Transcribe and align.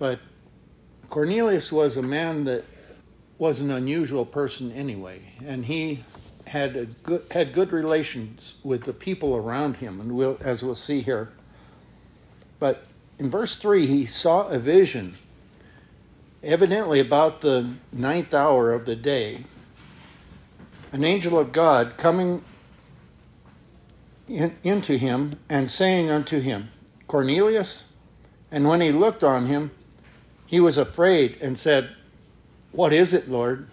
But 0.00 0.18
Cornelius 1.10 1.70
was 1.70 1.98
a 1.98 2.02
man 2.02 2.44
that 2.44 2.64
was 3.36 3.60
an 3.60 3.70
unusual 3.70 4.24
person 4.24 4.72
anyway, 4.72 5.20
and 5.44 5.66
he 5.66 6.04
had 6.46 6.74
a 6.74 6.86
good, 6.86 7.26
had 7.30 7.52
good 7.52 7.70
relations 7.70 8.54
with 8.64 8.84
the 8.84 8.94
people 8.94 9.36
around 9.36 9.76
him, 9.76 10.00
and 10.00 10.12
we'll, 10.16 10.38
as 10.40 10.62
we'll 10.62 10.74
see 10.74 11.02
here. 11.02 11.30
But 12.58 12.86
in 13.18 13.28
verse 13.28 13.56
three, 13.56 13.86
he 13.86 14.06
saw 14.06 14.48
a 14.48 14.58
vision, 14.58 15.18
evidently 16.42 16.98
about 16.98 17.42
the 17.42 17.74
ninth 17.92 18.32
hour 18.32 18.72
of 18.72 18.86
the 18.86 18.96
day. 18.96 19.44
An 20.92 21.04
angel 21.04 21.38
of 21.38 21.52
God 21.52 21.98
coming 21.98 22.42
in, 24.26 24.56
into 24.62 24.96
him 24.96 25.34
and 25.50 25.70
saying 25.70 26.10
unto 26.10 26.40
him, 26.40 26.70
Cornelius. 27.06 27.84
And 28.50 28.66
when 28.66 28.80
he 28.80 28.92
looked 28.92 29.22
on 29.22 29.44
him, 29.46 29.72
he 30.50 30.58
was 30.58 30.76
afraid 30.76 31.38
and 31.40 31.56
said, 31.56 31.90
What 32.72 32.92
is 32.92 33.14
it, 33.14 33.28
Lord? 33.30 33.68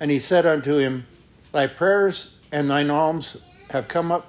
And 0.00 0.10
he 0.10 0.18
said 0.18 0.44
unto 0.44 0.76
him, 0.76 1.06
Thy 1.52 1.68
prayers 1.68 2.30
and 2.50 2.68
thine 2.68 2.90
alms 2.90 3.36
have 3.68 3.86
come 3.86 4.10
up 4.10 4.26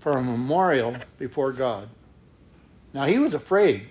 for 0.00 0.12
a 0.12 0.22
memorial 0.22 0.96
before 1.18 1.50
God. 1.52 1.88
Now 2.92 3.06
he 3.06 3.18
was 3.18 3.32
afraid. 3.32 3.88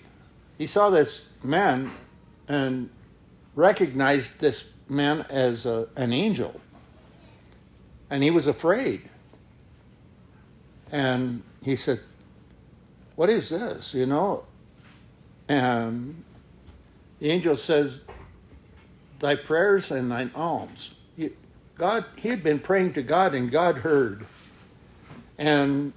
He 0.60 0.68
saw 0.68 0.92
this 0.92 1.26
man 1.44 1.90
and 2.48 2.92
recognized 3.56 4.40
this 4.40 4.66
man 4.88 5.26
as 5.28 5.66
a, 5.66 5.88
an 5.96 6.14
angel. 6.14 6.62
And 8.12 8.22
he 8.22 8.30
was 8.30 8.48
afraid. 8.48 9.10
And 10.92 11.42
he 11.64 11.76
said, 11.76 12.02
What 13.16 13.32
is 13.32 13.50
this? 13.50 13.96
You 13.96 14.06
know? 14.06 14.44
And 15.48 16.26
the 17.22 17.30
angel 17.30 17.56
says, 17.56 18.02
Thy 19.20 19.36
prayers 19.36 19.92
and 19.92 20.12
thine 20.12 20.32
alms. 20.34 20.96
God, 21.76 22.06
he 22.16 22.30
had 22.30 22.44
been 22.44 22.60
praying 22.60 22.94
to 22.94 23.04
God, 23.04 23.36
and 23.36 23.50
God 23.50 23.78
heard. 23.78 24.26
And 25.38 25.94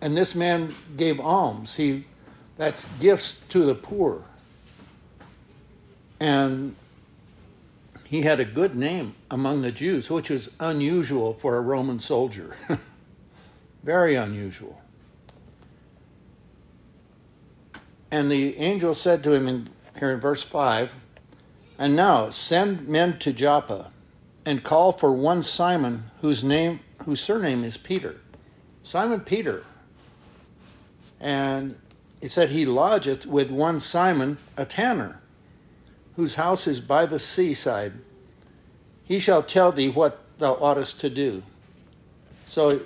and 0.00 0.16
this 0.16 0.36
man 0.36 0.74
gave 0.96 1.18
alms. 1.18 1.74
He 1.74 2.06
that's 2.56 2.84
gifts 3.00 3.42
to 3.48 3.66
the 3.66 3.74
poor. 3.74 4.24
And 6.20 6.76
he 8.04 8.22
had 8.22 8.38
a 8.38 8.44
good 8.44 8.76
name 8.76 9.16
among 9.30 9.62
the 9.62 9.72
Jews, 9.72 10.08
which 10.08 10.30
is 10.30 10.50
unusual 10.60 11.34
for 11.34 11.56
a 11.56 11.60
Roman 11.60 11.98
soldier. 11.98 12.56
Very 13.82 14.14
unusual. 14.14 14.80
And 18.10 18.30
the 18.30 18.56
angel 18.56 18.94
said 18.94 19.22
to 19.24 19.32
him 19.32 19.48
in 19.48 19.68
here 19.98 20.12
in 20.12 20.20
verse 20.20 20.42
5 20.42 20.94
And 21.78 21.94
now 21.94 22.30
send 22.30 22.88
men 22.88 23.18
to 23.20 23.32
Joppa 23.32 23.90
and 24.44 24.62
call 24.62 24.92
for 24.92 25.12
one 25.12 25.42
Simon 25.42 26.10
whose 26.20 26.42
name 26.42 26.80
whose 27.04 27.20
surname 27.20 27.64
is 27.64 27.76
Peter. 27.76 28.20
Simon 28.82 29.20
Peter. 29.20 29.64
And 31.20 31.76
it 32.20 32.30
said 32.30 32.50
he 32.50 32.64
lodgeth 32.64 33.26
with 33.26 33.50
one 33.50 33.80
Simon, 33.80 34.38
a 34.56 34.64
tanner, 34.64 35.20
whose 36.16 36.34
house 36.34 36.66
is 36.66 36.80
by 36.80 37.06
the 37.06 37.18
seaside. 37.18 37.92
He 39.04 39.18
shall 39.18 39.42
tell 39.42 39.72
thee 39.72 39.88
what 39.88 40.24
thou 40.38 40.54
oughtest 40.54 41.00
to 41.00 41.10
do. 41.10 41.42
So 42.46 42.80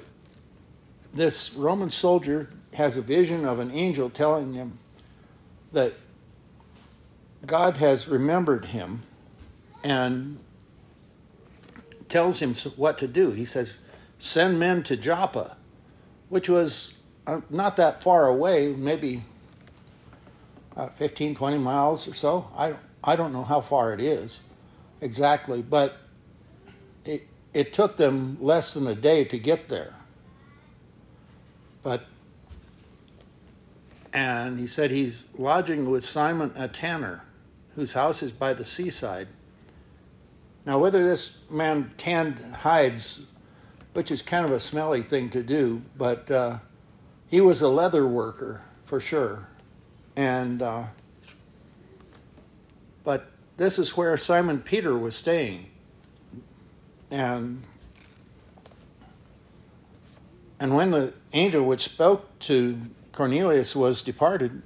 this 1.14 1.52
Roman 1.54 1.90
soldier 1.90 2.50
has 2.74 2.96
a 2.96 3.02
vision 3.02 3.44
of 3.44 3.58
an 3.58 3.70
angel 3.70 4.08
telling 4.10 4.54
him 4.54 4.78
that 5.72 5.94
God 7.46 7.76
has 7.78 8.06
remembered 8.06 8.66
him 8.66 9.00
and 9.82 10.38
tells 12.08 12.40
him 12.40 12.54
what 12.76 12.98
to 12.98 13.08
do. 13.08 13.30
He 13.32 13.44
says, 13.44 13.80
Send 14.18 14.58
men 14.58 14.82
to 14.84 14.96
Joppa, 14.96 15.56
which 16.28 16.48
was 16.48 16.94
uh, 17.26 17.40
not 17.50 17.76
that 17.76 18.02
far 18.02 18.26
away, 18.26 18.68
maybe 18.68 19.24
uh, 20.76 20.88
15, 20.88 21.34
20 21.34 21.58
miles 21.58 22.06
or 22.06 22.14
so. 22.14 22.48
I, 22.56 22.74
I 23.02 23.16
don't 23.16 23.32
know 23.32 23.44
how 23.44 23.60
far 23.60 23.92
it 23.92 24.00
is 24.00 24.40
exactly, 25.00 25.62
but 25.62 25.96
it, 27.04 27.26
it 27.52 27.72
took 27.72 27.96
them 27.96 28.38
less 28.40 28.72
than 28.74 28.86
a 28.86 28.94
day 28.94 29.24
to 29.24 29.38
get 29.38 29.68
there. 29.68 29.94
But 31.82 32.04
and 34.12 34.58
he 34.58 34.66
said 34.66 34.90
he's 34.90 35.26
lodging 35.36 35.90
with 35.90 36.04
Simon 36.04 36.52
a 36.54 36.68
tanner, 36.68 37.24
whose 37.74 37.94
house 37.94 38.22
is 38.22 38.32
by 38.32 38.52
the 38.52 38.64
seaside. 38.64 39.28
Now, 40.64 40.78
whether 40.78 41.04
this 41.04 41.38
man 41.50 41.92
tanned 41.96 42.38
hides, 42.38 43.22
which 43.92 44.10
is 44.10 44.22
kind 44.22 44.44
of 44.44 44.52
a 44.52 44.60
smelly 44.60 45.02
thing 45.02 45.30
to 45.30 45.42
do, 45.42 45.82
but 45.96 46.30
uh, 46.30 46.58
he 47.28 47.40
was 47.40 47.60
a 47.62 47.68
leather 47.68 48.06
worker 48.06 48.62
for 48.84 49.00
sure, 49.00 49.48
and 50.14 50.62
uh, 50.62 50.84
but 53.04 53.30
this 53.56 53.78
is 53.78 53.96
where 53.96 54.16
Simon 54.16 54.60
Peter 54.60 54.96
was 54.96 55.16
staying, 55.16 55.66
and 57.10 57.62
and 60.60 60.76
when 60.76 60.92
the 60.92 61.12
angel 61.32 61.64
which 61.64 61.80
spoke 61.80 62.38
to 62.40 62.82
Cornelius 63.12 63.74
was 63.74 64.00
departed, 64.00 64.62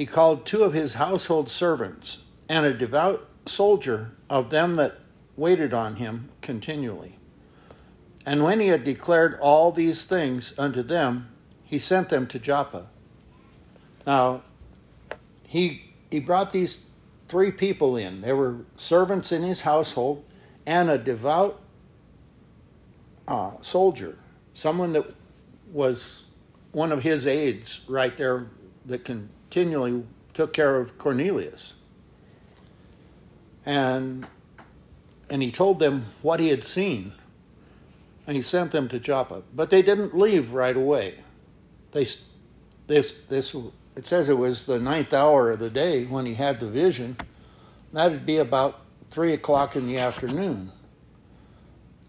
he 0.00 0.06
called 0.06 0.46
two 0.46 0.62
of 0.62 0.72
his 0.72 0.94
household 0.94 1.50
servants 1.50 2.20
and 2.48 2.64
a 2.64 2.72
devout 2.72 3.28
soldier 3.44 4.12
of 4.30 4.48
them 4.48 4.76
that 4.76 4.94
waited 5.36 5.74
on 5.74 5.96
him 5.96 6.30
continually. 6.40 7.18
And 8.24 8.42
when 8.42 8.60
he 8.60 8.68
had 8.68 8.82
declared 8.82 9.38
all 9.42 9.72
these 9.72 10.04
things 10.04 10.54
unto 10.56 10.82
them, 10.82 11.28
he 11.64 11.76
sent 11.76 12.08
them 12.08 12.26
to 12.28 12.38
Joppa. 12.38 12.88
Now, 14.06 14.40
he, 15.46 15.92
he 16.10 16.18
brought 16.18 16.50
these 16.50 16.86
three 17.28 17.50
people 17.50 17.98
in. 17.98 18.22
They 18.22 18.32
were 18.32 18.60
servants 18.76 19.32
in 19.32 19.42
his 19.42 19.60
household 19.60 20.24
and 20.64 20.88
a 20.88 20.96
devout 20.96 21.60
uh, 23.28 23.50
soldier 23.60 24.16
someone 24.54 24.94
that 24.94 25.12
was 25.70 26.22
one 26.72 26.90
of 26.90 27.02
his 27.02 27.26
aides 27.26 27.82
right 27.86 28.16
there 28.16 28.46
that 28.86 29.04
continually 29.50 30.04
took 30.32 30.52
care 30.52 30.76
of 30.76 30.96
Cornelius. 30.96 31.74
And 33.66 34.26
and 35.28 35.42
he 35.42 35.50
told 35.50 35.78
them 35.80 36.06
what 36.22 36.40
he 36.40 36.48
had 36.48 36.64
seen. 36.64 37.12
And 38.26 38.36
he 38.36 38.42
sent 38.42 38.70
them 38.70 38.88
to 38.88 39.00
Joppa, 39.00 39.42
but 39.54 39.70
they 39.70 39.82
didn't 39.82 40.16
leave 40.16 40.52
right 40.52 40.76
away. 40.76 41.16
They 41.90 42.06
this 42.86 43.14
this 43.28 43.56
it 43.96 44.06
says 44.06 44.28
it 44.28 44.38
was 44.38 44.66
the 44.66 44.78
ninth 44.78 45.12
hour 45.12 45.50
of 45.50 45.58
the 45.58 45.70
day 45.70 46.04
when 46.04 46.26
he 46.26 46.34
had 46.34 46.60
the 46.60 46.68
vision. 46.68 47.16
That'd 47.92 48.24
be 48.24 48.36
about 48.36 48.82
three 49.10 49.32
o'clock 49.32 49.74
in 49.74 49.86
the 49.86 49.98
afternoon. 49.98 50.70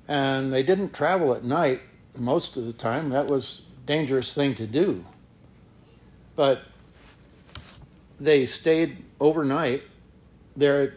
And 0.08 0.54
they 0.54 0.62
didn't 0.62 0.94
travel 0.94 1.34
at 1.34 1.44
night 1.44 1.82
most 2.16 2.56
of 2.56 2.66
the 2.66 2.74
time. 2.74 3.10
That 3.10 3.26
was 3.26 3.64
dangerous 3.88 4.36
thing 4.36 4.54
to 4.56 4.68
do. 4.68 5.06
But 6.36 6.64
they 8.22 8.46
stayed 8.46 9.04
overnight 9.20 9.84
there 10.56 10.82
at 10.82 10.94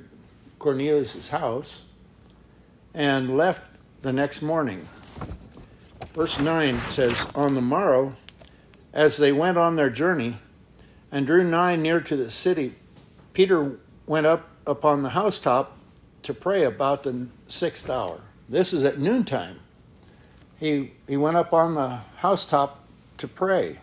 Cornelius' 0.59 1.29
house 1.29 1.83
and 2.93 3.37
left 3.37 3.62
the 4.03 4.12
next 4.12 4.43
morning. 4.43 4.87
Verse 6.12 6.39
9 6.39 6.79
says, 6.81 7.27
On 7.35 7.55
the 7.55 7.61
morrow, 7.61 8.15
as 8.93 9.17
they 9.17 9.33
went 9.33 9.59
on 9.59 9.77
their 9.77 9.91
journey 9.91 10.39
and 11.11 11.27
drew 11.27 11.43
nigh 11.43 11.77
near 11.77 12.01
to 12.01 12.17
the 12.17 12.31
city, 12.31 12.75
Peter 13.32 13.79
went 14.06 14.26
up 14.26 14.49
upon 14.67 15.03
the 15.03 15.11
housetop 15.11 15.76
to 16.23 16.35
pray 16.35 16.62
about 16.62 17.03
the 17.03 17.26
sixth 17.49 17.91
hour. 17.91 18.21
This 18.49 18.73
is 18.73 18.85
at 18.85 18.99
noontime 18.99 19.61
he, 20.65 20.93
he 21.06 21.17
went 21.17 21.37
up 21.37 21.53
on 21.53 21.75
the 21.75 22.00
housetop 22.17 22.81
to 23.19 23.29
pray. 23.29 23.79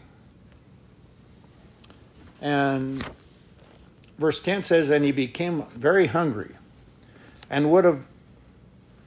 And 2.41 3.05
verse 4.21 4.39
10 4.39 4.63
says, 4.63 4.89
And 4.89 5.03
he 5.03 5.11
became 5.11 5.63
very 5.75 6.07
hungry 6.07 6.55
and 7.49 7.69
would 7.71 7.83
have 7.83 8.05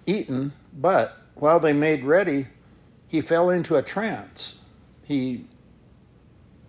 eaten, 0.07 0.53
but 0.75 1.19
while 1.35 1.59
they 1.59 1.73
made 1.73 2.05
ready, 2.05 2.49
he 3.09 3.21
fell 3.21 3.49
into 3.49 3.77
a 3.77 3.83
trance. 3.83 4.57
He, 5.05 5.47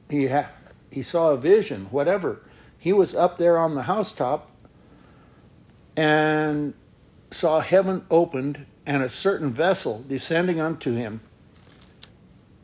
he, 0.09 0.27
ha- 0.27 0.51
he 0.91 1.01
saw 1.01 1.31
a 1.31 1.37
vision, 1.37 1.87
whatever. 1.91 2.45
He 2.77 2.93
was 2.93 3.13
up 3.13 3.37
there 3.37 3.57
on 3.57 3.75
the 3.75 3.83
housetop 3.83 4.49
and 5.97 6.73
saw 7.31 7.59
heaven 7.59 8.05
opened 8.11 8.65
and 8.85 9.01
a 9.01 9.09
certain 9.09 9.51
vessel 9.51 10.05
descending 10.07 10.59
unto 10.61 10.93
him, 10.93 11.21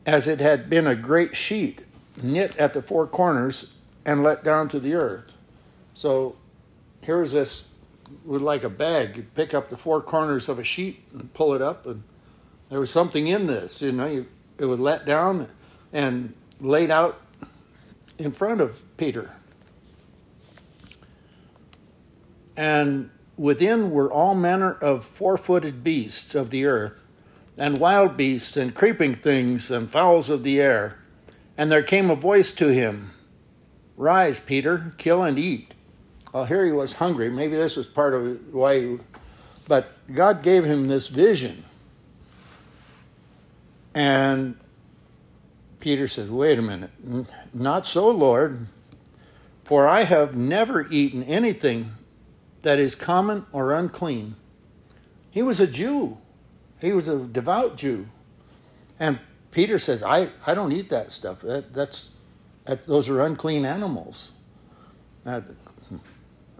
as 0.06 0.28
it 0.28 0.40
had 0.40 0.70
been 0.70 0.86
a 0.86 0.94
great 0.94 1.34
sheet 1.34 1.82
knit 2.22 2.56
at 2.56 2.72
the 2.72 2.82
four 2.82 3.06
corners 3.06 3.66
and 4.04 4.22
let 4.22 4.44
down 4.44 4.68
to 4.68 4.78
the 4.78 4.94
earth. 4.94 5.36
So 5.94 6.36
here's 7.02 7.32
this 7.32 7.64
with 8.24 8.42
like 8.42 8.64
a 8.64 8.70
bag. 8.70 9.16
You 9.16 9.22
pick 9.34 9.54
up 9.54 9.68
the 9.68 9.76
four 9.76 10.00
corners 10.02 10.48
of 10.48 10.58
a 10.58 10.64
sheet 10.64 11.02
and 11.12 11.32
pull 11.34 11.54
it 11.54 11.62
up, 11.62 11.86
and 11.86 12.02
there 12.68 12.80
was 12.80 12.90
something 12.90 13.26
in 13.26 13.46
this. 13.46 13.82
You 13.82 13.92
know, 13.92 14.06
you, 14.06 14.26
it 14.58 14.64
was 14.64 14.78
let 14.78 15.04
down 15.04 15.48
and 15.92 16.34
laid 16.60 16.90
out 16.90 17.20
in 18.18 18.32
front 18.32 18.60
of 18.60 18.82
Peter. 18.96 19.32
And 22.56 23.10
within 23.36 23.90
were 23.90 24.12
all 24.12 24.34
manner 24.34 24.72
of 24.72 25.04
four 25.04 25.36
footed 25.36 25.82
beasts 25.82 26.34
of 26.34 26.50
the 26.50 26.66
earth, 26.66 27.02
and 27.56 27.78
wild 27.78 28.16
beasts, 28.16 28.56
and 28.56 28.74
creeping 28.74 29.14
things, 29.14 29.70
and 29.70 29.90
fowls 29.90 30.30
of 30.30 30.42
the 30.42 30.60
air. 30.60 30.98
And 31.56 31.70
there 31.70 31.82
came 31.82 32.10
a 32.10 32.14
voice 32.14 32.52
to 32.52 32.68
him 32.68 33.12
Rise, 33.96 34.40
Peter, 34.40 34.94
kill 34.96 35.22
and 35.22 35.38
eat. 35.38 35.74
Well, 36.32 36.46
here 36.46 36.64
he 36.64 36.72
was 36.72 36.94
hungry. 36.94 37.30
Maybe 37.30 37.56
this 37.56 37.76
was 37.76 37.86
part 37.86 38.14
of 38.14 38.54
why, 38.54 38.80
he, 38.80 38.98
but 39.68 39.92
God 40.12 40.42
gave 40.42 40.64
him 40.64 40.88
this 40.88 41.08
vision. 41.08 41.64
And 43.94 44.56
Peter 45.80 46.08
says, 46.08 46.30
Wait 46.30 46.58
a 46.58 46.62
minute. 46.62 46.90
Not 47.52 47.86
so, 47.86 48.08
Lord, 48.08 48.66
for 49.64 49.86
I 49.86 50.04
have 50.04 50.34
never 50.34 50.86
eaten 50.88 51.22
anything 51.24 51.92
that 52.62 52.78
is 52.78 52.94
common 52.94 53.44
or 53.52 53.72
unclean. 53.72 54.36
He 55.30 55.42
was 55.42 55.60
a 55.60 55.66
Jew, 55.66 56.18
he 56.80 56.92
was 56.92 57.08
a 57.08 57.18
devout 57.18 57.76
Jew. 57.76 58.08
And 58.98 59.18
Peter 59.50 59.78
says, 59.78 60.02
I, 60.02 60.30
I 60.46 60.54
don't 60.54 60.72
eat 60.72 60.88
that 60.90 61.12
stuff. 61.12 61.40
That, 61.40 61.74
that's, 61.74 62.10
that, 62.64 62.86
those 62.86 63.08
are 63.08 63.20
unclean 63.20 63.66
animals. 63.66 64.32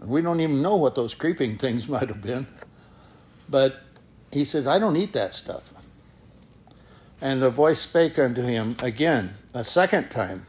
We 0.05 0.21
don't 0.21 0.39
even 0.39 0.61
know 0.61 0.75
what 0.75 0.95
those 0.95 1.13
creeping 1.13 1.57
things 1.57 1.87
might 1.89 2.09
have 2.09 2.21
been. 2.21 2.47
But 3.49 3.81
he 4.31 4.43
says, 4.45 4.67
I 4.67 4.79
don't 4.79 4.95
eat 4.95 5.13
that 5.13 5.33
stuff. 5.33 5.73
And 7.21 7.41
the 7.41 7.49
voice 7.49 7.79
spake 7.79 8.19
unto 8.19 8.41
him 8.41 8.75
again, 8.81 9.35
a 9.53 9.63
second 9.63 10.09
time, 10.09 10.45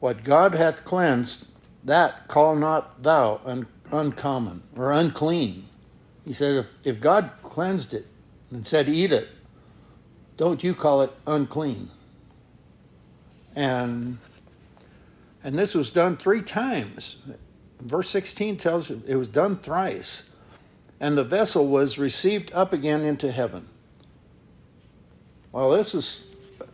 What 0.00 0.24
God 0.24 0.54
hath 0.54 0.84
cleansed, 0.84 1.46
that 1.84 2.28
call 2.28 2.56
not 2.56 3.02
thou 3.02 3.40
un- 3.44 3.66
uncommon 3.90 4.64
or 4.76 4.92
unclean. 4.92 5.68
He 6.24 6.32
said, 6.32 6.56
if, 6.56 6.66
if 6.84 7.00
God 7.00 7.30
cleansed 7.42 7.94
it 7.94 8.06
and 8.50 8.66
said, 8.66 8.88
Eat 8.88 9.12
it, 9.12 9.28
don't 10.36 10.62
you 10.62 10.74
call 10.74 11.02
it 11.02 11.12
unclean. 11.26 11.90
And 13.54 14.18
and 15.42 15.56
this 15.56 15.74
was 15.74 15.92
done 15.92 16.16
three 16.16 16.42
times. 16.42 17.18
Verse 17.80 18.08
16 18.10 18.56
tells 18.56 18.90
it 18.90 19.16
was 19.16 19.28
done 19.28 19.56
thrice. 19.56 20.24
And 20.98 21.16
the 21.16 21.24
vessel 21.24 21.66
was 21.68 21.98
received 21.98 22.50
up 22.52 22.72
again 22.72 23.02
into 23.02 23.30
heaven. 23.30 23.68
Well, 25.52 25.70
this 25.70 25.94
is 25.94 26.24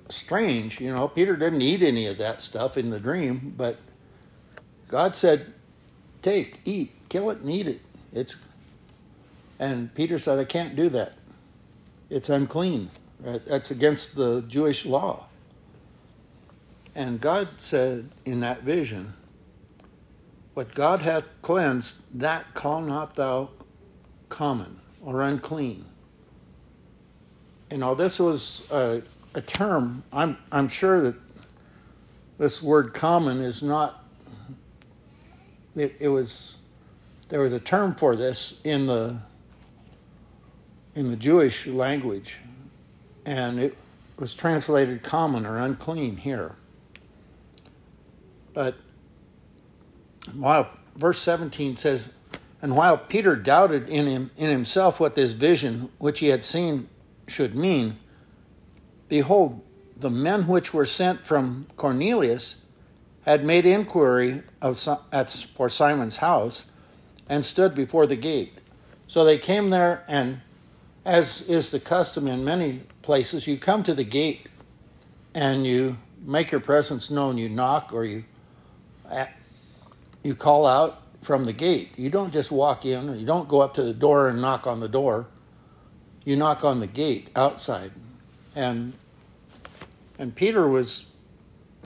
strange. 0.08 0.80
You 0.80 0.94
know, 0.94 1.08
Peter 1.08 1.36
didn't 1.36 1.62
eat 1.62 1.82
any 1.82 2.06
of 2.06 2.18
that 2.18 2.40
stuff 2.40 2.78
in 2.78 2.90
the 2.90 3.00
dream, 3.00 3.54
but 3.56 3.78
God 4.88 5.16
said, 5.16 5.52
Take, 6.20 6.60
eat, 6.64 6.92
kill 7.08 7.30
it, 7.30 7.38
and 7.38 7.50
eat 7.50 7.66
it. 7.66 7.80
It's 8.12 8.36
and 9.62 9.94
Peter 9.94 10.18
said, 10.18 10.40
I 10.40 10.44
can't 10.44 10.74
do 10.74 10.88
that. 10.88 11.14
It's 12.10 12.28
unclean. 12.28 12.90
That's 13.20 13.70
against 13.70 14.16
the 14.16 14.42
Jewish 14.42 14.84
law. 14.84 15.26
And 16.96 17.20
God 17.20 17.48
said 17.58 18.10
in 18.24 18.40
that 18.40 18.64
vision, 18.64 19.14
What 20.54 20.74
God 20.74 21.00
hath 21.00 21.28
cleansed, 21.40 22.02
that 22.20 22.52
call 22.54 22.82
not 22.82 23.16
thou 23.16 23.50
common 24.28 24.80
or 25.02 25.22
unclean. 25.22 25.84
You 27.70 27.78
know, 27.78 27.94
this 27.94 28.18
was 28.18 28.70
a, 28.70 29.02
a 29.34 29.40
term, 29.40 30.04
I'm, 30.12 30.36
I'm 30.50 30.68
sure 30.68 31.00
that 31.00 31.14
this 32.38 32.62
word 32.62 32.92
common 32.92 33.40
is 33.40 33.62
not, 33.62 34.04
it, 35.74 35.96
it 35.98 36.08
was, 36.08 36.58
there 37.28 37.40
was 37.40 37.54
a 37.54 37.60
term 37.60 37.94
for 37.94 38.14
this 38.14 38.58
in 38.64 38.86
the, 38.86 39.16
in 40.94 41.08
the 41.08 41.16
Jewish 41.16 41.66
language, 41.66 42.38
and 43.24 43.58
it 43.58 43.74
was 44.18 44.34
translated 44.34 45.02
common 45.02 45.46
or 45.46 45.58
unclean 45.58 46.18
here. 46.18 46.56
But 48.52 48.76
while 50.34 50.70
verse 50.96 51.20
17 51.20 51.76
says, 51.76 52.12
and 52.60 52.76
while 52.76 52.96
Peter 52.96 53.34
doubted 53.34 53.88
in 53.88 54.06
him 54.06 54.30
in 54.36 54.50
himself 54.50 55.00
what 55.00 55.14
this 55.14 55.32
vision 55.32 55.90
which 55.98 56.20
he 56.20 56.28
had 56.28 56.44
seen 56.44 56.88
should 57.26 57.54
mean, 57.54 57.98
behold, 59.08 59.60
the 59.96 60.10
men 60.10 60.46
which 60.46 60.72
were 60.72 60.86
sent 60.86 61.20
from 61.20 61.66
Cornelius 61.76 62.56
had 63.24 63.44
made 63.44 63.64
inquiry 63.64 64.42
of, 64.60 64.76
at, 65.12 65.46
for 65.54 65.68
Simon's 65.68 66.18
house 66.18 66.66
and 67.28 67.44
stood 67.44 67.74
before 67.74 68.06
the 68.06 68.16
gate. 68.16 68.58
So 69.06 69.24
they 69.24 69.38
came 69.38 69.70
there, 69.70 70.04
and 70.08 70.40
as 71.04 71.42
is 71.42 71.70
the 71.70 71.80
custom 71.80 72.26
in 72.26 72.44
many 72.44 72.82
places, 73.02 73.46
you 73.46 73.56
come 73.58 73.82
to 73.84 73.94
the 73.94 74.04
gate 74.04 74.48
and 75.34 75.66
you 75.66 75.98
make 76.24 76.50
your 76.50 76.60
presence 76.60 77.10
known. 77.10 77.38
You 77.38 77.48
knock 77.48 77.92
or 77.92 78.04
you 78.04 78.24
you 80.22 80.34
call 80.34 80.66
out 80.66 81.02
from 81.22 81.44
the 81.44 81.52
gate. 81.52 81.90
You 81.96 82.10
don't 82.10 82.32
just 82.32 82.50
walk 82.50 82.84
in, 82.84 83.18
you 83.18 83.26
don't 83.26 83.48
go 83.48 83.60
up 83.60 83.74
to 83.74 83.82
the 83.82 83.94
door 83.94 84.28
and 84.28 84.40
knock 84.40 84.66
on 84.66 84.80
the 84.80 84.88
door 84.88 85.26
you 86.24 86.36
knock 86.36 86.64
on 86.64 86.80
the 86.80 86.86
gate 86.86 87.28
outside. 87.34 87.92
And 88.54 88.94
and 90.18 90.34
Peter 90.34 90.68
was 90.68 91.06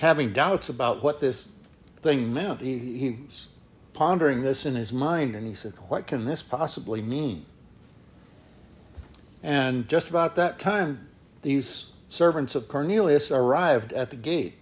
having 0.01 0.33
doubts 0.33 0.69
about 0.69 1.03
what 1.03 1.21
this 1.21 1.47
thing 2.03 2.35
meant. 2.35 2.61
He, 2.61 2.99
he 2.99 3.11
was 3.25 3.49
pondering 3.95 4.43
this 4.43 4.67
in 4.67 4.75
his 4.75 4.93
mind 4.93 5.35
and 5.35 5.47
he 5.47 5.55
said, 5.55 5.75
What 5.89 6.07
can 6.07 6.25
this 6.25 6.43
possibly 6.43 7.01
mean? 7.01 7.47
And 9.43 9.89
just 9.89 10.11
about 10.11 10.37
that 10.37 10.59
time, 10.59 11.09
these 11.43 11.87
servants 12.09 12.55
of 12.55 12.69
Cornelius 12.69 13.31
arrived 13.31 13.93
at 13.93 14.11
the 14.11 14.17
gate. 14.17 14.55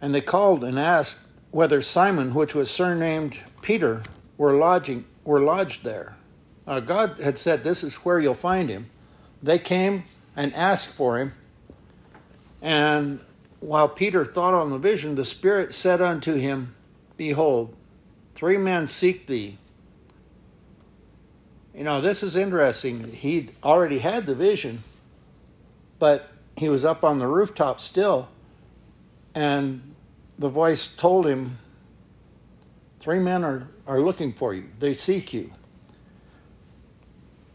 And 0.00 0.14
they 0.14 0.20
called 0.20 0.64
and 0.64 0.78
asked 0.78 1.20
whether 1.56 1.80
Simon, 1.80 2.34
which 2.34 2.54
was 2.54 2.70
surnamed 2.70 3.38
Peter, 3.62 4.02
were 4.36 4.52
lodging 4.52 5.06
were 5.24 5.40
lodged 5.40 5.84
there. 5.84 6.14
Uh, 6.66 6.80
God 6.80 7.18
had 7.18 7.38
said, 7.38 7.64
This 7.64 7.82
is 7.82 7.94
where 7.94 8.20
you'll 8.20 8.34
find 8.34 8.68
him. 8.68 8.90
They 9.42 9.58
came 9.58 10.04
and 10.36 10.54
asked 10.54 10.90
for 10.90 11.18
him. 11.18 11.32
And 12.60 13.20
while 13.60 13.88
Peter 13.88 14.22
thought 14.22 14.52
on 14.52 14.68
the 14.68 14.76
vision, 14.76 15.14
the 15.14 15.24
Spirit 15.24 15.72
said 15.72 16.02
unto 16.02 16.34
him, 16.34 16.74
Behold, 17.16 17.74
three 18.34 18.58
men 18.58 18.86
seek 18.86 19.26
thee. 19.26 19.56
You 21.74 21.84
know, 21.84 22.02
this 22.02 22.22
is 22.22 22.36
interesting. 22.36 23.12
He'd 23.12 23.54
already 23.64 24.00
had 24.00 24.26
the 24.26 24.34
vision, 24.34 24.82
but 25.98 26.28
he 26.58 26.68
was 26.68 26.84
up 26.84 27.02
on 27.02 27.18
the 27.18 27.26
rooftop 27.26 27.80
still, 27.80 28.28
and 29.34 29.95
the 30.38 30.48
voice 30.48 30.86
told 30.86 31.26
him, 31.26 31.58
Three 33.00 33.18
men 33.18 33.44
are, 33.44 33.68
are 33.86 34.00
looking 34.00 34.32
for 34.32 34.52
you, 34.54 34.64
they 34.78 34.92
seek 34.92 35.32
you. 35.32 35.52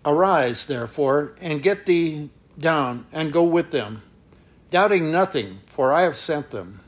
Arise, 0.05 0.65
therefore, 0.65 1.35
and 1.41 1.61
get 1.61 1.85
thee 1.85 2.29
down, 2.57 3.05
and 3.11 3.33
go 3.33 3.43
with 3.43 3.71
them, 3.71 4.01
doubting 4.69 5.11
nothing, 5.11 5.59
for 5.65 5.93
I 5.93 6.01
have 6.01 6.17
sent 6.17 6.51
them. 6.51 6.79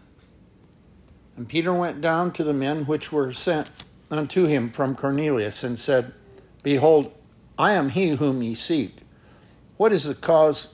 And 1.35 1.47
Peter 1.47 1.73
went 1.73 2.01
down 2.01 2.31
to 2.33 2.43
the 2.43 2.53
men 2.53 2.85
which 2.85 3.11
were 3.11 3.31
sent 3.31 3.69
unto 4.09 4.45
him 4.45 4.71
from 4.71 4.95
Cornelius, 4.95 5.63
and 5.63 5.77
said, 5.77 6.13
Behold, 6.63 7.13
I 7.57 7.73
am 7.73 7.89
he 7.89 8.09
whom 8.09 8.41
ye 8.41 8.55
seek. 8.55 8.97
What 9.77 9.91
is 9.91 10.05
the 10.05 10.15
cause 10.15 10.69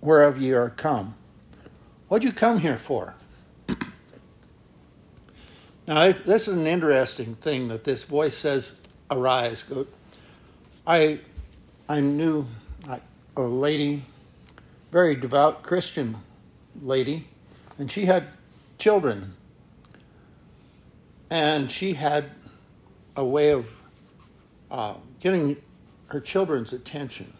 whereof 0.00 0.38
ye 0.38 0.52
are 0.52 0.70
come? 0.70 1.14
What 2.08 2.22
do 2.22 2.28
you 2.28 2.32
come 2.32 2.58
here 2.58 2.76
for? 2.76 3.14
Now, 5.90 6.12
this 6.12 6.46
is 6.46 6.54
an 6.54 6.68
interesting 6.68 7.34
thing 7.34 7.66
that 7.66 7.82
this 7.82 8.04
voice 8.04 8.36
says, 8.36 8.74
Arise. 9.10 9.64
I 10.86 11.18
I 11.88 11.98
knew 11.98 12.46
a 13.36 13.40
lady, 13.40 14.02
very 14.92 15.16
devout 15.16 15.64
Christian 15.64 16.18
lady, 16.80 17.26
and 17.78 17.90
she 17.90 18.04
had 18.04 18.28
children. 18.78 19.34
And 21.28 21.70
she 21.70 21.94
had 21.94 22.30
a 23.16 23.24
way 23.24 23.50
of 23.50 23.82
uh, 24.70 24.94
getting 25.18 25.56
her 26.08 26.20
children's 26.20 26.72
attention 26.72 27.32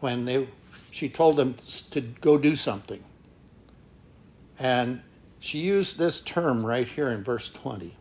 when 0.00 0.26
they 0.26 0.46
she 0.90 1.08
told 1.08 1.36
them 1.36 1.54
to 1.90 2.02
go 2.02 2.36
do 2.36 2.54
something. 2.54 3.02
And 4.58 5.02
she 5.44 5.58
used 5.58 5.98
this 5.98 6.20
term 6.20 6.64
right 6.64 6.88
here 6.88 7.10
in 7.10 7.22
verse 7.22 7.50
20. 7.50 7.94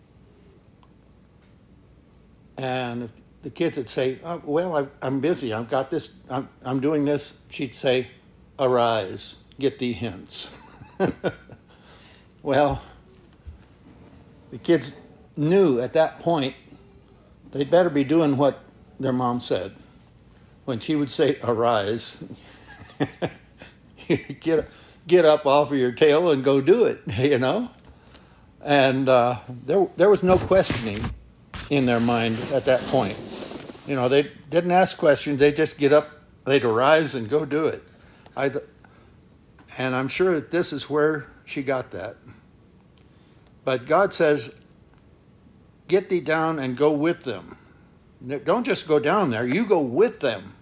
And 2.57 3.09
the 3.41 3.49
kids 3.49 3.77
would 3.77 3.89
say, 3.89 4.19
oh, 4.23 4.41
Well, 4.45 4.89
I'm 5.01 5.19
busy, 5.19 5.51
I've 5.51 5.67
got 5.67 5.91
this, 5.91 6.09
I'm, 6.29 6.79
doing 6.79 7.03
this, 7.03 7.37
she'd 7.49 7.75
say, 7.75 8.07
Arise, 8.57 9.35
get 9.59 9.77
thee 9.77 9.91
hence. 9.91 10.49
well, 12.43 12.81
the 14.51 14.57
kids 14.57 14.93
knew 15.35 15.81
at 15.81 15.91
that 15.93 16.21
point 16.21 16.55
they'd 17.51 17.69
better 17.69 17.89
be 17.89 18.05
doing 18.05 18.37
what 18.37 18.63
their 19.01 19.11
mom 19.11 19.41
said. 19.41 19.75
When 20.63 20.79
she 20.79 20.95
would 20.95 21.11
say, 21.11 21.39
Arise, 21.43 22.23
get, 24.39 24.69
get 25.07 25.25
up 25.25 25.45
off 25.45 25.71
of 25.71 25.77
your 25.77 25.91
tail 25.91 26.31
and 26.31 26.43
go 26.43 26.61
do 26.61 26.85
it, 26.85 27.01
you 27.17 27.37
know? 27.37 27.69
And 28.61 29.09
uh, 29.09 29.39
there, 29.47 29.87
there 29.97 30.09
was 30.09 30.23
no 30.23 30.37
questioning 30.37 31.01
in 31.69 31.85
their 31.85 31.99
mind 31.99 32.37
at 32.53 32.65
that 32.65 32.81
point. 32.87 33.17
You 33.87 33.95
know, 33.95 34.07
they 34.07 34.31
didn't 34.49 34.71
ask 34.71 34.97
questions, 34.97 35.39
they 35.39 35.51
just 35.51 35.77
get 35.77 35.91
up, 35.91 36.09
they'd 36.45 36.63
arise 36.63 37.15
and 37.15 37.29
go 37.29 37.43
do 37.45 37.65
it. 37.65 37.83
I, 38.37 38.51
and 39.77 39.95
I'm 39.95 40.07
sure 40.07 40.35
that 40.35 40.51
this 40.51 40.71
is 40.71 40.89
where 40.89 41.27
she 41.45 41.63
got 41.63 41.91
that. 41.91 42.15
But 43.65 43.85
God 43.85 44.13
says, 44.13 44.53
Get 45.87 46.09
thee 46.09 46.21
down 46.21 46.59
and 46.59 46.77
go 46.77 46.91
with 46.91 47.23
them. 47.23 47.57
Don't 48.45 48.65
just 48.65 48.87
go 48.87 48.99
down 48.99 49.29
there, 49.29 49.45
you 49.45 49.65
go 49.65 49.79
with 49.79 50.21
them. 50.21 50.55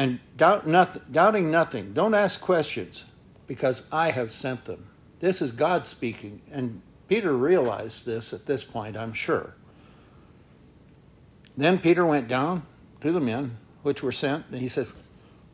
And 0.00 0.18
doubt 0.38 0.66
nothing, 0.66 1.02
doubting 1.12 1.50
nothing. 1.50 1.92
Don't 1.92 2.14
ask 2.14 2.40
questions 2.40 3.04
because 3.46 3.82
I 3.92 4.10
have 4.10 4.32
sent 4.32 4.64
them. 4.64 4.88
This 5.18 5.42
is 5.42 5.52
God 5.52 5.86
speaking. 5.86 6.40
And 6.50 6.80
Peter 7.06 7.36
realized 7.36 8.06
this 8.06 8.32
at 8.32 8.46
this 8.46 8.64
point, 8.64 8.96
I'm 8.96 9.12
sure. 9.12 9.52
Then 11.54 11.78
Peter 11.78 12.06
went 12.06 12.28
down 12.28 12.62
to 13.02 13.12
the 13.12 13.20
men 13.20 13.58
which 13.82 14.02
were 14.02 14.10
sent, 14.10 14.46
and 14.50 14.62
he 14.62 14.68
said, 14.68 14.86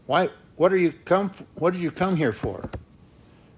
Why 0.06 0.30
what 0.54 0.72
are 0.72 0.78
you 0.78 0.92
come 0.92 1.32
what 1.56 1.72
did 1.72 1.82
you 1.82 1.90
come 1.90 2.14
here 2.14 2.32
for? 2.32 2.70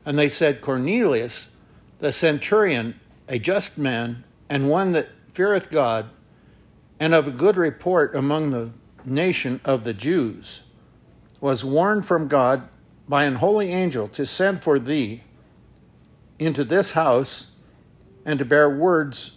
And 0.07 0.19
they 0.19 0.29
said, 0.31 0.63
Cornelius, 0.63 1.51
the 1.99 2.13
centurion, 2.13 2.99
a 3.29 3.39
just 3.39 3.77
man, 3.77 4.25
and 4.49 4.71
one 4.71 4.93
that 4.93 5.11
feareth 5.35 5.69
God, 5.69 6.09
and 6.99 7.13
of 7.13 7.29
a 7.29 7.31
good 7.31 7.59
report 7.59 8.15
among 8.15 8.53
the 8.53 8.71
nation 9.05 9.61
of 9.67 9.85
the 9.85 9.93
Jews, 9.93 10.63
was 11.41 11.65
warned 11.65 12.07
from 12.07 12.29
God 12.29 12.69
by 13.09 13.25
an 13.25 13.37
holy 13.37 13.71
angel 13.71 14.09
to 14.09 14.27
send 14.27 14.63
for 14.63 14.79
thee 14.79 15.23
into 16.39 16.65
this 16.65 16.93
house 16.93 17.49
and 18.25 18.39
to 18.39 18.45
bear 18.45 18.69
words 18.69 19.33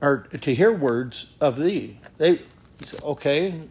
or 0.00 0.18
to 0.40 0.54
hear 0.54 0.72
words 0.72 1.26
of 1.40 1.58
thee. 1.58 1.98
They 2.18 2.42
said, 2.80 3.02
okay, 3.02 3.62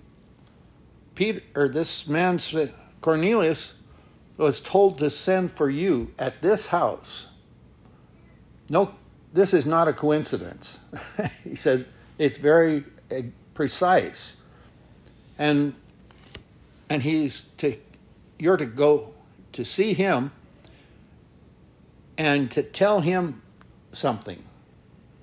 Peter 1.15 1.41
or 1.55 1.67
this 1.67 2.07
man 2.07 2.39
Cornelius 3.01 3.73
was 4.37 4.59
told 4.59 4.97
to 4.99 5.09
send 5.09 5.51
for 5.51 5.69
you 5.69 6.13
at 6.19 6.41
this 6.41 6.67
house. 6.67 7.27
No, 8.69 8.93
this 9.33 9.53
is 9.53 9.65
not 9.65 9.87
a 9.87 9.93
coincidence. 9.93 10.79
he 11.43 11.55
said 11.55 11.87
it's 12.17 12.37
very 12.37 12.83
uh, 13.11 13.21
precise. 13.53 14.35
And 15.39 15.73
and 16.89 17.03
he's 17.03 17.45
to 17.57 17.77
you're 18.39 18.57
to 18.57 18.65
go 18.65 19.13
to 19.53 19.65
see 19.65 19.93
him 19.93 20.31
and 22.17 22.51
to 22.51 22.63
tell 22.63 23.01
him 23.01 23.41
something, 23.91 24.43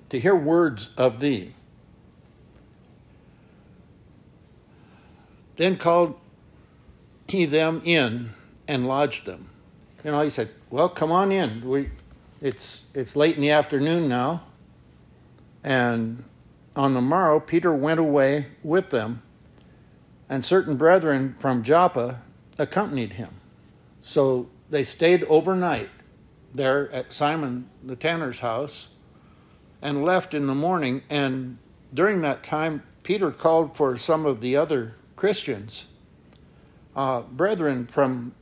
to 0.09 0.19
hear 0.19 0.35
words 0.35 0.89
of 0.97 1.19
thee. 1.19 1.53
Then 5.55 5.77
called 5.77 6.19
he 7.27 7.45
them 7.45 7.81
in 7.85 8.31
and 8.67 8.87
lodged 8.87 9.25
them. 9.25 9.49
You 10.03 10.11
know, 10.11 10.21
he 10.21 10.29
said, 10.29 10.51
Well, 10.69 10.89
come 10.89 11.11
on 11.11 11.31
in. 11.31 11.67
We 11.67 11.89
it's 12.41 12.83
it's 12.93 13.15
late 13.15 13.35
in 13.35 13.41
the 13.41 13.51
afternoon 13.51 14.07
now. 14.07 14.43
And 15.63 16.23
on 16.75 16.93
the 16.93 17.01
morrow 17.01 17.39
Peter 17.39 17.73
went 17.73 17.99
away 17.99 18.47
with 18.63 18.89
them, 18.89 19.23
and 20.29 20.43
certain 20.43 20.75
brethren 20.75 21.35
from 21.39 21.63
Joppa 21.63 22.21
accompanied 22.57 23.13
him. 23.13 23.29
So 24.01 24.49
they 24.69 24.83
stayed 24.83 25.23
overnight 25.25 25.89
there 26.53 26.91
at 26.91 27.13
Simon 27.13 27.69
the 27.83 27.95
tanner's 27.95 28.39
house 28.39 28.89
and 29.81 30.03
left 30.03 30.33
in 30.33 30.47
the 30.47 30.55
morning. 30.55 31.03
And 31.09 31.57
during 31.93 32.21
that 32.21 32.43
time, 32.43 32.83
Peter 33.03 33.31
called 33.31 33.77
for 33.77 33.97
some 33.97 34.25
of 34.25 34.41
the 34.41 34.55
other 34.55 34.95
Christians, 35.15 35.85
uh, 36.95 37.21
brethren 37.21 37.85
from, 37.87 38.33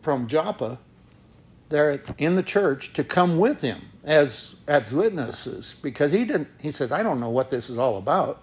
from 0.00 0.26
Joppa, 0.26 0.78
there 1.68 2.02
in 2.18 2.34
the 2.34 2.42
church 2.42 2.92
to 2.92 3.04
come 3.04 3.38
with 3.38 3.60
him 3.60 3.80
as 4.02 4.56
as 4.66 4.92
witnesses 4.92 5.76
because 5.82 6.12
he 6.12 6.24
didn't 6.24 6.48
he 6.60 6.70
said 6.70 6.90
I 6.90 7.02
don't 7.02 7.20
know 7.20 7.30
what 7.30 7.50
this 7.50 7.70
is 7.70 7.78
all 7.78 7.96
about. 7.96 8.42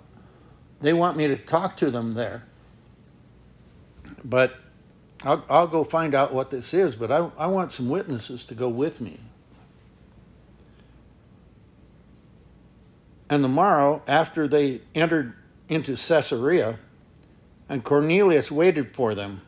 They 0.81 0.93
want 0.93 1.17
me 1.17 1.27
to 1.27 1.35
talk 1.35 1.77
to 1.77 1.91
them 1.91 2.13
there. 2.13 2.43
But 4.23 4.55
I'll, 5.23 5.43
I'll 5.49 5.67
go 5.67 5.83
find 5.83 6.13
out 6.13 6.33
what 6.33 6.51
this 6.51 6.73
is, 6.73 6.95
but 6.95 7.11
I, 7.11 7.31
I 7.37 7.47
want 7.47 7.71
some 7.71 7.89
witnesses 7.89 8.45
to 8.45 8.55
go 8.55 8.69
with 8.69 9.01
me. 9.01 9.19
And 13.29 13.43
the 13.43 13.49
morrow, 13.49 14.03
after 14.07 14.47
they 14.47 14.81
entered 14.95 15.33
into 15.67 15.95
Caesarea, 15.95 16.79
and 17.67 17.83
Cornelius 17.83 18.51
waited 18.51 18.95
for 18.95 19.13
them, 19.13 19.41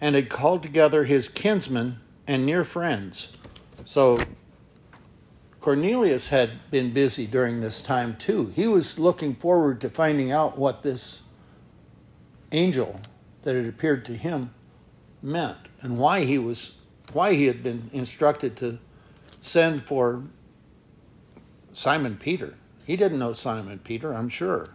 and 0.00 0.14
had 0.14 0.30
called 0.30 0.62
together 0.62 1.04
his 1.04 1.28
kinsmen 1.28 2.00
and 2.26 2.46
near 2.46 2.64
friends. 2.64 3.28
So 3.84 4.18
Cornelius 5.60 6.28
had 6.28 6.70
been 6.70 6.92
busy 6.92 7.26
during 7.26 7.60
this 7.60 7.82
time 7.82 8.16
too. 8.16 8.52
He 8.56 8.66
was 8.66 8.98
looking 8.98 9.34
forward 9.34 9.80
to 9.82 9.90
finding 9.90 10.32
out 10.32 10.56
what 10.56 10.82
this 10.82 11.20
angel 12.52 12.98
that 13.42 13.54
had 13.54 13.66
appeared 13.66 14.04
to 14.06 14.16
him 14.16 14.50
meant 15.22 15.58
and 15.82 15.98
why 15.98 16.24
he 16.24 16.38
was 16.38 16.72
why 17.12 17.34
he 17.34 17.46
had 17.46 17.62
been 17.62 17.90
instructed 17.92 18.56
to 18.56 18.78
send 19.40 19.84
for 19.84 20.22
Simon 21.72 22.16
Peter. 22.16 22.54
He 22.86 22.96
didn't 22.96 23.18
know 23.18 23.32
Simon 23.32 23.80
Peter, 23.80 24.14
I'm 24.14 24.28
sure. 24.28 24.68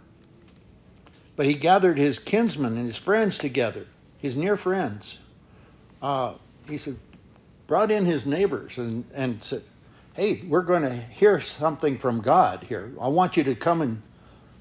But 1.35 1.45
he 1.45 1.53
gathered 1.53 1.97
his 1.97 2.19
kinsmen 2.19 2.77
and 2.77 2.85
his 2.85 2.97
friends 2.97 3.37
together, 3.37 3.87
his 4.17 4.35
near 4.35 4.55
friends. 4.57 5.19
Uh, 6.01 6.33
he 6.67 6.77
said, 6.77 6.97
brought 7.67 7.91
in 7.91 8.05
his 8.05 8.25
neighbors 8.25 8.77
and, 8.77 9.05
and 9.13 9.41
said, 9.43 9.63
Hey, 10.15 10.41
we're 10.47 10.61
going 10.61 10.83
to 10.83 10.95
hear 10.95 11.41
something 11.41 11.97
from 11.97 12.21
God 12.21 12.63
here. 12.69 12.93
I 13.01 13.09
want 13.09 13.35
you 13.35 13.43
to 13.43 13.53
come 13.53 13.81
and, 13.81 14.01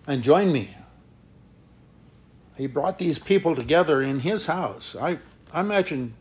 and 0.05 0.21
join 0.21 0.53
me. 0.53 0.77
He 2.57 2.67
brought 2.67 2.99
these 2.99 3.21
people 3.21 3.55
together 3.55 4.03
in 4.03 4.19
his 4.19 4.47
house. 4.47 4.97
I, 4.97 5.21
I 5.53 5.61
imagine 5.61 6.15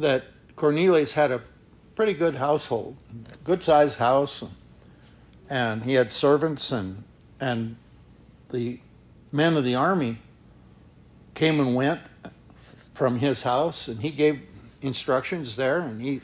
that 0.00 0.24
Cornelius 0.56 1.12
had 1.12 1.30
a 1.30 1.40
pretty 1.94 2.14
good 2.14 2.34
household, 2.34 2.96
good 3.44 3.62
sized 3.62 4.00
house, 4.00 4.42
and 5.48 5.84
he 5.84 5.94
had 5.94 6.10
servants 6.10 6.72
and 6.72 7.04
and 7.38 7.76
the 8.50 8.80
men 9.30 9.56
of 9.56 9.62
the 9.62 9.76
army 9.76 10.18
came 11.34 11.60
and 11.60 11.76
went 11.76 12.00
from 12.92 13.20
his 13.20 13.42
house, 13.42 13.86
and 13.86 14.00
he 14.00 14.10
gave 14.10 14.40
instructions 14.80 15.54
there, 15.54 15.80
and 15.80 16.02
he 16.02 16.22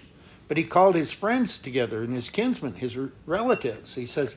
but 0.52 0.59
he 0.59 0.64
called 0.64 0.94
his 0.94 1.12
friends 1.12 1.56
together 1.56 2.02
and 2.02 2.12
his 2.12 2.28
kinsmen, 2.28 2.75
his 2.75 2.94
relatives. 3.25 3.94
He 3.94 4.04
says, 4.04 4.37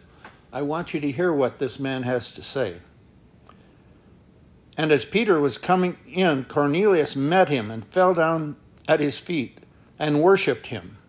"I 0.50 0.62
want 0.62 0.94
you 0.94 1.02
to 1.02 1.12
hear 1.12 1.34
what 1.34 1.60
this 1.60 1.78
man 1.78 2.04
has 2.04 2.32
to 2.36 2.42
say." 2.42 2.78
And 4.78 4.94
as 4.94 5.04
Peter 5.04 5.42
was 5.42 5.58
coming 5.58 5.98
in, 6.08 6.46
Cornelius 6.46 7.18
met 7.18 7.50
him 7.50 7.70
and 7.70 7.84
fell 7.84 8.14
down 8.14 8.56
at 8.88 9.02
his 9.02 9.18
feet 9.18 9.58
and 10.00 10.22
worshipped 10.22 10.68
him. 10.68 11.00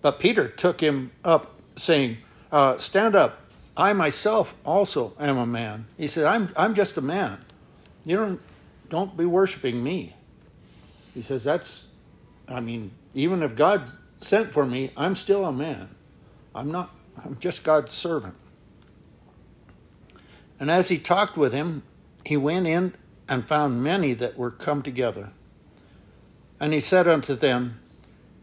But 0.00 0.18
Peter 0.18 0.48
took 0.48 0.80
him 0.80 1.10
up, 1.22 1.60
saying, 1.76 2.16
uh, 2.50 2.78
Stand 2.78 3.14
up. 3.14 3.40
I 3.76 3.92
myself 3.92 4.54
also 4.64 5.12
am 5.20 5.36
a 5.36 5.44
man. 5.44 5.88
He 5.98 6.06
said, 6.06 6.24
I'm, 6.24 6.48
I'm 6.56 6.72
just 6.72 6.96
a 6.96 7.02
man. 7.02 7.44
You 8.06 8.16
don't, 8.16 8.40
don't 8.88 9.14
be 9.14 9.26
worshiping 9.26 9.84
me. 9.84 10.16
He 11.12 11.20
says, 11.20 11.44
That's, 11.44 11.84
I 12.48 12.60
mean, 12.60 12.92
even 13.12 13.42
if 13.42 13.54
God 13.54 13.92
sent 14.20 14.52
for 14.52 14.66
me, 14.66 14.90
I'm 14.96 15.14
still 15.14 15.44
a 15.44 15.52
man. 15.52 15.88
I'm 16.54 16.70
not, 16.70 16.94
I'm 17.24 17.38
just 17.38 17.62
God's 17.62 17.92
servant. 17.92 18.34
And 20.60 20.70
as 20.70 20.88
he 20.88 20.98
talked 20.98 21.36
with 21.36 21.52
him, 21.52 21.82
he 22.24 22.36
went 22.36 22.66
in 22.66 22.94
and 23.28 23.46
found 23.46 23.82
many 23.82 24.14
that 24.14 24.36
were 24.36 24.50
come 24.50 24.82
together. 24.82 25.30
And 26.58 26.72
he 26.72 26.80
said 26.80 27.06
unto 27.06 27.36
them, 27.36 27.80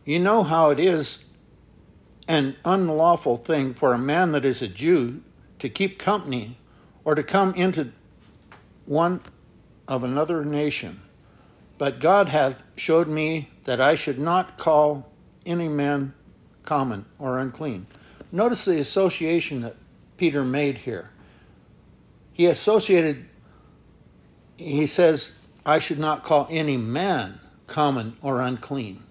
You 0.05 0.19
know 0.19 0.43
how 0.43 0.69
it 0.69 0.79
is 0.79 1.25
an 2.27 2.55
unlawful 2.63 3.37
thing 3.37 3.73
for 3.73 3.93
a 3.93 3.97
man 3.97 4.31
that 4.31 4.45
is 4.45 4.61
a 4.61 4.67
Jew 4.67 5.21
to 5.59 5.69
keep 5.69 5.99
company, 5.99 6.57
or 7.03 7.15
to 7.15 7.23
come 7.23 7.53
into 7.53 7.91
one 8.85 9.21
of 9.87 10.03
another 10.03 10.43
nation. 10.43 11.01
But 11.77 11.99
God 11.99 12.29
hath 12.29 12.63
showed 12.75 13.07
me 13.07 13.49
that 13.65 13.79
I 13.79 13.95
should 13.95 14.19
not 14.19 14.57
call 14.57 15.11
any 15.45 15.67
man 15.67 16.13
common 16.63 17.05
or 17.19 17.39
unclean. 17.39 17.87
Notice 18.31 18.65
the 18.65 18.79
association 18.79 19.61
that 19.61 19.75
Peter 20.17 20.43
made 20.43 20.79
here. 20.79 21.11
He 22.33 22.47
associated, 22.47 23.25
he 24.57 24.87
says, 24.87 25.33
I 25.65 25.79
should 25.79 25.99
not 25.99 26.23
call 26.23 26.47
any 26.49 26.77
man 26.77 27.39
common 27.67 28.17
or 28.21 28.41
unclean. 28.41 29.01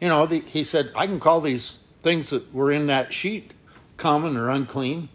You 0.00 0.08
know, 0.08 0.26
the, 0.26 0.40
he 0.40 0.64
said, 0.64 0.90
I 0.94 1.06
can 1.06 1.20
call 1.20 1.40
these 1.40 1.78
things 2.00 2.30
that 2.30 2.52
were 2.54 2.70
in 2.70 2.86
that 2.86 3.12
sheet 3.12 3.52
common 3.96 4.36
or 4.36 4.48
unclean. 4.48 5.08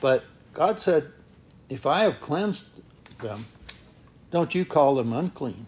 But 0.00 0.24
God 0.52 0.78
said, 0.78 1.10
if 1.68 1.86
I 1.86 2.02
have 2.02 2.20
cleansed 2.20 2.64
them, 3.20 3.46
don't 4.30 4.54
you 4.54 4.64
call 4.64 4.94
them 4.94 5.12
unclean? 5.12 5.66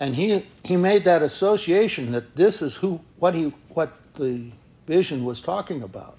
And 0.00 0.16
he 0.16 0.46
he 0.64 0.76
made 0.76 1.04
that 1.04 1.22
association 1.22 2.10
that 2.10 2.34
this 2.34 2.62
is 2.62 2.76
who 2.76 3.00
what 3.18 3.34
he 3.34 3.52
what 3.68 3.92
the 4.14 4.50
vision 4.86 5.24
was 5.24 5.40
talking 5.40 5.82
about. 5.82 6.16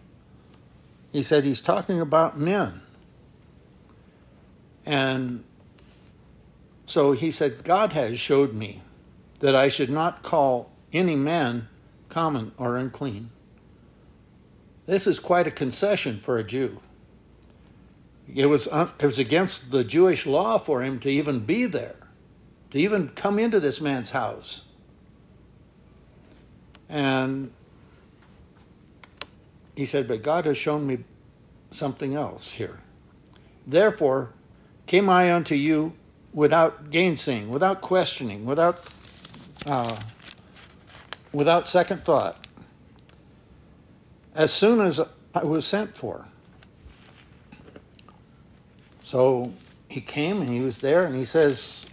He 1.12 1.24
said 1.24 1.44
he's 1.44 1.60
talking 1.60 2.00
about 2.00 2.38
men. 2.38 2.82
And 4.86 5.44
so 6.86 7.12
he 7.14 7.32
said, 7.32 7.64
God 7.64 7.94
has 7.94 8.20
showed 8.20 8.54
me 8.54 8.82
that 9.40 9.56
I 9.56 9.70
should 9.70 9.90
not 9.90 10.24
call 10.24 10.72
any 10.92 11.16
man 11.16 11.68
common 12.10 12.52
or 12.58 12.78
unclean. 12.78 13.30
This 14.86 15.08
is 15.08 15.20
quite 15.20 15.48
a 15.48 15.52
concession 15.52 16.20
for 16.20 16.38
a 16.38 16.44
Jew. 16.44 16.80
It 18.34 18.48
was, 18.48 18.68
uh, 18.68 18.90
it 19.00 19.06
was 19.06 19.20
against 19.20 19.72
the 19.72 19.84
Jewish 19.84 20.26
law 20.26 20.58
for 20.58 20.82
him 20.82 21.00
to 21.00 21.10
even 21.10 21.40
be 21.40 21.66
there, 21.66 21.96
to 22.72 22.80
even 22.80 23.10
come 23.10 23.38
into 23.38 23.60
this 23.60 23.80
man's 23.80 24.12
house. 24.12 24.64
And 26.90 27.52
he 29.76 29.86
said, 29.86 30.08
But 30.08 30.24
God 30.24 30.46
has 30.46 30.58
shown 30.58 30.88
me 30.88 31.00
something 31.70 32.16
else 32.16 32.54
here. 32.54 32.80
Therefore 33.66 34.34
came 34.88 35.10
I 35.10 35.32
unto 35.34 35.56
you 35.56 35.94
without 36.34 36.90
gainsaying, 36.90 37.50
without 37.50 37.82
questioning, 37.82 38.46
without, 38.46 38.84
uh, 39.66 39.98
without 41.32 41.68
second 41.68 42.04
thought. 42.04 42.46
As 44.34 44.52
soon 44.52 44.80
as 44.80 45.02
I 45.34 45.44
was 45.44 45.66
sent 45.66 45.96
for. 45.96 46.30
So 49.02 49.54
he 49.90 50.00
came 50.00 50.42
and 50.42 50.50
he 50.50 50.62
was 50.62 50.80
there 50.80 51.04
and 51.04 51.16
he 51.16 51.26
says, 51.26 51.86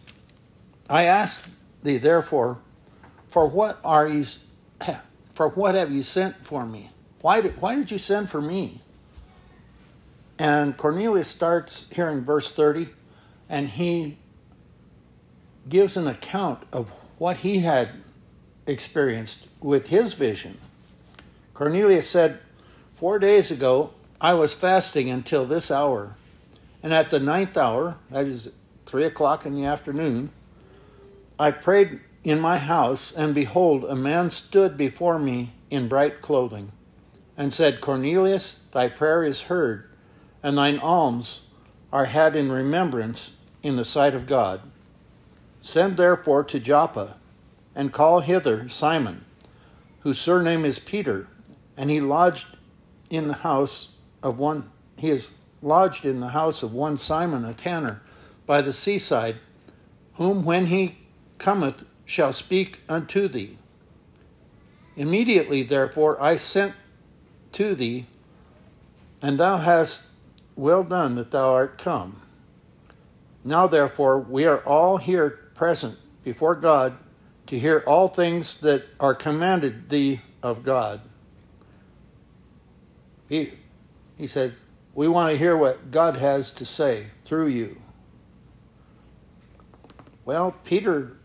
I 0.88 1.04
ask 1.04 1.49
thee 1.83 1.99
therefore, 1.99 2.59
for 3.28 3.47
what 3.47 3.78
are 3.85 4.09
ye, 4.09 4.25
for 5.35 5.49
what 5.49 5.75
have 5.75 5.92
you 5.92 6.02
sent 6.02 6.47
for 6.47 6.64
me? 6.64 6.90
Why 7.21 7.40
did, 7.40 7.61
why 7.61 7.75
did 7.75 7.90
you 7.90 7.99
send 7.99 8.30
for 8.30 8.40
me? 8.40 8.80
And 10.38 10.76
Cornelius 10.76 11.28
starts 11.28 11.87
here 11.90 12.09
in 12.09 12.25
verse 12.25 12.50
30, 12.50 12.88
and 13.49 13.68
he 13.68 14.18
gives 15.68 15.97
an 15.97 16.07
account 16.07 16.62
of 16.73 16.92
what 17.18 17.38
he 17.38 17.59
had 17.59 17.90
experienced 18.66 19.49
with 19.61 19.88
his 19.88 20.14
vision. 20.14 20.59
Cornelius 21.54 22.09
said, 22.09 22.38
Four 22.95 23.18
days 23.18 23.50
ago, 23.50 23.92
I 24.21 24.35
was 24.35 24.54
fasting 24.54 25.11
until 25.11 25.45
this 25.45 25.71
hour, 25.71 26.16
and 26.83 26.95
at 26.95 27.11
the 27.11 27.20
ninth 27.20 27.57
hour, 27.57 27.96
that 28.11 28.27
is 28.27 28.53
three 28.87 29.05
o'clock 29.05 29.44
in 29.44 29.55
the 29.55 29.64
afternoon, 29.64 30.31
I 31.38 31.53
prayed 31.53 32.01
in 32.24 32.40
my 32.40 32.59
house, 32.59 33.12
and 33.12 33.35
behold, 33.35 33.85
a 33.85 33.94
man 33.94 34.31
stood 34.31 34.77
before 34.77 35.18
me 35.18 35.53
in 35.70 35.88
bright 35.88 36.20
clothing, 36.20 36.72
and 37.37 37.53
said, 37.53 37.81
Cornelius, 37.81 38.61
thy 38.72 38.88
prayer 38.88 39.22
is 39.22 39.42
heard, 39.42 39.88
and 40.42 40.59
thine 40.59 40.79
alms 40.79 41.42
are 41.92 42.07
had 42.07 42.35
in 42.35 42.51
remembrance 42.51 43.33
in 43.62 43.77
the 43.77 43.85
sight 43.85 44.14
of 44.14 44.27
God. 44.27 44.62
Send 45.61 45.96
therefore 45.96 46.42
to 46.44 46.59
Joppa, 46.59 47.16
and 47.74 47.92
call 47.92 48.20
hither 48.20 48.68
Simon, 48.68 49.24
whose 50.01 50.18
surname 50.18 50.64
is 50.64 50.81
Peter, 50.81 51.29
and 51.77 51.90
he 51.90 52.01
lodged 52.01 52.46
in 53.11 53.29
the 53.29 53.35
house 53.35 53.90
of 54.22 54.38
one 54.38 54.70
he 54.96 55.11
is 55.11 55.31
lodged 55.62 56.05
in 56.05 56.18
the 56.18 56.31
house 56.31 56.64
of 56.64 56.72
one 56.72 56.96
Simon 56.96 57.44
a 57.44 57.55
tanner 57.55 58.03
by 58.46 58.61
the 58.61 58.72
seaside, 58.72 59.37
whom 60.14 60.44
when 60.44 60.66
he 60.66 60.98
cometh 61.38 61.85
shall 62.05 62.33
speak 62.33 62.81
unto 62.88 63.29
thee. 63.29 63.59
Immediately, 64.96 65.62
therefore, 65.62 66.20
I 66.20 66.37
sent 66.37 66.74
to 67.53 67.74
thee, 67.74 68.07
and 69.22 69.38
thou 69.38 69.59
hast 69.59 70.03
well 70.57 70.83
done 70.83 71.14
that 71.14 71.31
thou 71.31 71.53
art 71.55 71.79
come. 71.79 72.22
Now, 73.44 73.66
therefore, 73.66 74.18
we 74.18 74.44
are 74.44 74.59
all 74.61 74.96
here 74.96 75.31
present 75.55 75.98
before 76.24 76.55
God 76.55 76.98
to 77.46 77.59
hear 77.59 77.83
all 77.87 78.09
things 78.09 78.57
that 78.59 78.85
are 78.98 79.14
commanded 79.14 79.88
thee 79.88 80.20
of 80.42 80.62
God. 80.62 81.01
He, 83.29 83.53
he 84.16 84.27
said, 84.27 84.55
we 84.94 85.07
want 85.07 85.31
to 85.31 85.38
hear 85.38 85.57
what 85.57 85.90
God 85.90 86.16
has 86.16 86.51
to 86.53 86.64
say 86.66 87.07
through 87.24 87.48
you. 87.48 87.81
Well, 90.24 90.57
Peter 90.64 91.17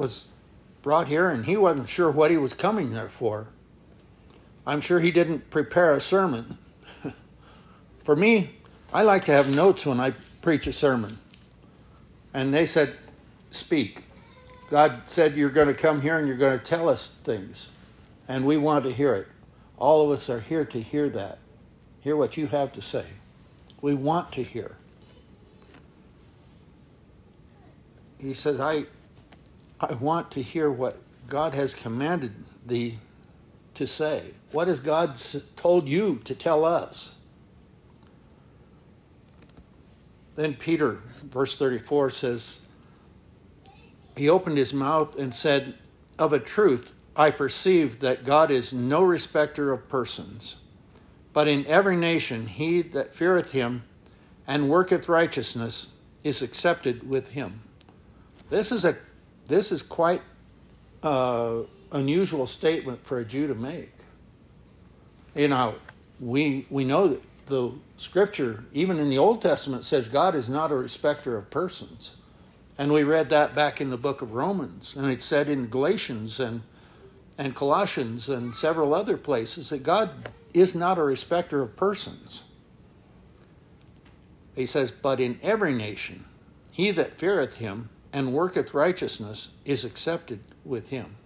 was 0.00 0.24
brought 0.82 1.08
here 1.08 1.28
and 1.28 1.44
he 1.44 1.56
wasn't 1.56 1.88
sure 1.88 2.10
what 2.10 2.30
he 2.30 2.36
was 2.36 2.54
coming 2.54 2.92
there 2.92 3.08
for. 3.08 3.48
I'm 4.66 4.80
sure 4.80 4.98
he 4.98 5.10
didn't 5.10 5.50
prepare 5.50 5.94
a 5.94 6.00
sermon. 6.00 6.58
for 8.04 8.16
me, 8.16 8.56
I 8.92 9.02
like 9.02 9.24
to 9.26 9.32
have 9.32 9.54
notes 9.54 9.84
when 9.84 10.00
I 10.00 10.14
preach 10.42 10.66
a 10.66 10.72
sermon. 10.72 11.18
And 12.32 12.52
they 12.52 12.66
said, 12.66 12.96
Speak. 13.50 14.04
God 14.70 15.02
said, 15.06 15.36
You're 15.36 15.50
going 15.50 15.68
to 15.68 15.74
come 15.74 16.00
here 16.00 16.16
and 16.16 16.26
you're 16.26 16.36
going 16.36 16.58
to 16.58 16.64
tell 16.64 16.88
us 16.88 17.12
things. 17.24 17.70
And 18.26 18.46
we 18.46 18.56
want 18.56 18.84
to 18.84 18.92
hear 18.92 19.14
it. 19.14 19.26
All 19.76 20.04
of 20.04 20.10
us 20.10 20.30
are 20.30 20.40
here 20.40 20.64
to 20.64 20.80
hear 20.80 21.08
that 21.10 21.38
hear 22.00 22.16
what 22.16 22.36
you 22.36 22.46
have 22.46 22.72
to 22.72 22.82
say. 22.82 23.04
We 23.82 23.94
want 23.94 24.32
to 24.32 24.42
hear. 24.42 24.76
He 28.18 28.34
says, 28.34 28.60
I, 28.60 28.84
I 29.80 29.94
want 29.94 30.30
to 30.32 30.42
hear 30.42 30.70
what 30.70 30.98
God 31.26 31.54
has 31.54 31.74
commanded 31.74 32.34
thee 32.66 32.98
to 33.74 33.86
say. 33.86 34.32
What 34.52 34.68
has 34.68 34.78
God 34.78 35.18
told 35.56 35.88
you 35.88 36.20
to 36.24 36.34
tell 36.34 36.64
us? 36.64 37.14
Then 40.36 40.54
Peter, 40.54 40.98
verse 41.24 41.56
34 41.56 42.10
says, 42.10 42.60
He 44.16 44.28
opened 44.28 44.58
his 44.58 44.74
mouth 44.74 45.18
and 45.18 45.34
said, 45.34 45.74
Of 46.18 46.32
a 46.32 46.38
truth, 46.38 46.92
I 47.16 47.30
perceive 47.30 48.00
that 48.00 48.24
God 48.24 48.50
is 48.50 48.72
no 48.72 49.02
respecter 49.02 49.72
of 49.72 49.88
persons. 49.88 50.56
But 51.32 51.48
in 51.48 51.66
every 51.66 51.96
nation 51.96 52.46
he 52.46 52.82
that 52.82 53.14
feareth 53.14 53.52
him 53.52 53.84
and 54.46 54.68
worketh 54.68 55.08
righteousness 55.08 55.88
is 56.22 56.42
accepted 56.42 57.08
with 57.08 57.30
him. 57.30 57.62
This 58.50 58.72
is 58.72 58.84
a 58.84 58.98
this 59.50 59.70
is 59.72 59.82
quite 59.82 60.22
uh, 61.02 61.58
unusual 61.92 62.46
statement 62.46 63.04
for 63.04 63.18
a 63.18 63.24
Jew 63.24 63.46
to 63.48 63.54
make. 63.54 63.92
You 65.34 65.48
know, 65.48 65.74
we 66.18 66.66
we 66.70 66.84
know 66.84 67.08
that 67.08 67.22
the 67.46 67.72
scripture, 67.96 68.64
even 68.72 68.98
in 68.98 69.10
the 69.10 69.18
Old 69.18 69.42
Testament, 69.42 69.84
says 69.84 70.08
God 70.08 70.34
is 70.34 70.48
not 70.48 70.72
a 70.72 70.76
respecter 70.76 71.36
of 71.36 71.50
persons. 71.50 72.16
And 72.78 72.92
we 72.92 73.02
read 73.02 73.28
that 73.28 73.54
back 73.54 73.80
in 73.80 73.90
the 73.90 73.98
book 73.98 74.22
of 74.22 74.32
Romans, 74.32 74.96
and 74.96 75.10
it 75.10 75.20
said 75.20 75.48
in 75.48 75.68
Galatians 75.68 76.40
and 76.40 76.62
and 77.36 77.54
Colossians 77.54 78.28
and 78.28 78.54
several 78.54 78.94
other 78.94 79.16
places 79.16 79.70
that 79.70 79.82
God 79.82 80.10
is 80.52 80.74
not 80.74 80.98
a 80.98 81.02
respecter 81.02 81.62
of 81.62 81.74
persons. 81.74 82.44
He 84.54 84.66
says, 84.66 84.90
But 84.90 85.20
in 85.20 85.40
every 85.42 85.72
nation, 85.72 86.26
he 86.70 86.90
that 86.90 87.14
feareth 87.14 87.56
him 87.56 87.88
and 88.12 88.32
worketh 88.32 88.74
righteousness 88.74 89.50
is 89.64 89.84
accepted 89.84 90.40
with 90.64 90.88
him. 90.88 91.16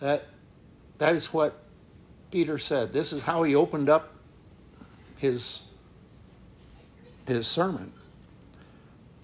That, 0.00 0.26
that 0.98 1.14
is 1.14 1.32
what 1.32 1.62
Peter 2.30 2.58
said. 2.58 2.92
This 2.92 3.12
is 3.12 3.22
how 3.22 3.42
he 3.44 3.54
opened 3.54 3.88
up 3.88 4.14
his, 5.16 5.60
his 7.26 7.46
sermon. 7.46 7.92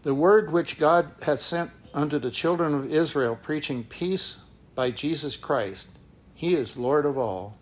The 0.02 0.14
word 0.14 0.52
which 0.52 0.78
God 0.78 1.10
hath 1.22 1.40
sent 1.40 1.70
unto 1.92 2.18
the 2.18 2.30
children 2.30 2.72
of 2.72 2.92
Israel, 2.92 3.36
preaching 3.40 3.84
peace 3.84 4.38
by 4.74 4.90
Jesus 4.90 5.36
Christ, 5.36 5.88
he 6.34 6.54
is 6.54 6.76
Lord 6.76 7.04
of 7.04 7.18
all. 7.18 7.58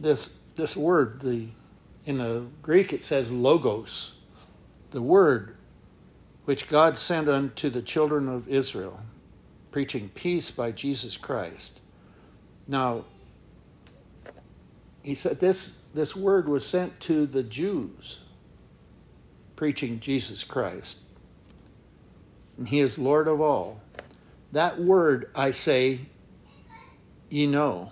this 0.00 0.30
this 0.54 0.76
word, 0.76 1.20
the 1.20 1.48
in 2.04 2.18
the 2.18 2.46
Greek 2.62 2.92
it 2.92 3.02
says 3.02 3.30
logos, 3.30 4.14
the 4.90 5.02
word 5.02 5.55
which 6.46 6.68
God 6.68 6.96
sent 6.96 7.28
unto 7.28 7.68
the 7.68 7.82
children 7.82 8.28
of 8.28 8.48
Israel, 8.48 9.00
preaching 9.72 10.08
peace 10.08 10.50
by 10.50 10.70
Jesus 10.70 11.16
Christ. 11.16 11.80
Now, 12.68 13.04
he 15.02 15.14
said 15.14 15.40
this, 15.40 15.76
this 15.92 16.16
word 16.16 16.48
was 16.48 16.64
sent 16.64 17.00
to 17.00 17.26
the 17.26 17.42
Jews, 17.42 18.20
preaching 19.56 19.98
Jesus 19.98 20.44
Christ. 20.44 20.98
And 22.56 22.68
he 22.68 22.78
is 22.78 22.98
Lord 22.98 23.26
of 23.26 23.40
all. 23.40 23.80
That 24.52 24.80
word, 24.80 25.30
I 25.34 25.50
say, 25.50 26.00
ye 27.28 27.46
know, 27.46 27.90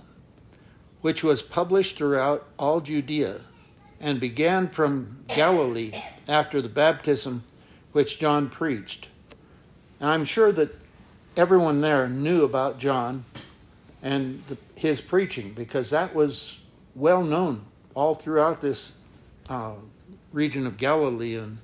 which 1.03 1.25
was 1.25 1.43
published 1.43 1.97
throughout 1.97 2.47
all 2.57 2.81
Judea 2.81 3.40
and 4.01 4.21
began 4.21 4.69
from 4.69 5.25
Galilee 5.27 5.93
after 6.29 6.62
the 6.62 6.69
baptism 6.69 7.43
which 7.94 8.18
John 8.18 8.50
preached. 8.50 9.09
And 10.00 10.11
I'm 10.11 10.24
sure 10.24 10.50
that 10.50 10.76
everyone 11.37 11.80
there 11.80 12.09
knew 12.09 12.42
about 12.42 12.78
John 12.78 13.24
and 14.02 14.42
the, 14.48 14.59
his 14.74 15.00
preaching 15.00 15.52
because 15.52 15.90
that 15.90 16.12
was 16.12 16.59
well 16.96 17.22
known 17.22 17.64
all 17.94 18.16
throughout 18.16 18.61
this 18.61 18.94
uh, 19.48 19.74
region 20.33 20.66
of 20.66 20.76
Galilee 20.76 21.37
and, 21.37 21.59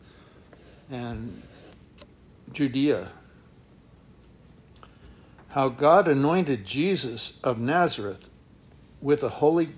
and 0.89 1.43
Judea. 2.53 3.11
How 5.49 5.69
God 5.69 6.07
anointed 6.07 6.65
Jesus 6.65 7.41
of 7.43 7.59
Nazareth 7.59 8.31
with 9.03 9.23
the 9.23 9.31
Holy 9.31 9.71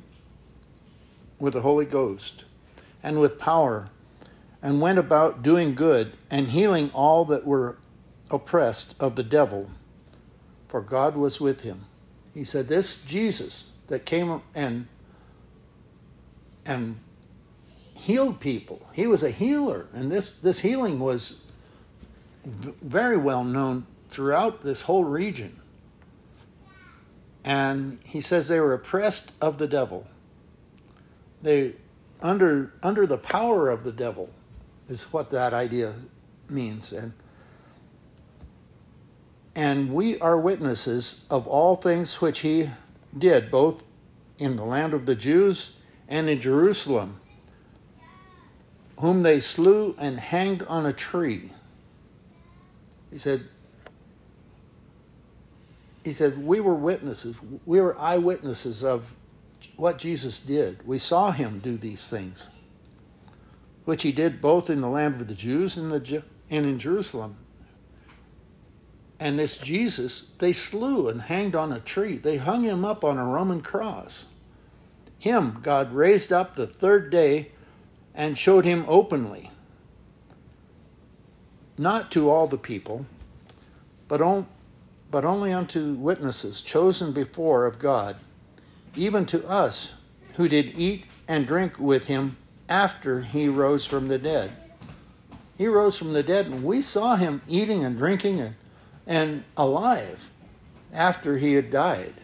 with 1.39 1.55
the 1.55 1.63
Holy 1.63 1.87
Ghost 1.87 2.45
and 3.03 3.19
with 3.19 3.39
power 3.39 3.87
and 4.63 4.81
went 4.81 4.99
about 4.99 5.43
doing 5.43 5.75
good 5.75 6.17
and 6.31 6.49
healing 6.49 6.91
all 6.95 7.25
that 7.25 7.45
were 7.45 7.79
oppressed 8.31 8.95
of 9.01 9.17
the 9.17 9.23
devil, 9.23 9.71
for 10.69 10.81
God 10.81 11.17
was 11.17 11.41
with 11.41 11.63
him. 11.63 11.87
He 12.33 12.45
said, 12.45 12.69
This 12.69 12.97
Jesus 12.97 13.65
that 13.89 14.07
came 14.07 14.41
and 14.55 14.87
and 16.65 17.01
healed 17.95 18.41
people. 18.41 18.89
He 18.95 19.07
was 19.07 19.23
a 19.23 19.31
healer, 19.31 19.89
and 19.93 20.11
this, 20.11 20.31
this 20.31 20.61
healing 20.61 20.99
was 20.99 21.41
very 22.45 23.17
well 23.17 23.45
known 23.45 23.87
throughout 24.11 24.63
this 24.63 24.83
whole 24.83 25.05
region. 25.05 25.61
And 27.45 27.99
he 28.05 28.21
says 28.21 28.49
they 28.49 28.61
were 28.61 28.73
oppressed 28.73 29.33
of 29.41 29.59
the 29.59 29.67
devil. 29.67 30.07
They 31.43 31.75
under 32.21 32.73
under 32.85 33.05
the 33.05 33.19
power 33.19 33.69
of 33.69 33.83
the 33.83 33.91
devil 33.91 34.31
is 34.93 35.05
what 35.05 35.31
that 35.31 35.55
idea 35.55 35.95
means. 36.51 36.93
And, 36.93 37.15
and 39.57 39.93
we 39.93 40.19
are 40.21 40.37
witnesses 40.37 41.23
of 41.31 41.47
all 41.47 41.77
things 41.77 42.21
which 42.21 42.41
he 42.41 42.69
did, 43.19 43.51
both 43.51 43.83
in 44.39 44.57
the 44.57 44.65
land 44.65 44.93
of 44.93 45.07
the 45.07 45.15
Jews 45.15 45.73
and 46.09 46.29
in 46.29 46.43
Jerusalem, 46.43 47.21
whom 49.01 49.23
they 49.23 49.41
slew 49.41 49.97
and 49.99 50.21
hanged 50.21 50.63
on 50.65 50.85
a 50.85 50.93
tree. 50.93 51.53
He 53.11 53.17
said, 53.17 53.45
he 56.05 56.13
said, 56.13 56.45
We 56.45 56.61
were 56.61 56.75
witnesses. 56.75 57.37
We 57.65 57.81
were 57.81 57.99
eyewitnesses 57.99 58.85
of 58.85 59.15
what 59.77 59.97
Jesus 59.97 60.39
did. 60.39 60.87
We 60.87 60.99
saw 60.99 61.31
him 61.31 61.61
do 61.61 61.79
these 61.79 62.07
things 62.09 62.51
which 63.93 64.05
he 64.05 64.11
did 64.11 64.41
both 64.41 64.71
in 64.71 64.81
the 64.81 64.89
land 64.89 65.21
of 65.21 65.29
the 65.29 65.35
Jews 65.35 65.77
and, 65.77 65.93
the, 65.93 66.23
and 66.49 66.65
in 66.65 66.79
Jerusalem. 66.79 67.37
And 69.21 69.39
this 69.39 69.59
Jesus, 69.59 70.31
they 70.39 70.55
slew 70.55 71.11
and 71.11 71.21
hanged 71.21 71.55
on 71.55 71.75
a 71.75 71.79
tree. 71.79 72.17
They 72.17 72.39
hung 72.39 72.63
him 72.63 72.87
up 72.87 73.05
on 73.05 73.19
a 73.19 73.25
Roman 73.27 73.61
cross. 73.61 74.29
Him 75.19 75.59
God 75.63 75.93
raised 75.93 76.33
up 76.33 76.57
the 76.57 76.67
third 76.67 77.11
day 77.11 77.51
and 78.15 78.39
showed 78.39 78.65
him 78.65 78.87
openly, 78.89 79.51
not 81.77 82.11
to 82.13 82.31
all 82.31 82.47
the 82.47 82.57
people, 82.57 83.05
but, 84.09 84.23
on, 84.23 84.47
but 85.11 85.27
only 85.27 85.53
unto 85.53 85.93
witnesses 85.93 86.63
chosen 86.63 87.13
before 87.13 87.67
of 87.67 87.79
God, 87.79 88.17
even 88.97 89.27
to 89.27 89.47
us 89.47 89.93
who 90.37 90.49
did 90.49 90.73
eat 90.79 91.05
and 91.29 91.47
drink 91.47 91.79
with 91.79 92.07
him 92.07 92.39
after 92.69 93.23
he 93.23 93.49
rose 93.49 93.85
from 93.85 94.09
the 94.09 94.19
dead. 94.19 94.53
He 95.57 95.67
rose 95.67 95.97
from 95.97 96.13
the 96.13 96.23
dead, 96.23 96.47
and 96.47 96.65
we 96.65 96.83
saw 96.83 97.17
him 97.17 97.43
eating 97.47 97.85
and 97.85 97.97
drinking 97.97 98.41
and, 98.41 98.55
and 99.07 99.45
alive 99.57 100.31
after 100.93 101.39
he 101.39 101.55
had 101.55 101.71
died. 101.71 102.15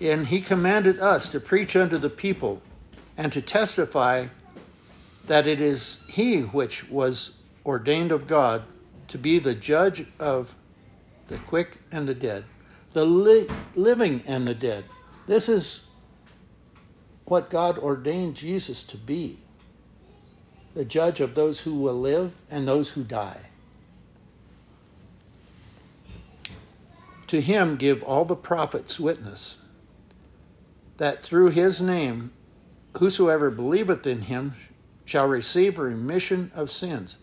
And 0.00 0.26
he 0.26 0.40
commanded 0.40 0.98
us 0.98 1.28
to 1.28 1.40
preach 1.40 1.76
unto 1.76 1.98
the 1.98 2.10
people 2.10 2.62
and 3.16 3.32
to 3.32 3.40
testify 3.40 4.26
that 5.26 5.46
it 5.46 5.60
is 5.60 6.00
he 6.08 6.40
which 6.40 6.88
was 6.90 7.36
ordained 7.64 8.12
of 8.12 8.26
God 8.26 8.64
to 9.08 9.18
be 9.18 9.38
the 9.38 9.54
judge 9.54 10.06
of 10.18 10.54
the 11.28 11.38
quick 11.38 11.78
and 11.90 12.06
the 12.06 12.14
dead, 12.14 12.44
the 12.92 13.04
li- 13.04 13.48
living 13.74 14.22
and 14.26 14.46
the 14.46 14.54
dead. 14.54 14.84
This 15.26 15.48
is 15.48 15.86
what 17.24 17.50
God 17.50 17.78
ordained 17.78 18.36
Jesus 18.36 18.82
to 18.84 18.96
be 18.96 19.38
the 20.74 20.84
judge 20.84 21.20
of 21.20 21.34
those 21.34 21.60
who 21.60 21.74
will 21.74 21.98
live 21.98 22.34
and 22.50 22.66
those 22.66 22.92
who 22.92 23.04
die. 23.04 23.42
To 27.28 27.40
him 27.40 27.76
give 27.76 28.02
all 28.02 28.24
the 28.24 28.36
prophets 28.36 28.98
witness 28.98 29.58
that 30.96 31.22
through 31.22 31.50
his 31.50 31.80
name 31.80 32.32
whosoever 32.98 33.50
believeth 33.50 34.06
in 34.06 34.22
him 34.22 34.54
shall 35.04 35.26
receive 35.26 35.78
remission 35.78 36.50
of 36.54 36.70
sins. 36.70 37.18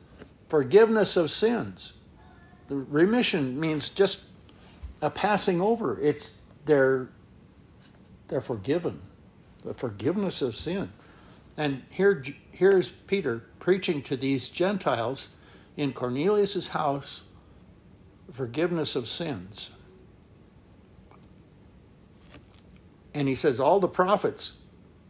Forgiveness 0.48 1.16
of 1.16 1.30
sins. 1.30 1.94
Remission 2.70 3.60
means 3.60 3.90
just 3.90 4.22
a 5.02 5.10
passing 5.10 5.62
over. 5.62 6.00
It's 6.00 6.34
they're 6.66 7.10
they're 8.28 8.42
forgiven 8.42 9.02
the 9.64 9.74
forgiveness 9.74 10.42
of 10.42 10.56
sin. 10.56 10.92
And 11.58 11.84
here, 11.90 12.24
here's 12.52 12.90
Peter 12.90 13.44
preaching 13.60 14.02
to 14.04 14.18
these 14.18 14.50
Gentiles 14.50 15.30
in 15.78 15.94
Cornelius's 15.94 16.70
house 16.70 17.24
forgiveness 18.32 18.96
of 18.96 19.08
sins. 19.08 19.72
And 23.14 23.28
he 23.28 23.36
says 23.36 23.60
all 23.60 23.80
the 23.80 23.88
prophets 23.88 24.54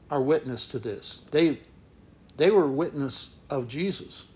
are 0.09 0.21
witness 0.21 0.65
to 0.67 0.79
this. 0.79 1.21
They 1.31 1.59
they 2.37 2.49
were 2.49 2.67
witness 2.67 3.29
of 3.49 3.67
Jesus. 3.67 4.27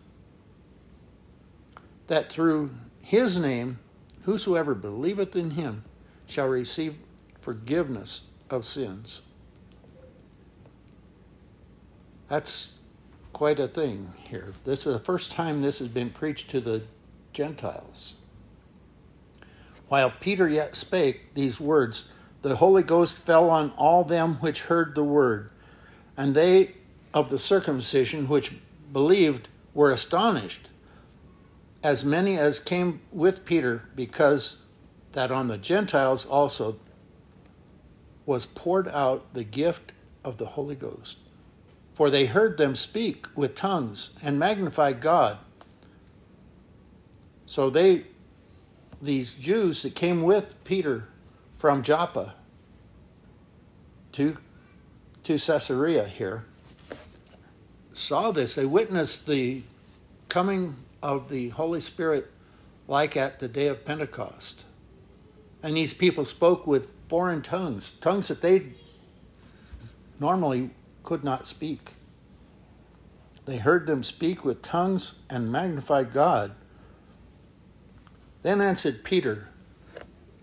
That 2.07 2.31
through 2.31 2.71
his 3.01 3.37
name 3.37 3.79
whosoever 4.23 4.75
believeth 4.75 5.35
in 5.35 5.51
him 5.51 5.83
shall 6.27 6.47
receive 6.47 6.97
forgiveness 7.41 8.21
of 8.49 8.65
sins. 8.65 9.21
That's 12.27 12.79
quite 13.33 13.59
a 13.59 13.67
thing 13.67 14.13
here. 14.29 14.53
This 14.63 14.87
is 14.87 14.93
the 14.93 14.99
first 14.99 15.31
time 15.31 15.61
this 15.61 15.79
has 15.79 15.87
been 15.87 16.09
preached 16.09 16.49
to 16.51 16.59
the 16.59 16.83
Gentiles. 17.33 18.15
While 19.87 20.11
Peter 20.19 20.47
yet 20.47 20.73
spake 20.73 21.33
these 21.35 21.59
words, 21.59 22.07
the 22.41 22.55
Holy 22.55 22.81
Ghost 22.81 23.19
fell 23.19 23.49
on 23.49 23.71
all 23.71 24.03
them 24.03 24.35
which 24.35 24.63
heard 24.63 24.95
the 24.95 25.03
word, 25.03 25.51
and 26.17 26.33
they 26.33 26.75
of 27.13 27.29
the 27.29 27.39
circumcision 27.39 28.27
which 28.27 28.53
believed 28.91 29.49
were 29.73 29.91
astonished, 29.91 30.69
as 31.83 32.03
many 32.03 32.37
as 32.37 32.57
came 32.57 33.01
with 33.11 33.45
Peter, 33.45 33.83
because 33.95 34.59
that 35.11 35.31
on 35.31 35.47
the 35.47 35.57
Gentiles 35.57 36.25
also 36.25 36.77
was 38.25 38.47
poured 38.47 38.87
out 38.87 39.33
the 39.33 39.43
gift 39.43 39.91
of 40.23 40.37
the 40.37 40.47
Holy 40.47 40.75
Ghost 40.75 41.19
for 41.95 42.09
they 42.09 42.25
heard 42.25 42.57
them 42.57 42.75
speak 42.75 43.25
with 43.35 43.55
tongues 43.55 44.11
and 44.21 44.37
magnified 44.37 44.99
God. 44.99 45.37
So 47.45 47.69
they, 47.69 48.07
these 49.01 49.31
Jews 49.31 49.81
that 49.83 49.95
came 49.95 50.21
with 50.21 50.61
Peter 50.65 51.07
from 51.57 51.83
Joppa 51.83 52.35
to, 54.11 54.37
to 55.23 55.37
Caesarea 55.37 56.05
here, 56.05 56.43
saw 57.93 58.31
this. 58.31 58.55
They 58.55 58.65
witnessed 58.65 59.25
the 59.25 59.63
coming 60.27 60.75
of 61.01 61.29
the 61.29 61.49
Holy 61.49 61.79
Spirit 61.79 62.29
like 62.89 63.15
at 63.15 63.39
the 63.39 63.47
day 63.47 63.67
of 63.67 63.85
Pentecost. 63.85 64.65
And 65.63 65.77
these 65.77 65.93
people 65.93 66.25
spoke 66.25 66.67
with 66.67 66.89
foreign 67.07 67.41
tongues, 67.41 67.93
tongues 68.01 68.27
that 68.27 68.41
they 68.41 68.73
normally 70.19 70.71
could 71.05 71.23
not 71.23 71.47
speak. 71.47 71.93
They 73.45 73.57
heard 73.57 73.85
them 73.85 74.03
speak 74.03 74.43
with 74.43 74.63
tongues 74.63 75.15
and 75.29 75.51
magnified 75.51 76.11
God. 76.11 76.55
Then 78.41 78.59
answered 78.59 79.03
Peter, 79.03 79.49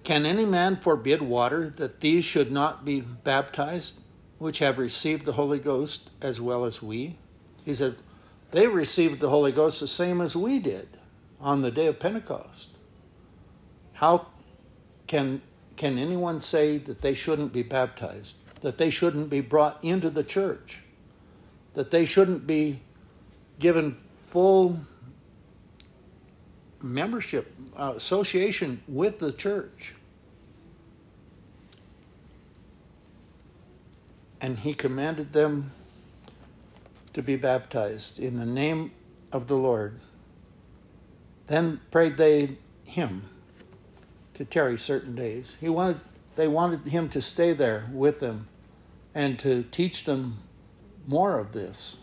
Can 0.05 0.25
any 0.25 0.45
man 0.45 0.77
forbid 0.77 1.21
water 1.21 1.69
that 1.77 2.01
these 2.01 2.25
should 2.25 2.53
not 2.53 2.85
be 2.85 3.01
baptized, 3.01 4.01
which 4.39 4.61
have 4.61 4.79
received 4.79 5.25
the 5.25 5.33
Holy 5.33 5.59
Ghost 5.59 6.11
as 6.21 6.41
well 6.41 6.65
as 6.65 6.81
we? 6.81 7.17
He 7.65 7.75
said, 7.75 7.97
They 8.53 8.69
received 8.69 9.21
the 9.21 9.31
Holy 9.31 9.53
Ghost 9.53 9.81
the 9.81 9.89
same 9.89 10.21
as 10.21 10.37
we 10.37 10.61
did 10.61 10.89
on 11.41 11.63
the 11.63 11.73
day 11.73 11.89
of 11.89 11.99
Pentecost. 11.99 12.71
How 13.95 14.29
can, 15.09 15.43
can 15.77 15.99
anyone 15.99 16.41
say 16.41 16.79
that 16.79 17.03
they 17.03 17.15
shouldn't 17.15 17.53
be 17.53 17.63
baptized, 17.63 18.37
that 18.63 18.79
they 18.79 18.91
shouldn't 18.91 19.29
be 19.29 19.41
brought 19.41 19.79
into 19.83 20.09
the 20.09 20.25
church, 20.25 20.83
that 21.75 21.91
they 21.91 22.05
shouldn't 22.05 22.47
be 22.47 22.81
given 23.59 23.97
full 24.29 24.81
membership, 26.81 27.53
uh, 27.77 27.93
association 27.97 28.83
with 28.89 29.19
the 29.19 29.33
church? 29.33 29.95
And 34.41 34.61
he 34.61 34.75
commanded 34.75 35.33
them 35.33 35.73
to 37.13 37.23
be 37.23 37.37
baptized 37.37 38.19
in 38.19 38.39
the 38.39 38.47
name 38.47 38.93
of 39.33 39.47
the 39.47 39.55
Lord. 39.55 40.01
Then 41.47 41.81
prayed 41.91 42.17
they 42.17 42.57
him 42.85 43.25
to 44.35 44.45
tarry 44.45 44.77
certain 44.77 45.15
days. 45.15 45.59
He 45.61 45.69
wanted 45.69 46.01
they 46.35 46.49
wanted 46.49 46.87
him 46.87 47.11
to 47.11 47.21
stay 47.21 47.53
there 47.53 47.91
with 47.93 48.21
them 48.21 48.49
and 49.15 49.39
to 49.41 49.65
teach 49.65 50.05
them 50.05 50.39
more 51.07 51.39
of 51.39 51.53
this. 51.53 51.99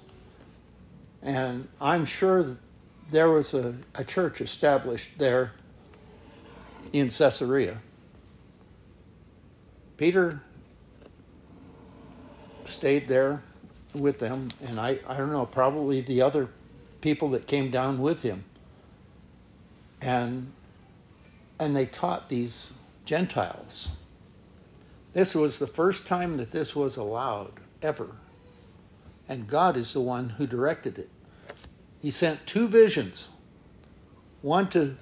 And 1.22 1.68
I'm 1.82 2.06
sure 2.06 2.58
there 3.12 3.30
was 3.30 3.54
a, 3.54 3.76
a 3.96 4.04
church 4.04 4.42
established 4.42 5.12
there 5.18 5.54
in 6.94 7.10
Caesarea. 7.10 7.80
Peter 9.98 10.42
stayed 12.66 13.08
there 13.08 13.44
with 13.94 14.20
them, 14.20 14.50
and 14.66 14.80
I, 14.80 15.00
I 15.08 15.18
don't 15.18 15.32
know, 15.32 15.46
probably 15.46 16.02
the 16.02 16.22
other 16.22 16.50
people 17.02 17.30
that 17.32 17.48
came 17.48 17.72
down 17.72 18.00
with 18.00 18.22
him. 18.22 18.46
And 20.02 20.54
and 21.60 21.76
they 21.76 21.86
taught 21.86 22.30
these 22.30 22.72
Gentiles. 23.04 23.90
This 25.14 25.34
was 25.34 25.60
the 25.60 25.68
first 25.68 26.06
time 26.06 26.38
that 26.38 26.52
this 26.52 26.76
was 26.76 26.98
allowed, 26.98 27.54
ever. 27.82 28.16
And 29.28 29.48
God 29.48 29.76
is 29.76 29.94
the 29.94 30.02
one 30.02 30.30
who 30.32 30.46
directed 30.46 31.00
it. 31.00 31.10
He 32.02 32.10
sent 32.10 32.46
two 32.48 32.68
visions 32.68 33.30
one 34.42 34.70
to 34.70 34.96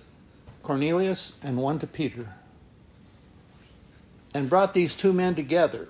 Cornelius 0.63 1.34
and 1.43 1.58
one 1.58 1.80
to 1.80 1.88
Peter, 1.88 2.34
and 4.34 4.50
brought 4.50 4.74
these 4.74 4.96
two 4.96 5.13
men 5.13 5.36
together. 5.36 5.89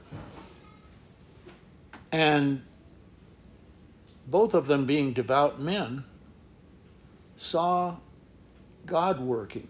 And 2.12 2.64
both 4.28 4.54
of 4.54 4.68
them, 4.68 4.86
being 4.86 5.14
devout 5.14 5.62
men, 5.62 6.04
saw 7.38 7.96
God 8.86 9.20
working. 9.22 9.68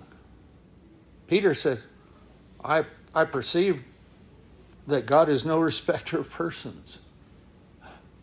Peter 1.28 1.54
said, 1.54 1.84
I, 2.64 2.86
I 3.14 3.26
perceive 3.26 3.84
that 4.88 5.06
God 5.06 5.28
is 5.28 5.44
no 5.44 5.60
respecter 5.60 6.20
of 6.20 6.32
persons. 6.32 7.00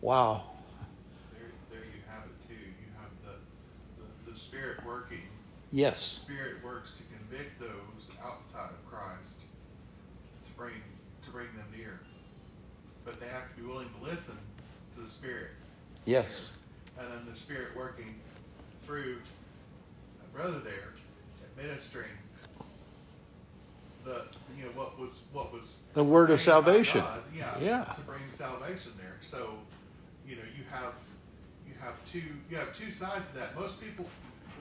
Wow. 0.01 0.43
There, 1.31 1.51
there 1.71 1.85
you 1.85 2.01
have 2.09 2.23
it 2.25 2.47
too. 2.47 2.55
You 2.55 2.89
have 2.99 3.11
the, 3.23 4.01
the, 4.01 4.31
the 4.31 4.37
Spirit 4.37 4.83
working. 4.85 5.21
Yes. 5.71 6.19
The 6.19 6.33
Spirit 6.33 6.63
works 6.63 6.93
to 6.97 7.03
convict 7.17 7.59
those 7.59 8.09
outside 8.23 8.71
of 8.71 8.91
Christ 8.91 9.41
to 10.47 10.51
bring 10.57 10.73
to 11.23 11.31
bring 11.31 11.47
them 11.55 11.67
near. 11.75 11.99
But 13.05 13.19
they 13.19 13.27
have 13.27 13.55
to 13.55 13.61
be 13.61 13.67
willing 13.67 13.89
to 13.99 14.09
listen 14.09 14.37
to 14.95 15.01
the 15.01 15.09
Spirit. 15.09 15.51
Yes. 16.05 16.53
And 16.99 17.11
then 17.11 17.27
the 17.31 17.39
Spirit 17.39 17.75
working 17.75 18.15
through 18.85 19.19
a 20.23 20.37
brother 20.37 20.59
there, 20.59 20.93
administering 21.57 22.11
the 24.05 24.21
you 24.57 24.63
know 24.63 24.71
what 24.75 24.97
was 24.99 25.23
what 25.33 25.51
was 25.51 25.75
The 25.93 26.03
word 26.03 26.29
of 26.29 26.39
salvation. 26.39 27.01
God, 27.01 27.21
yeah, 27.35 27.57
Yeah. 27.59 27.83
to 27.83 28.01
bring 28.01 28.21
salvation 28.31 28.93
there. 28.97 29.15
So, 29.21 29.55
you 30.27 30.35
know, 30.37 30.43
you 30.57 30.63
have 30.71 30.93
you 31.67 31.73
have 31.81 31.95
two 32.11 32.21
you 32.49 32.55
have 32.57 32.77
two 32.77 32.91
sides 32.91 33.27
to 33.29 33.35
that. 33.35 33.55
Most 33.59 33.81
people 33.81 34.05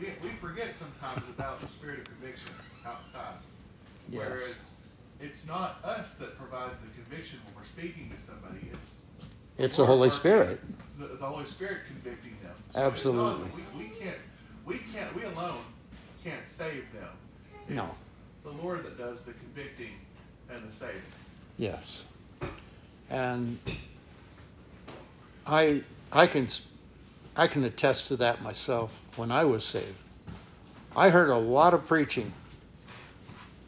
we, 0.00 0.06
we 0.22 0.30
forget 0.40 0.74
sometimes 0.74 1.22
about 1.28 1.60
the 1.60 1.68
spirit 1.68 2.00
of 2.00 2.04
conviction 2.06 2.50
outside. 2.84 3.34
Yes. 4.10 4.20
Whereas 4.26 4.70
it's 5.20 5.46
not 5.46 5.78
us 5.84 6.14
that 6.14 6.36
provides 6.36 6.80
the 6.80 6.88
conviction 7.00 7.38
when 7.44 7.54
we're 7.54 7.64
speaking 7.68 8.10
to 8.14 8.20
somebody. 8.20 8.68
It's 8.72 9.02
It's 9.58 9.76
the 9.76 9.86
Holy 9.86 10.10
Spirit. 10.10 10.60
The, 10.98 11.06
the 11.06 11.26
Holy 11.26 11.46
Spirit 11.46 11.78
convicting 11.86 12.36
them. 12.42 12.54
So 12.72 12.80
Absolutely. 12.80 13.44
Not, 13.44 13.54
we, 13.76 13.84
we 13.84 13.90
can't 13.90 14.16
we 14.64 14.78
can't 14.92 15.14
we 15.14 15.22
alone 15.22 15.62
can't 16.24 16.48
save 16.48 16.84
them. 16.92 17.08
It's 17.68 17.70
No. 17.70 17.88
The 18.44 18.50
Lord 18.62 18.84
that 18.84 18.98
does 18.98 19.22
the 19.24 19.32
convicting 19.32 19.92
and 20.50 20.68
the 20.68 20.74
saving. 20.74 21.00
Yes. 21.58 22.04
And 23.10 23.58
I 25.46 25.82
I 26.12 26.26
can 26.26 26.48
I 27.36 27.46
can 27.46 27.64
attest 27.64 28.08
to 28.08 28.16
that 28.18 28.42
myself 28.42 29.00
when 29.16 29.30
I 29.32 29.44
was 29.44 29.64
saved. 29.64 29.96
I 30.96 31.10
heard 31.10 31.30
a 31.30 31.36
lot 31.36 31.74
of 31.74 31.86
preaching. 31.86 32.32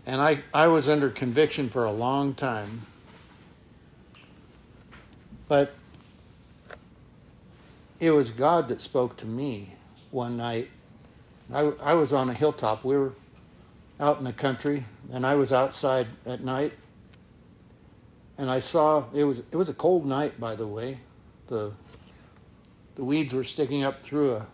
And 0.06 0.20
I, 0.20 0.44
I 0.54 0.68
was 0.68 0.88
under 0.88 1.10
conviction 1.10 1.68
for 1.68 1.84
a 1.84 1.90
long 1.90 2.34
time. 2.34 2.82
But 5.48 5.74
it 7.98 8.12
was 8.12 8.30
God 8.30 8.68
that 8.68 8.80
spoke 8.80 9.16
to 9.16 9.26
me 9.26 9.70
one 10.12 10.36
night. 10.36 10.70
I, 11.52 11.72
I 11.82 11.94
was 11.94 12.12
on 12.12 12.30
a 12.30 12.34
hilltop. 12.34 12.84
We 12.84 12.96
were 12.96 13.14
out 13.98 14.18
in 14.18 14.24
the 14.24 14.32
country, 14.32 14.84
and 15.12 15.26
I 15.26 15.34
was 15.34 15.52
outside 15.52 16.08
at 16.24 16.42
night 16.42 16.74
and 18.38 18.50
I 18.50 18.58
saw 18.58 19.04
it 19.14 19.24
was 19.24 19.42
it 19.50 19.56
was 19.56 19.68
a 19.68 19.74
cold 19.74 20.06
night 20.06 20.40
by 20.40 20.54
the 20.54 20.66
way. 20.66 21.00
The 21.48 21.72
the 22.94 23.04
weeds 23.04 23.34
were 23.34 23.44
sticking 23.44 23.82
up 23.82 24.02
through 24.02 24.34
a 24.34 24.46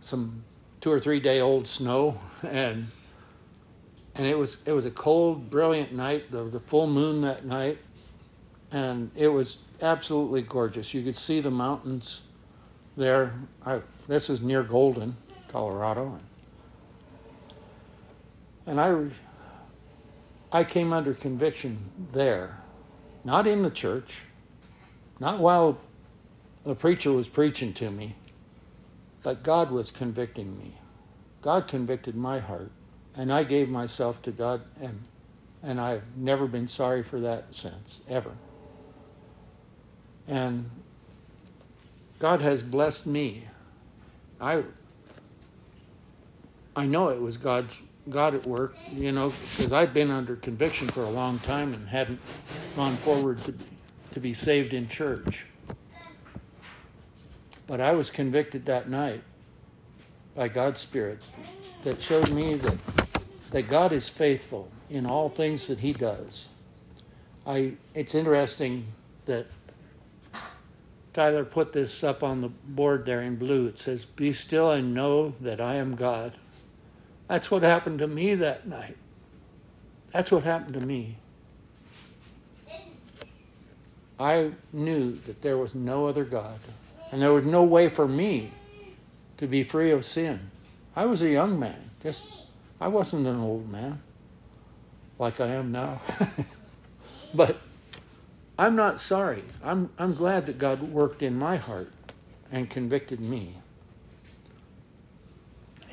some 0.00 0.44
two 0.80 0.90
or 0.90 1.00
three 1.00 1.20
day 1.20 1.40
old 1.40 1.66
snow 1.66 2.20
and 2.42 2.86
and 4.14 4.26
it 4.26 4.38
was 4.38 4.58
it 4.64 4.72
was 4.72 4.84
a 4.84 4.90
cold, 4.90 5.50
brilliant 5.50 5.92
night. 5.92 6.30
There 6.30 6.44
was 6.44 6.54
a 6.54 6.60
full 6.60 6.86
moon 6.86 7.22
that 7.22 7.44
night, 7.44 7.78
and 8.70 9.10
it 9.16 9.28
was 9.28 9.58
absolutely 9.82 10.42
gorgeous. 10.42 10.94
You 10.94 11.02
could 11.02 11.16
see 11.16 11.40
the 11.40 11.50
mountains 11.50 12.22
there. 12.96 13.34
I, 13.66 13.80
this 14.06 14.30
is 14.30 14.40
near 14.40 14.62
Golden, 14.62 15.16
Colorado, 15.48 16.20
and 18.66 18.80
I 18.80 19.10
I 20.52 20.64
came 20.64 20.92
under 20.92 21.14
conviction 21.14 21.90
there 22.12 22.58
not 23.24 23.46
in 23.46 23.62
the 23.62 23.70
church, 23.70 24.20
not 25.18 25.40
while 25.40 25.78
the 26.64 26.74
preacher 26.74 27.10
was 27.10 27.26
preaching 27.26 27.72
to 27.72 27.90
me, 27.90 28.14
but 29.22 29.42
God 29.42 29.70
was 29.70 29.90
convicting 29.90 30.58
me. 30.58 30.78
God 31.40 31.66
convicted 31.66 32.14
my 32.14 32.38
heart, 32.38 32.70
and 33.16 33.32
I 33.32 33.44
gave 33.44 33.68
myself 33.68 34.20
to 34.22 34.30
God, 34.30 34.62
and 34.80 35.04
and 35.62 35.80
I've 35.80 36.14
never 36.14 36.46
been 36.46 36.68
sorry 36.68 37.02
for 37.02 37.18
that 37.20 37.54
since, 37.54 38.02
ever. 38.06 38.32
And 40.28 40.70
God 42.18 42.42
has 42.42 42.62
blessed 42.62 43.06
me. 43.06 43.44
I 44.38 44.64
I 46.76 46.84
know 46.84 47.08
it 47.08 47.20
was 47.20 47.38
God's 47.38 47.80
God 48.10 48.34
at 48.34 48.46
work, 48.46 48.76
you 48.92 49.12
know, 49.12 49.30
because 49.30 49.72
I've 49.72 49.94
been 49.94 50.10
under 50.10 50.36
conviction 50.36 50.88
for 50.88 51.02
a 51.02 51.10
long 51.10 51.38
time 51.38 51.72
and 51.72 51.88
hadn't 51.88 52.20
gone 52.76 52.94
forward 52.94 53.38
to 53.44 53.54
to 54.14 54.20
be 54.20 54.32
saved 54.32 54.72
in 54.72 54.88
church. 54.88 55.44
But 57.66 57.80
I 57.80 57.92
was 57.92 58.10
convicted 58.10 58.64
that 58.66 58.88
night 58.88 59.22
by 60.36 60.46
God's 60.46 60.80
Spirit 60.80 61.18
that 61.82 62.00
showed 62.00 62.30
me 62.30 62.54
that, 62.54 62.78
that 63.50 63.68
God 63.68 63.90
is 63.90 64.08
faithful 64.08 64.70
in 64.88 65.04
all 65.04 65.28
things 65.28 65.66
that 65.66 65.80
He 65.80 65.92
does. 65.92 66.48
I, 67.44 67.74
it's 67.92 68.14
interesting 68.14 68.86
that 69.26 69.46
Tyler 71.12 71.44
put 71.44 71.72
this 71.72 72.04
up 72.04 72.22
on 72.22 72.40
the 72.40 72.48
board 72.48 73.04
there 73.06 73.20
in 73.20 73.34
blue. 73.34 73.66
It 73.66 73.78
says, 73.78 74.04
Be 74.04 74.32
still 74.32 74.70
and 74.70 74.94
know 74.94 75.34
that 75.40 75.60
I 75.60 75.74
am 75.74 75.96
God. 75.96 76.34
That's 77.28 77.50
what 77.50 77.62
happened 77.62 77.98
to 78.00 78.06
me 78.06 78.34
that 78.34 78.66
night. 78.66 78.96
That's 80.12 80.30
what 80.30 80.44
happened 80.44 80.74
to 80.74 80.80
me. 80.80 81.16
I 84.18 84.52
knew 84.72 85.18
that 85.24 85.42
there 85.42 85.58
was 85.58 85.74
no 85.74 86.06
other 86.06 86.24
God, 86.24 86.58
and 87.10 87.20
there 87.20 87.32
was 87.32 87.44
no 87.44 87.64
way 87.64 87.88
for 87.88 88.06
me 88.06 88.50
to 89.38 89.46
be 89.46 89.64
free 89.64 89.90
of 89.90 90.04
sin. 90.04 90.50
I 90.94 91.06
was 91.06 91.22
a 91.22 91.28
young 91.28 91.58
man. 91.58 91.90
Just 92.02 92.46
I 92.80 92.88
wasn't 92.88 93.26
an 93.26 93.38
old 93.38 93.68
man 93.70 94.00
like 95.18 95.40
I 95.40 95.48
am 95.48 95.72
now. 95.72 96.00
but 97.34 97.56
I'm 98.58 98.76
not 98.76 99.00
sorry. 99.00 99.42
I'm 99.62 99.90
I'm 99.98 100.14
glad 100.14 100.46
that 100.46 100.58
God 100.58 100.80
worked 100.80 101.22
in 101.22 101.36
my 101.38 101.56
heart 101.56 101.90
and 102.52 102.70
convicted 102.70 103.20
me. 103.20 103.54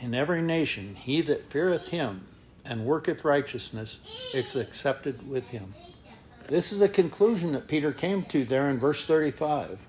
In 0.01 0.15
every 0.15 0.41
nation 0.41 0.95
he 0.95 1.21
that 1.21 1.51
feareth 1.51 1.89
him 1.89 2.25
and 2.65 2.85
worketh 2.85 3.23
righteousness 3.23 3.99
is 4.33 4.55
accepted 4.55 5.29
with 5.29 5.49
him. 5.49 5.75
This 6.47 6.71
is 6.71 6.79
the 6.79 6.89
conclusion 6.89 7.51
that 7.53 7.67
Peter 7.67 7.91
came 7.91 8.23
to 8.23 8.43
there 8.43 8.69
in 8.69 8.79
verse 8.79 9.05
35. 9.05 9.79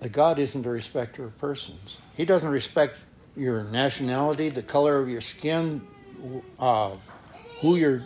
That 0.00 0.10
God 0.10 0.40
isn't 0.40 0.66
a 0.66 0.68
respecter 0.68 1.24
of 1.24 1.38
persons. 1.38 1.98
He 2.16 2.24
doesn't 2.24 2.50
respect 2.50 2.98
your 3.36 3.62
nationality, 3.62 4.48
the 4.48 4.62
color 4.62 4.98
of 4.98 5.08
your 5.08 5.20
skin, 5.20 5.82
uh, 6.58 6.96
who 7.60 7.76
your 7.76 8.02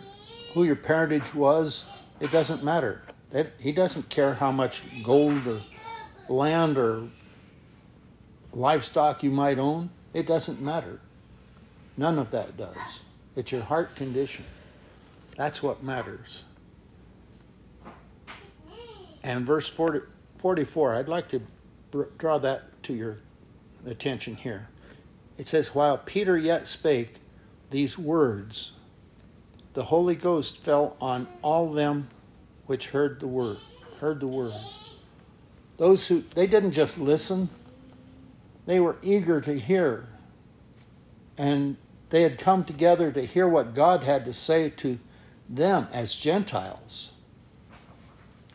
who 0.53 0.63
your 0.63 0.75
parentage 0.75 1.33
was. 1.33 1.85
It 2.19 2.29
doesn't 2.29 2.63
matter. 2.63 3.01
It, 3.31 3.53
he 3.59 3.71
doesn't 3.71 4.09
care 4.09 4.35
how 4.35 4.51
much 4.51 4.83
gold 5.03 5.47
or 5.47 5.61
land 6.29 6.77
or 6.77 7.07
livestock 8.53 9.23
you 9.23 9.31
might 9.31 9.59
own. 9.59 9.89
It 10.13 10.27
doesn't 10.27 10.61
matter. 10.61 10.99
None 11.97 12.17
of 12.17 12.31
that 12.31 12.57
does. 12.57 13.01
It's 13.35 13.51
your 13.51 13.63
heart 13.63 13.95
condition. 13.95 14.45
That's 15.37 15.63
what 15.63 15.83
matters. 15.83 16.43
And 19.23 19.45
verse 19.45 19.69
40, 19.69 19.99
44, 20.37 20.95
I'd 20.95 21.07
like 21.07 21.29
to 21.29 21.41
draw 22.17 22.37
that 22.39 22.83
to 22.83 22.93
your 22.93 23.17
attention 23.85 24.35
here. 24.35 24.69
It 25.37 25.47
says, 25.47 25.73
While 25.73 25.97
Peter 25.97 26.37
yet 26.37 26.67
spake 26.67 27.15
these 27.69 27.97
words, 27.97 28.71
the 29.73 29.85
Holy 29.85 30.15
Ghost 30.15 30.61
fell 30.61 30.97
on 30.99 31.27
all 31.41 31.71
them 31.71 32.09
which 32.65 32.89
heard 32.89 33.19
the 33.19 33.27
word. 33.27 33.57
Heard 33.99 34.19
the 34.19 34.27
word. 34.27 34.53
Those 35.77 36.07
who 36.07 36.23
they 36.35 36.47
didn't 36.47 36.71
just 36.71 36.97
listen, 36.97 37.49
they 38.65 38.79
were 38.79 38.97
eager 39.01 39.41
to 39.41 39.57
hear. 39.57 40.07
And 41.37 41.77
they 42.09 42.23
had 42.23 42.37
come 42.37 42.63
together 42.63 43.11
to 43.11 43.25
hear 43.25 43.47
what 43.47 43.73
God 43.73 44.03
had 44.03 44.25
to 44.25 44.33
say 44.33 44.69
to 44.69 44.99
them 45.49 45.87
as 45.91 46.15
Gentiles 46.15 47.11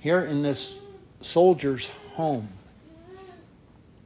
here 0.07 0.21
in 0.21 0.42
this 0.42 0.79
soldier's 1.21 1.90
home, 2.14 2.49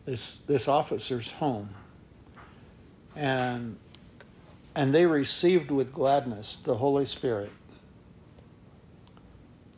this, 0.06 0.36
this 0.46 0.66
officer's 0.66 1.32
home. 1.32 1.68
And, 3.14 3.76
and 4.74 4.94
they 4.94 5.04
received 5.04 5.70
with 5.70 5.92
gladness 5.92 6.56
the 6.56 6.76
Holy 6.76 7.04
Spirit. 7.04 7.50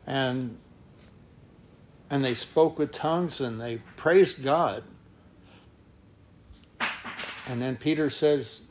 And, 0.07 0.59
and 2.09 2.25
they 2.25 2.35
spoke 2.35 2.79
with 2.79 2.93
tongues 2.93 3.41
and 3.41 3.61
they 3.61 3.79
praised 3.97 4.45
God. 4.45 4.85
And 7.47 7.61
then 7.61 7.77
Peter 7.77 8.11
says, 8.11 8.63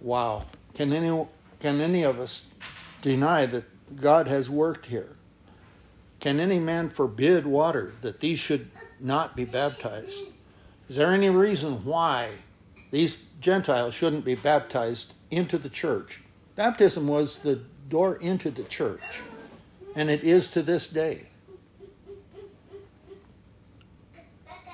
Wow, 0.00 0.46
can 0.74 0.92
any, 0.92 1.26
can 1.60 1.80
any 1.80 2.02
of 2.02 2.18
us 2.18 2.46
deny 3.00 3.46
that 3.46 3.64
God 3.96 4.26
has 4.26 4.48
worked 4.48 4.86
here? 4.86 5.16
Can 6.20 6.38
any 6.40 6.58
man 6.58 6.88
forbid 6.88 7.46
water 7.46 7.92
that 8.00 8.20
these 8.20 8.38
should 8.38 8.70
not 9.00 9.34
be 9.34 9.44
baptized? 9.44 10.24
Is 10.88 10.96
there 10.96 11.12
any 11.12 11.30
reason 11.30 11.84
why 11.84 12.30
these 12.90 13.16
Gentiles 13.40 13.94
shouldn't 13.94 14.24
be 14.24 14.34
baptized 14.34 15.14
into 15.30 15.58
the 15.58 15.68
church? 15.68 16.22
Baptism 16.54 17.08
was 17.08 17.38
the 17.38 17.60
door 17.88 18.16
into 18.16 18.50
the 18.50 18.62
church, 18.64 19.22
and 19.96 20.10
it 20.10 20.22
is 20.22 20.48
to 20.48 20.62
this 20.62 20.86
day. 20.86 21.26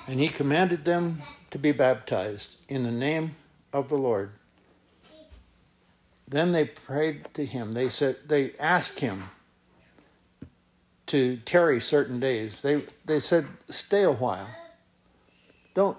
And 0.06 0.20
he 0.20 0.28
commanded 0.28 0.84
them 0.84 1.22
to 1.50 1.58
be 1.58 1.72
baptized 1.72 2.56
in 2.68 2.82
the 2.82 2.92
name 2.92 3.36
of 3.72 3.88
the 3.88 3.96
Lord. 3.96 4.30
Then 6.26 6.52
they 6.52 6.64
prayed 6.64 7.28
to 7.34 7.46
him. 7.46 7.72
They 7.72 7.88
said 7.88 8.16
they 8.26 8.52
asked 8.58 9.00
him 9.00 9.30
to 11.06 11.38
tarry 11.38 11.80
certain 11.80 12.20
days. 12.20 12.60
They 12.60 12.84
they 13.04 13.18
said, 13.18 13.46
"Stay 13.70 14.02
a 14.02 14.12
while. 14.12 14.48
Don't 15.74 15.96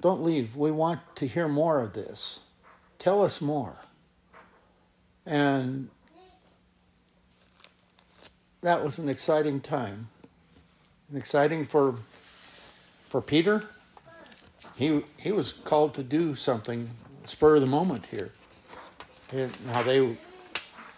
don't 0.00 0.22
leave. 0.22 0.54
We 0.56 0.70
want 0.70 1.00
to 1.16 1.26
hear 1.26 1.48
more 1.48 1.80
of 1.80 1.94
this. 1.94 2.40
Tell 2.98 3.22
us 3.24 3.40
more." 3.40 3.76
And 5.24 5.88
that 8.60 8.84
was 8.84 8.98
an 8.98 9.08
exciting 9.08 9.60
time. 9.60 10.08
An 11.10 11.16
exciting 11.16 11.66
for 11.66 11.94
for 13.08 13.22
Peter. 13.22 13.68
He 14.76 15.02
he 15.18 15.32
was 15.32 15.52
called 15.52 15.94
to 15.94 16.02
do 16.02 16.34
something 16.34 16.90
spur 17.24 17.56
of 17.56 17.60
the 17.60 17.66
moment 17.66 18.06
here 18.06 18.32
now 19.32 19.82
they, 19.82 20.16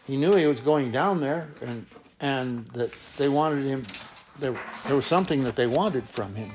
he 0.06 0.16
knew 0.16 0.34
he 0.34 0.46
was 0.46 0.60
going 0.60 0.90
down 0.90 1.20
there, 1.20 1.48
and 1.60 1.87
and 2.20 2.66
that 2.68 2.90
they 3.16 3.28
wanted 3.28 3.64
him. 3.64 3.84
There, 4.38 4.58
there 4.87 4.96
was 4.96 5.06
something 5.06 5.44
that 5.44 5.56
they 5.56 5.66
wanted 5.66 6.04
from 6.08 6.34
him, 6.34 6.50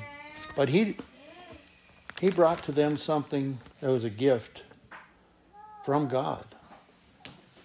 but 0.56 0.70
he 0.70 0.98
he 2.20 2.30
brought 2.30 2.64
to 2.64 2.72
them 2.72 2.98
something 2.98 3.60
that 3.80 3.90
was 3.90 4.04
a 4.04 4.10
gift 4.10 4.64
from 5.86 6.10
God. 6.10 6.44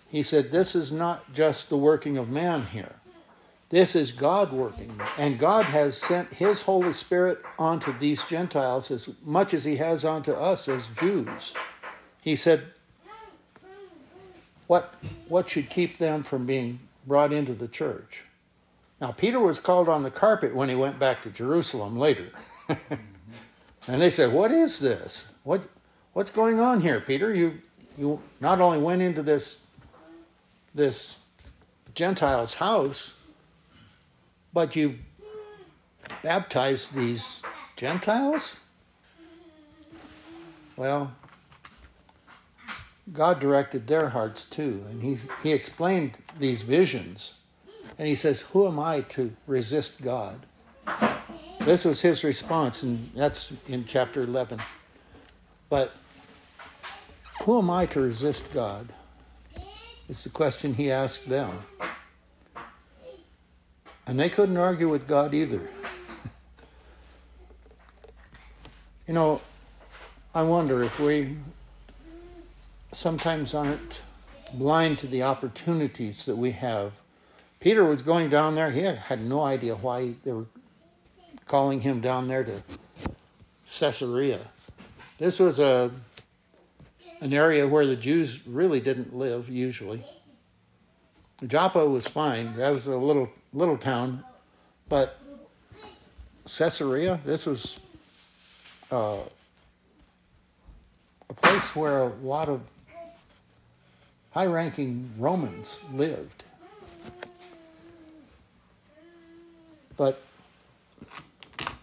He 0.09 0.23
said, 0.23 0.53
This 0.53 0.77
is 0.77 0.93
not 0.93 1.33
just 1.33 1.69
the 1.69 1.77
working 1.77 2.17
of 2.17 2.29
man 2.29 2.67
here. 2.67 2.95
This 3.71 3.97
is 3.97 4.13
God 4.13 4.53
working. 4.53 5.01
And 5.19 5.39
God 5.39 5.65
has 5.67 5.97
sent 5.97 6.35
His 6.35 6.63
Holy 6.63 6.93
Spirit 6.93 7.41
onto 7.59 7.97
these 7.99 8.23
Gentiles 8.25 8.91
as 8.91 9.09
much 9.25 9.55
as 9.55 9.65
He 9.65 9.77
has 9.77 10.05
onto 10.05 10.33
us 10.33 10.69
as 10.69 10.89
Jews. 10.99 11.55
He 12.21 12.37
said, 12.37 12.65
what, 14.67 14.95
what 15.29 15.51
should 15.51 15.69
keep 15.69 15.99
them 15.99 16.23
from 16.23 16.47
being 16.47 16.81
brought 17.07 17.33
into 17.33 17.53
the 17.53 17.69
church? 17.69 18.23
Now, 19.01 19.13
Peter 19.13 19.39
was 19.39 19.59
called 19.59 19.89
on 19.89 20.03
the 20.03 20.11
carpet 20.11 20.55
when 20.55 20.69
he 20.69 20.75
went 20.75 20.99
back 20.99 21.21
to 21.23 21.31
Jerusalem 21.31 21.99
later. 21.99 22.31
and 22.69 24.01
they 24.01 24.11
said, 24.11 24.33
What 24.33 24.51
is 24.51 24.79
this? 24.79 25.33
What, 25.43 25.63
what's 26.13 26.31
going 26.31 26.61
on 26.61 26.81
here, 26.81 27.01
Peter? 27.01 27.35
You, 27.35 27.59
you 27.99 28.21
not 28.41 28.61
only 28.61 28.79
went 28.79 29.03
into 29.03 29.23
this, 29.23 29.61
this 30.75 31.17
Gentile's 31.95 32.55
house, 32.55 33.15
but 34.55 34.77
you 34.77 35.01
baptized 36.23 36.95
these 36.95 37.43
Gentiles? 37.77 38.61
Well, 40.77 41.13
God 43.13 43.41
directed 43.41 43.87
their 43.87 44.11
hearts 44.11 44.45
too. 44.45 44.85
And 44.89 45.03
he, 45.03 45.19
he 45.43 45.53
explained 45.53 46.17
these 46.39 46.63
visions. 46.63 47.35
And 47.99 48.09
he 48.09 48.15
says, 48.15 48.41
Who 48.53 48.67
am 48.67 48.79
I 48.79 49.03
to 49.03 49.37
resist 49.47 50.01
God? 50.01 50.47
This 51.61 51.85
was 51.85 52.03
his 52.03 52.25
response, 52.25 52.83
and 52.83 53.11
that's 53.15 53.53
in 53.69 53.85
chapter 53.87 54.23
11. 54.23 54.61
But 55.69 55.93
who 57.43 57.59
am 57.59 57.71
I 57.71 57.87
to 57.87 58.01
resist 58.01 58.53
God? 58.53 58.93
It's 60.09 60.25
the 60.25 60.31
question 60.31 60.75
he 60.75 60.91
asked 60.91 61.27
them. 61.27 61.65
And 64.07 64.19
they 64.19 64.29
couldn't 64.29 64.57
argue 64.57 64.89
with 64.89 65.07
God 65.07 65.33
either. 65.35 65.61
you 69.07 69.15
know, 69.15 69.41
I 70.35 70.43
wonder 70.43 70.83
if 70.83 70.99
we 70.99 71.37
sometimes 72.93 73.55
aren't 73.55 74.03
blind 74.53 74.99
to 74.99 75.07
the 75.07 75.23
opportunities 75.23 76.27
that 76.27 76.37
we 76.37 76.53
have. 76.53 76.93
Peter 77.61 77.85
was 77.85 78.03
going 78.03 78.29
down 78.29 78.55
there. 78.55 78.71
He 78.71 78.81
had, 78.81 78.97
had 78.97 79.23
no 79.23 79.43
idea 79.43 79.75
why 79.75 80.15
they 80.23 80.33
were 80.33 80.47
calling 81.47 81.81
him 81.81 82.01
down 82.01 82.29
there 82.29 82.45
to 82.45 82.63
Caesarea. 83.67 84.41
This 85.19 85.39
was 85.39 85.59
a 85.59 85.91
an 87.21 87.33
area 87.33 87.67
where 87.67 87.87
the 87.87 87.97
Jews 87.97 88.47
really 88.47 88.81
didn't 88.81 89.17
live 89.17 89.49
usually. 89.49 90.05
Joppa 91.47 91.85
was 91.87 92.07
fine. 92.07 92.55
That 92.57 92.71
was 92.71 92.87
a 92.87 92.97
little 92.97 93.31
little 93.53 93.77
town, 93.77 94.25
but 94.89 95.19
Caesarea, 96.47 97.21
this 97.25 97.47
was 97.47 97.77
uh, 98.91 99.19
a 101.29 101.35
place 101.35 101.75
where 101.75 102.03
a 102.03 102.09
lot 102.23 102.49
of 102.49 102.61
high 104.33 104.47
ranking 104.47 105.11
Romans 105.19 105.81
lived. 105.93 106.43
But 109.97 110.21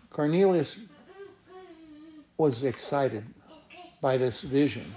Cornelius 0.10 0.80
was 2.38 2.64
excited 2.64 3.24
by 4.02 4.18
this 4.18 4.42
vision. 4.42 4.94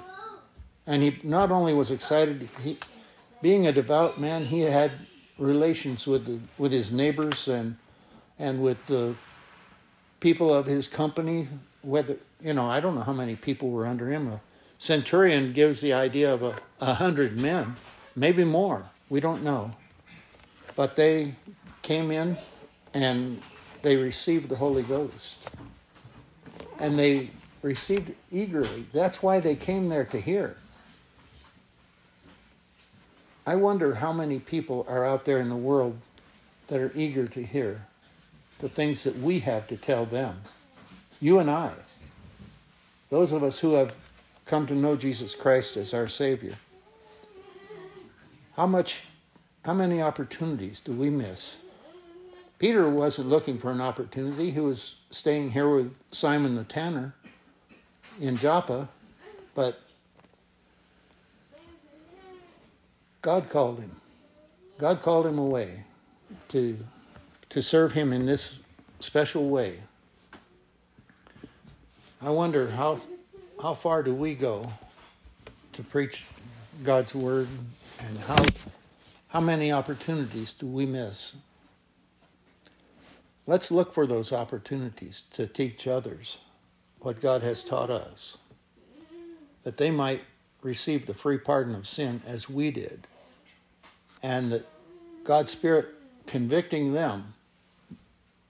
And 0.87 1.03
he 1.03 1.19
not 1.23 1.51
only 1.51 1.73
was 1.73 1.91
excited, 1.91 2.49
he, 2.63 2.77
being 3.43 3.67
a 3.67 3.73
devout 3.73 4.19
man, 4.19 4.45
he 4.45 4.61
had 4.61 4.93
relations 5.39 6.07
with 6.07 6.27
the, 6.27 6.39
with 6.59 6.73
his 6.73 6.93
neighbors 6.93 7.49
and 7.49 7.77
and 8.39 8.61
with 8.61 8.85
the 8.87 9.15
people 10.21 10.53
of 10.53 10.67
his 10.67 10.89
company. 10.89 11.49
Whether 11.83 12.17
you 12.43 12.53
know, 12.53 12.67
I 12.67 12.81
don't 12.81 12.95
know 12.95 13.03
how 13.03 13.13
many 13.13 13.37
people 13.37 13.71
were 13.71 13.87
under 13.87 14.11
him. 14.11 14.29
A 14.29 14.41
centurion 14.79 15.53
gives 15.53 15.81
the 15.81 15.93
idea 15.93 16.33
of 16.33 16.43
a, 16.43 16.57
a 16.81 16.95
hundred 16.95 17.39
men, 17.41 17.77
maybe 18.17 18.45
more. 18.45 18.91
We 19.09 19.21
don't 19.21 19.43
know, 19.43 19.71
but 20.77 20.97
they 20.97 21.35
came 21.83 22.11
in 22.11 22.37
and 22.93 23.43
they 23.83 23.97
received 23.97 24.49
the 24.49 24.57
Holy 24.57 24.83
Ghost, 24.83 25.39
and 26.79 26.99
they 26.99 27.31
received 27.63 28.13
eagerly. 28.33 28.87
That's 28.93 29.23
why 29.23 29.41
they 29.41 29.57
came 29.57 29.89
there 29.89 30.05
to 30.07 30.21
hear. 30.21 30.57
I 33.47 33.57
wonder 33.57 33.97
how 33.97 34.13
many 34.13 34.39
people 34.39 34.87
are 34.89 35.05
out 35.05 35.25
there 35.25 35.39
in 35.39 35.49
the 35.49 35.57
world 35.57 35.99
that 36.69 36.81
are 36.81 36.93
eager 36.95 37.27
to 37.29 37.45
hear 37.45 37.87
the 38.61 38.69
things 38.69 39.05
that 39.05 39.19
we 39.19 39.41
have 39.41 39.67
to 39.69 39.77
tell 39.77 40.07
them. 40.07 40.43
You 41.21 41.39
and 41.39 41.51
I. 41.51 41.73
Those 43.11 43.33
of 43.33 43.43
us 43.43 43.59
who 43.59 43.75
have 43.75 43.95
come 44.47 44.67
to 44.67 44.75
know 44.75 44.97
Jesus 44.97 45.35
Christ 45.35 45.77
as 45.77 45.93
our 45.93 46.09
Savior. 46.09 46.57
How 48.57 48.67
much, 48.67 49.03
how 49.65 49.75
many 49.75 50.01
opportunities 50.01 50.81
do 50.81 50.93
we 50.93 51.11
miss? 51.11 51.59
Peter 52.59 52.89
wasn't 52.89 53.29
looking 53.29 53.59
for 53.59 53.71
an 53.71 53.81
opportunity. 53.81 54.51
He 54.51 54.61
was 54.61 54.95
staying 55.11 55.51
here 55.51 55.69
with 55.69 55.95
Simon 56.13 56.55
the 56.55 56.65
tanner 56.65 57.15
in 58.21 58.37
Joppa, 58.37 58.89
but 59.55 59.81
God 63.25 63.49
called 63.49 63.81
him. 63.81 63.97
God 64.77 65.01
called 65.01 65.25
him 65.25 65.39
away 65.39 65.85
to, 66.49 66.79
to 67.49 67.63
serve 67.63 67.93
him 67.93 68.13
in 68.13 68.27
this 68.27 68.59
special 69.01 69.49
way. 69.49 69.79
I 72.21 72.29
wonder 72.29 72.73
how, 72.73 73.01
how 73.63 73.73
far 73.73 74.03
do 74.03 74.15
we 74.15 74.35
go 74.35 74.71
to 75.73 75.83
preach 75.83 76.27
God's 76.83 77.15
word 77.15 77.49
and 77.99 78.19
how, 78.19 78.45
how 79.29 79.41
many 79.41 79.73
opportunities 79.73 80.53
do 80.53 80.67
we 80.67 80.85
miss? 80.85 81.35
Let's 83.47 83.71
look 83.71 83.95
for 83.95 84.07
those 84.07 84.35
opportunities 84.35 85.23
to 85.31 85.47
teach 85.47 85.87
others 85.87 86.37
what 87.01 87.23
God 87.23 87.41
has 87.41 87.65
taught 87.65 87.89
us, 87.89 88.37
that 89.63 89.79
they 89.79 89.91
might 89.91 90.25
receive 90.61 91.07
the 91.07 91.15
free 91.15 91.39
pardon 91.39 91.75
of 91.75 91.89
sin 91.89 92.21
as 92.27 92.51
we 92.51 92.71
did 92.71 93.07
and 94.25 94.65
God's 95.23 95.53
Spirit 95.53 95.89
convicting 96.27 96.95
them, 96.95 97.35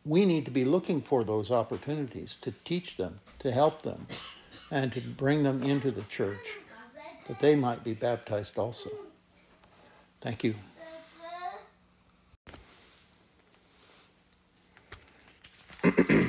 we 0.04 0.24
need 0.24 0.44
to 0.44 0.52
be 0.52 0.64
looking 0.64 1.02
for 1.02 1.24
those 1.24 1.50
opportunities 1.50 2.36
to 2.42 2.52
teach 2.64 2.96
them, 2.96 3.18
to 3.40 3.50
help 3.50 3.82
them, 3.82 4.06
and 4.70 4.92
to 4.92 5.00
bring 5.00 5.42
them 5.42 5.64
into 5.64 5.90
the 5.90 6.02
church 6.02 6.58
that 7.26 7.40
they 7.40 7.56
might 7.56 7.82
be 7.82 7.92
baptized 7.92 8.56
also. 8.56 8.90
Thank 10.20 10.44
you. 10.44 10.54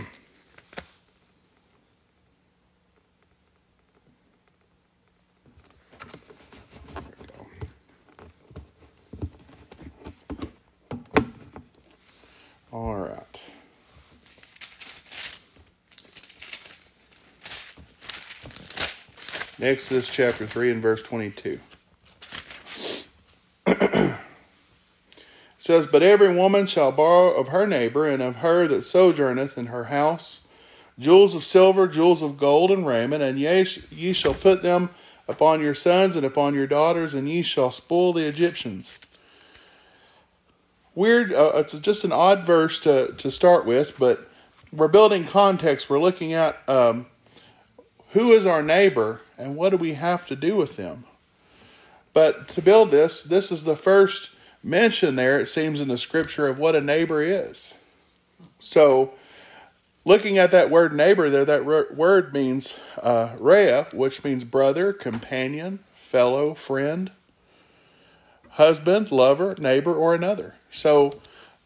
Exodus 19.61 20.09
chapter 20.09 20.45
3 20.45 20.71
and 20.71 20.81
verse 20.81 21.01
22. 21.01 21.61
says, 25.57 25.87
But 25.87 26.03
every 26.03 26.35
woman 26.35 26.67
shall 26.67 26.91
borrow 26.91 27.31
of 27.31 27.47
her 27.47 27.65
neighbor 27.65 28.09
and 28.09 28.21
of 28.21 28.35
her 28.37 28.67
that 28.67 28.83
sojourneth 28.83 29.57
in 29.57 29.67
her 29.67 29.85
house 29.85 30.41
jewels 30.99 31.33
of 31.33 31.45
silver, 31.45 31.87
jewels 31.87 32.21
of 32.21 32.37
gold, 32.37 32.71
and 32.71 32.85
raiment, 32.85 33.23
and 33.23 33.39
ye, 33.39 33.65
ye 33.89 34.11
shall 34.11 34.33
put 34.33 34.63
them 34.63 34.89
upon 35.29 35.61
your 35.61 35.75
sons 35.75 36.17
and 36.17 36.25
upon 36.25 36.53
your 36.53 36.67
daughters, 36.67 37.13
and 37.13 37.29
ye 37.29 37.41
shall 37.41 37.71
spoil 37.71 38.11
the 38.11 38.27
Egyptians. 38.27 38.99
Weird, 40.95 41.33
uh, 41.33 41.51
it's 41.55 41.77
just 41.79 42.05
an 42.05 42.13
odd 42.13 42.45
verse 42.45 42.79
to, 42.81 43.11
to 43.17 43.29
start 43.29 43.65
with, 43.65 43.99
but 43.99 44.29
we're 44.71 44.87
building 44.87 45.27
context. 45.27 45.89
We're 45.89 45.99
looking 45.99 46.31
at 46.31 46.57
um, 46.69 47.07
who 48.11 48.31
is 48.31 48.45
our 48.45 48.63
neighbor 48.63 49.19
and 49.37 49.57
what 49.57 49.71
do 49.71 49.77
we 49.77 49.93
have 49.95 50.25
to 50.27 50.37
do 50.37 50.55
with 50.55 50.77
them? 50.77 51.03
But 52.13 52.47
to 52.49 52.61
build 52.61 52.91
this, 52.91 53.21
this 53.21 53.51
is 53.51 53.65
the 53.65 53.75
first 53.75 54.29
mention 54.63 55.17
there, 55.17 55.37
it 55.37 55.47
seems, 55.47 55.81
in 55.81 55.89
the 55.89 55.97
scripture 55.97 56.47
of 56.47 56.57
what 56.57 56.77
a 56.77 56.81
neighbor 56.81 57.21
is. 57.21 57.73
So, 58.59 59.13
looking 60.05 60.37
at 60.37 60.51
that 60.51 60.69
word 60.69 60.95
neighbor 60.95 61.29
there, 61.29 61.43
that 61.43 61.65
word 61.65 62.33
means 62.33 62.77
uh, 63.03 63.35
rea, 63.37 63.85
which 63.93 64.23
means 64.23 64.45
brother, 64.45 64.93
companion, 64.93 65.79
fellow, 65.93 66.53
friend, 66.53 67.11
husband, 68.51 69.11
lover, 69.11 69.53
neighbor, 69.59 69.93
or 69.93 70.15
another. 70.15 70.55
So, 70.75 71.19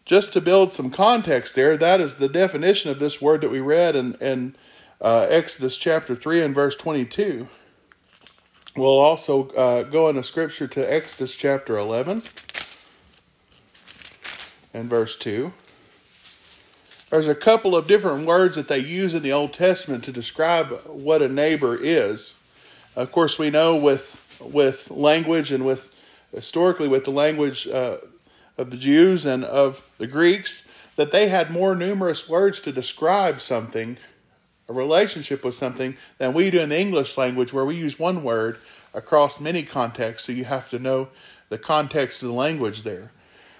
just 0.05 0.33
to 0.33 0.41
build 0.41 0.71
some 0.71 0.91
context 0.91 1.55
there, 1.55 1.77
that 1.77 1.99
is 1.99 2.17
the 2.17 2.29
definition 2.29 2.91
of 2.91 2.99
this 2.99 3.21
word 3.21 3.41
that 3.41 3.49
we 3.49 3.59
read 3.59 3.95
in, 3.95 4.13
in 4.15 4.55
uh, 5.01 5.27
Exodus 5.29 5.77
chapter 5.77 6.15
3 6.15 6.41
and 6.41 6.55
verse 6.55 6.75
22. 6.75 7.47
We'll 8.75 8.99
also 8.99 9.49
uh, 9.49 9.83
go 9.83 10.09
into 10.09 10.23
scripture 10.23 10.67
to 10.67 10.93
Exodus 10.93 11.35
chapter 11.35 11.77
11 11.77 12.23
and 14.73 14.89
verse 14.89 15.17
2. 15.17 15.53
There's 17.09 17.27
a 17.27 17.35
couple 17.35 17.75
of 17.75 17.87
different 17.87 18.27
words 18.27 18.55
that 18.55 18.67
they 18.67 18.79
use 18.79 19.15
in 19.15 19.23
the 19.23 19.33
Old 19.33 19.53
Testament 19.53 20.03
to 20.03 20.11
describe 20.11 20.69
what 20.85 21.23
a 21.23 21.27
neighbor 21.27 21.75
is. 21.75 22.35
Of 22.95 23.11
course, 23.11 23.39
we 23.39 23.49
know 23.49 23.75
with 23.75 24.17
with 24.39 24.89
language 24.89 25.51
and 25.51 25.65
with 25.65 25.91
historically 26.33 26.87
with 26.87 27.03
the 27.03 27.11
language 27.11 27.67
uh, 27.67 27.97
of 28.59 28.69
the 28.69 28.77
Jews 28.77 29.25
and 29.25 29.43
of 29.43 29.89
the 29.97 30.07
Greeks 30.07 30.67
that 30.95 31.11
they 31.11 31.29
had 31.29 31.49
more 31.49 31.75
numerous 31.75 32.27
words 32.27 32.59
to 32.59 32.71
describe 32.71 33.41
something 33.41 33.97
a 34.67 34.73
relationship 34.73 35.43
with 35.43 35.55
something 35.55 35.97
than 36.19 36.33
we 36.33 36.51
do 36.51 36.59
in 36.59 36.69
the 36.69 36.79
English 36.79 37.17
language, 37.17 37.51
where 37.51 37.65
we 37.65 37.75
use 37.75 37.97
one 37.97 38.23
word 38.23 38.59
across 38.93 39.39
many 39.39 39.63
contexts, 39.63 40.27
so 40.27 40.31
you 40.31 40.45
have 40.45 40.69
to 40.69 40.77
know 40.77 41.09
the 41.49 41.57
context 41.57 42.21
of 42.21 42.27
the 42.27 42.33
language 42.33 42.83
there. 42.83 43.11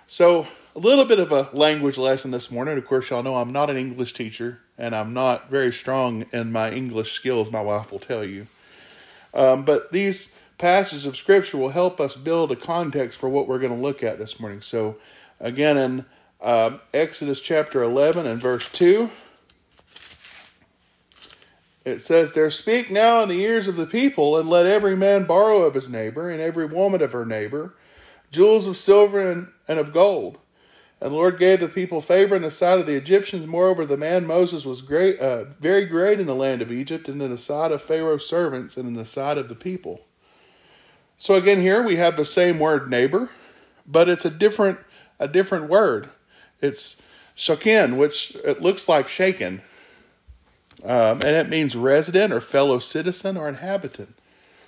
So, 0.06 0.48
a 0.76 0.80
little 0.80 1.06
bit 1.06 1.20
of 1.20 1.32
a 1.32 1.50
language 1.52 1.98
lesson 1.98 2.30
this 2.30 2.52
morning. 2.52 2.78
Of 2.78 2.86
course, 2.86 3.10
y'all 3.10 3.24
know 3.24 3.38
I'm 3.38 3.52
not 3.52 3.72
an 3.72 3.78
English 3.78 4.14
teacher, 4.14 4.60
and 4.78 4.96
I'm 4.96 5.14
not 5.14 5.50
very 5.50 5.74
strong 5.74 6.26
in 6.32 6.52
my 6.52 6.72
English 6.72 7.12
skills, 7.12 7.52
my 7.52 7.62
wife 7.62 7.92
will 7.92 8.00
tell 8.00 8.24
you. 8.24 8.46
Um, 9.34 9.66
but 9.66 9.92
these 9.92 10.32
passages 10.60 11.08
of 11.08 11.18
Scripture 11.18 11.58
will 11.58 11.70
help 11.70 12.00
us 12.00 12.16
build 12.16 12.52
a 12.52 12.56
context 12.56 13.18
for 13.18 13.28
what 13.28 13.48
we're 13.48 13.60
going 13.60 13.76
to 13.76 13.82
look 13.82 14.04
at 14.04 14.20
this 14.20 14.40
morning. 14.40 14.62
So, 14.62 14.98
again, 15.40 15.78
in 15.78 16.06
uh, 16.42 16.78
Exodus 16.94 17.42
chapter 17.42 17.82
11 17.82 18.26
and 18.28 18.42
verse 18.42 18.70
2. 18.70 19.10
It 21.86 22.00
says 22.00 22.34
there, 22.34 22.50
Speak 22.50 22.92
now 22.92 23.22
in 23.24 23.30
the 23.30 23.42
ears 23.42 23.68
of 23.68 23.76
the 23.76 23.86
people, 23.86 24.38
and 24.38 24.50
let 24.50 24.66
every 24.66 24.96
man 24.96 25.24
borrow 25.24 25.62
of 25.62 25.74
his 25.74 25.90
neighbor, 25.90 26.30
and 26.30 26.40
every 26.40 26.66
woman 26.66 27.02
of 27.02 27.14
her 27.14 27.26
neighbor, 27.26 27.76
jewels 28.32 28.68
of 28.68 28.78
silver 28.78 29.32
and, 29.32 29.48
and 29.68 29.80
of 29.80 29.94
gold. 29.94 30.38
And 31.02 31.12
the 31.12 31.16
Lord 31.16 31.40
gave 31.40 31.62
the 31.62 31.70
people 31.70 32.02
favor 32.02 32.36
in 32.36 32.42
the 32.42 32.52
sight 32.52 32.80
of 32.80 32.86
the 32.86 32.96
Egyptians. 32.96 33.48
Moreover, 33.48 33.86
the 33.86 33.98
man 33.98 34.28
Moses 34.28 34.66
was 34.66 34.82
great, 34.82 35.20
uh, 35.20 35.46
very 35.46 35.86
great 35.86 36.20
in 36.20 36.28
the 36.28 36.36
land 36.36 36.62
of 36.62 36.72
Egypt, 36.72 37.08
and 37.08 37.22
in 37.22 37.32
the 37.32 37.38
sight 37.38 37.72
of 37.72 37.82
Pharaoh's 37.82 38.28
servants, 38.28 38.76
and 38.76 38.88
in 38.88 38.94
the 38.94 39.06
sight 39.06 39.38
of 39.38 39.48
the 39.48 39.56
people. 39.56 40.02
So 41.20 41.36
again, 41.36 41.60
here 41.60 41.84
we 41.84 41.98
have 41.98 42.16
the 42.16 42.24
same 42.24 42.60
word 42.60 42.90
neighbor, 42.90 43.30
but 43.86 44.08
it's 44.08 44.24
a 44.24 44.30
different 44.30 44.80
a 45.20 45.28
different 45.28 45.70
word. 45.70 46.10
It's 46.62 46.96
shakin, 47.36 47.98
which 47.98 48.36
it 48.46 48.62
looks 48.62 48.88
like 48.88 49.10
shaken, 49.10 49.62
um, 50.82 51.22
and 51.22 51.36
it 51.36 51.50
means 51.50 51.76
resident 51.76 52.32
or 52.32 52.40
fellow 52.40 52.80
citizen 52.80 53.36
or 53.36 53.50
inhabitant. 53.50 54.16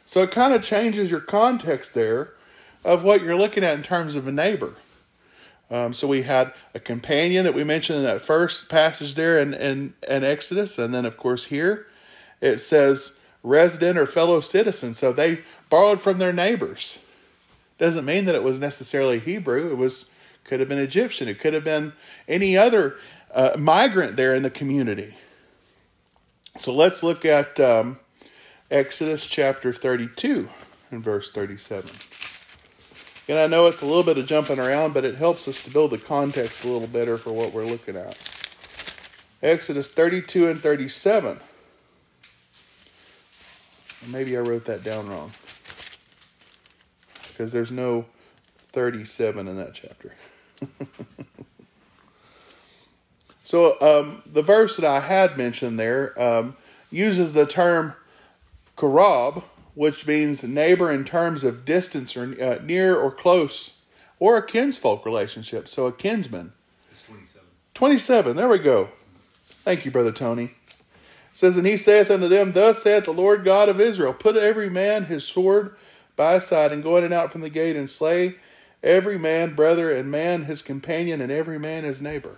So 0.05 0.23
it 0.23 0.31
kind 0.31 0.53
of 0.53 0.61
changes 0.61 1.09
your 1.09 1.21
context 1.21 1.93
there 1.93 2.33
of 2.83 3.01
what 3.01 3.21
you're 3.21 3.37
looking 3.37 3.63
at 3.63 3.77
in 3.77 3.83
terms 3.83 4.15
of 4.15 4.27
a 4.27 4.31
neighbor. 4.31 4.75
Um, 5.69 5.93
so 5.93 6.05
we 6.05 6.23
had 6.23 6.53
a 6.75 6.81
companion 6.81 7.45
that 7.45 7.53
we 7.53 7.63
mentioned 7.63 7.99
in 7.99 8.03
that 8.03 8.21
first 8.21 8.67
passage 8.67 9.15
there 9.15 9.39
in, 9.39 9.53
in, 9.53 9.93
in 10.05 10.25
Exodus. 10.25 10.77
And 10.77 10.93
then, 10.93 11.05
of 11.05 11.15
course, 11.15 11.45
here 11.45 11.87
it 12.41 12.57
says 12.57 13.13
resident 13.43 13.97
or 13.97 14.05
fellow 14.05 14.39
citizen. 14.39 14.93
So 14.93 15.11
they 15.11 15.39
borrowed 15.69 16.01
from 16.01 16.19
their 16.19 16.33
neighbors. 16.33 16.99
Doesn't 17.77 18.05
mean 18.05 18.25
that 18.25 18.35
it 18.35 18.43
was 18.43 18.59
necessarily 18.59 19.19
Hebrew. 19.19 19.71
It 19.71 19.77
was 19.77 20.09
could 20.43 20.59
have 20.59 20.69
been 20.69 20.79
Egyptian. 20.79 21.27
It 21.27 21.39
could 21.39 21.53
have 21.53 21.63
been 21.63 21.93
any 22.27 22.57
other 22.57 22.97
uh, 23.33 23.51
migrant 23.57 24.15
there 24.15 24.33
in 24.33 24.43
the 24.43 24.49
community. 24.49 25.15
So 26.59 26.73
let's 26.73 27.01
look 27.03 27.23
at 27.25 27.59
um, 27.59 27.99
Exodus 28.69 29.25
chapter 29.25 29.71
32 29.71 30.49
and 30.91 31.03
verse 31.03 31.31
37. 31.31 31.89
And 33.29 33.39
I 33.39 33.47
know 33.47 33.67
it's 33.67 33.81
a 33.81 33.85
little 33.85 34.03
bit 34.03 34.17
of 34.17 34.25
jumping 34.25 34.59
around, 34.59 34.93
but 34.93 35.05
it 35.05 35.15
helps 35.15 35.47
us 35.47 35.63
to 35.63 35.69
build 35.69 35.91
the 35.91 35.97
context 35.97 36.63
a 36.63 36.67
little 36.67 36.87
better 36.87 37.17
for 37.17 37.31
what 37.31 37.53
we're 37.53 37.65
looking 37.65 37.95
at. 37.95 38.19
Exodus 39.41 39.89
32 39.89 40.49
and 40.49 40.61
37. 40.61 41.39
Maybe 44.07 44.35
I 44.35 44.41
wrote 44.41 44.65
that 44.65 44.83
down 44.83 45.09
wrong. 45.09 45.31
Because 47.27 47.51
there's 47.51 47.71
no 47.71 48.05
37 48.73 49.47
in 49.47 49.57
that 49.57 49.73
chapter. 49.73 50.13
so 53.43 53.79
um, 53.81 54.23
the 54.25 54.41
verse 54.41 54.75
that 54.77 54.85
I 54.85 54.99
had 54.99 55.37
mentioned 55.37 55.79
there 55.79 56.19
um, 56.21 56.55
uses 56.89 57.33
the 57.33 57.45
term 57.45 57.93
karab, 58.77 59.43
which 59.75 60.07
means 60.07 60.43
neighbor 60.43 60.91
in 60.91 61.05
terms 61.05 61.43
of 61.43 61.65
distance 61.65 62.15
or 62.17 62.35
uh, 62.41 62.59
near 62.63 62.95
or 62.95 63.11
close, 63.11 63.77
or 64.19 64.37
a 64.37 64.45
kinsfolk 64.45 65.05
relationship. 65.05 65.67
So 65.67 65.87
a 65.87 65.91
kinsman. 65.91 66.53
It's 66.91 67.01
27. 67.03 67.47
27, 67.73 68.35
there 68.35 68.49
we 68.49 68.59
go. 68.59 68.89
Thank 69.45 69.85
you, 69.85 69.91
Brother 69.91 70.11
Tony. 70.11 70.51
Says, 71.33 71.57
And 71.57 71.65
he 71.65 71.77
saith 71.77 72.11
unto 72.11 72.27
them, 72.27 72.51
Thus 72.51 72.83
saith 72.83 73.05
the 73.05 73.13
Lord 73.13 73.43
God 73.43 73.69
of 73.69 73.79
Israel, 73.79 74.13
Put 74.13 74.35
every 74.35 74.69
man 74.69 75.05
his 75.05 75.23
sword 75.23 75.75
by 76.15 76.35
his 76.35 76.45
side, 76.45 76.71
and 76.71 76.83
go 76.83 76.97
in 76.97 77.03
and 77.03 77.13
out 77.13 77.31
from 77.31 77.41
the 77.41 77.49
gate, 77.49 77.75
and 77.75 77.89
slay 77.89 78.35
every 78.83 79.17
man 79.17 79.55
brother, 79.55 79.95
and 79.95 80.11
man 80.11 80.43
his 80.43 80.61
companion, 80.61 81.21
and 81.21 81.31
every 81.31 81.57
man 81.57 81.83
his 81.83 82.01
neighbor. 82.01 82.37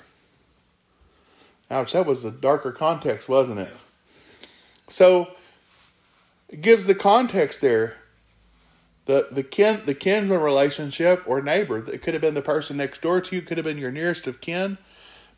Ouch, 1.71 1.93
that 1.93 2.05
was 2.05 2.23
a 2.23 2.31
darker 2.31 2.71
context, 2.71 3.27
wasn't 3.27 3.59
it? 3.59 3.73
So 4.89 5.31
it 6.49 6.61
gives 6.61 6.85
the 6.85 6.95
context 6.95 7.61
there. 7.61 7.97
The 9.05 9.27
the 9.31 9.43
kin 9.43 9.81
the 9.85 9.95
kinsman 9.95 10.39
relationship 10.39 11.23
or 11.25 11.41
neighbor. 11.41 11.79
It 11.91 12.01
could 12.01 12.13
have 12.13 12.21
been 12.21 12.35
the 12.35 12.41
person 12.41 12.77
next 12.77 13.01
door 13.01 13.19
to 13.21 13.35
you, 13.35 13.41
could 13.41 13.57
have 13.57 13.65
been 13.65 13.77
your 13.77 13.91
nearest 13.91 14.27
of 14.27 14.39
kin, 14.39 14.77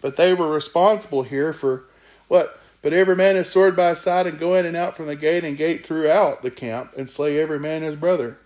but 0.01 0.17
they 0.17 0.33
were 0.33 0.49
responsible 0.49 1.23
here 1.23 1.53
for 1.53 1.85
what? 2.27 2.59
But 2.85 2.93
every 2.93 3.15
man 3.15 3.35
his 3.35 3.49
sword 3.49 3.75
by 3.75 3.89
his 3.89 3.99
side 3.99 4.27
and 4.27 4.37
go 4.37 4.53
in 4.53 4.63
and 4.63 4.77
out 4.77 4.95
from 4.95 5.07
the 5.07 5.15
gate 5.15 5.43
and 5.43 5.57
gate 5.57 5.83
throughout 5.83 6.43
the 6.43 6.51
camp 6.51 6.93
and 6.95 7.09
slay 7.09 7.39
every 7.39 7.57
man 7.57 7.81
his 7.81 7.95
brother. 7.95 8.37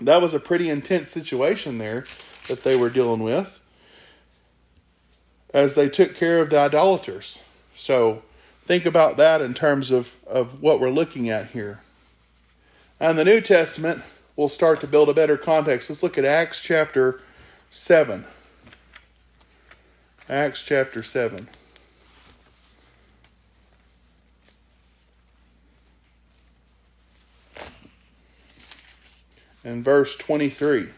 That 0.00 0.22
was 0.22 0.32
a 0.32 0.40
pretty 0.40 0.70
intense 0.70 1.10
situation 1.10 1.76
there 1.76 2.06
that 2.48 2.64
they 2.64 2.76
were 2.76 2.88
dealing 2.88 3.22
with 3.22 3.60
as 5.52 5.74
they 5.74 5.90
took 5.90 6.14
care 6.14 6.40
of 6.40 6.48
the 6.48 6.58
idolaters. 6.58 7.40
So 7.76 8.22
think 8.64 8.86
about 8.86 9.18
that 9.18 9.42
in 9.42 9.52
terms 9.52 9.90
of, 9.90 10.14
of 10.26 10.62
what 10.62 10.80
we're 10.80 10.88
looking 10.88 11.28
at 11.28 11.50
here. 11.50 11.80
And 12.98 13.18
the 13.18 13.24
New 13.26 13.42
Testament, 13.42 14.02
we'll 14.34 14.48
start 14.48 14.80
to 14.80 14.86
build 14.86 15.10
a 15.10 15.14
better 15.14 15.36
context. 15.36 15.90
Let's 15.90 16.02
look 16.02 16.16
at 16.16 16.24
Acts 16.24 16.58
chapter 16.62 17.20
7. 17.70 18.24
Acts 20.26 20.62
chapter 20.62 21.02
7. 21.02 21.50
And 29.64 29.82
verse 29.82 30.14
23. 30.16 30.88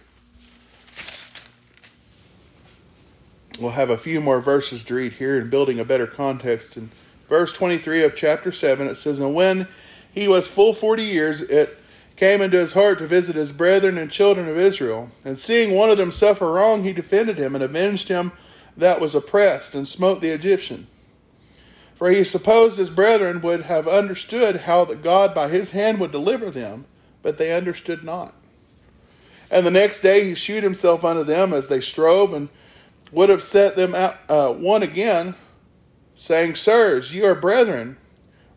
We'll 3.59 3.71
have 3.71 3.89
a 3.89 3.97
few 3.97 4.21
more 4.21 4.41
verses 4.41 4.85
to 4.85 4.95
read 4.95 5.15
here 5.15 5.41
and 5.41 5.51
building 5.51 5.79
a 5.79 5.85
better 5.85 6.07
context. 6.07 6.77
In 6.77 6.91
verse 7.29 7.53
23 7.53 8.03
of 8.03 8.15
chapter 8.15 8.53
7, 8.53 8.87
it 8.87 8.97
says, 8.97 9.21
And 9.21 9.35
when 9.35 9.69
he 10.13 10.29
was 10.29 10.47
full 10.47 10.75
40 10.75 11.05
years, 11.05 11.41
it 11.41 11.79
came 12.17 12.43
into 12.43 12.59
his 12.59 12.73
heart 12.73 12.99
to 12.99 13.07
visit 13.07 13.37
his 13.37 13.53
brethren 13.53 13.97
and 13.97 14.11
children 14.11 14.49
of 14.49 14.59
Israel. 14.59 15.11
And 15.25 15.39
seeing 15.39 15.75
one 15.75 15.89
of 15.89 15.97
them 15.97 16.11
suffer 16.11 16.51
wrong, 16.51 16.83
he 16.83 16.93
defended 16.93 17.39
him 17.39 17.55
and 17.55 17.63
avenged 17.63 18.09
him 18.09 18.33
that 18.77 19.01
was 19.01 19.15
oppressed, 19.15 19.75
and 19.75 19.89
smote 19.89 20.21
the 20.21 20.29
Egyptian. 20.29 20.87
For 21.95 22.11
he 22.11 22.25
supposed 22.25 22.77
his 22.77 22.91
brethren 22.91 23.41
would 23.41 23.63
have 23.63 23.89
understood 23.89 24.63
how 24.63 24.85
that 24.85 25.03
God 25.03 25.35
by 25.35 25.49
his 25.49 25.71
hand 25.71 25.99
would 25.99 26.13
deliver 26.13 26.51
them, 26.51 26.85
but 27.23 27.39
they 27.39 27.57
understood 27.57 28.05
not. 28.05 28.35
And 29.51 29.67
the 29.67 29.71
next 29.71 30.01
day 30.01 30.25
he 30.25 30.35
shewed 30.35 30.63
himself 30.63 31.05
unto 31.05 31.25
them 31.25 31.53
as 31.53 31.69
they 31.69 31.81
strove, 31.81 32.33
and 32.33 32.49
would 33.13 33.29
have 33.29 33.43
set 33.43 33.77
them 33.77 33.95
out 33.95 34.17
uh, 34.29 34.53
one 34.53 34.83
again, 34.83 35.35
saying, 36.15 36.57
Sirs, 36.57 37.15
ye 37.15 37.23
are 37.23 37.35
brethren, 37.35 37.97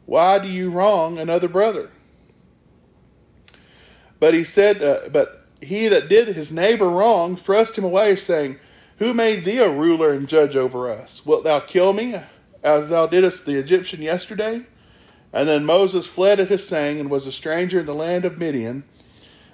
why 0.05 0.39
do 0.39 0.47
you 0.47 0.71
wrong 0.71 1.19
another 1.19 1.47
brother? 1.47 1.91
But 4.19 4.33
he 4.33 4.43
said, 4.43 4.81
uh, 4.81 5.09
But 5.11 5.41
he 5.61 5.87
that 5.87 6.09
did 6.09 6.29
his 6.29 6.51
neighbor 6.51 6.89
wrong 6.89 7.35
thrust 7.35 7.77
him 7.77 7.83
away, 7.83 8.15
saying, 8.15 8.57
Who 8.97 9.13
made 9.13 9.45
thee 9.45 9.59
a 9.59 9.69
ruler 9.69 10.11
and 10.11 10.27
judge 10.27 10.55
over 10.55 10.89
us? 10.89 11.25
Wilt 11.25 11.43
thou 11.43 11.59
kill 11.59 11.93
me, 11.93 12.15
as 12.63 12.89
thou 12.89 13.07
didst 13.07 13.45
the 13.45 13.59
Egyptian 13.59 14.01
yesterday? 14.01 14.65
And 15.31 15.47
then 15.47 15.63
Moses 15.65 16.07
fled 16.07 16.39
at 16.39 16.49
his 16.49 16.67
saying, 16.67 16.99
and 16.99 17.09
was 17.09 17.27
a 17.27 17.31
stranger 17.31 17.81
in 17.81 17.85
the 17.85 17.93
land 17.93 18.25
of 18.25 18.37
Midian, 18.37 18.83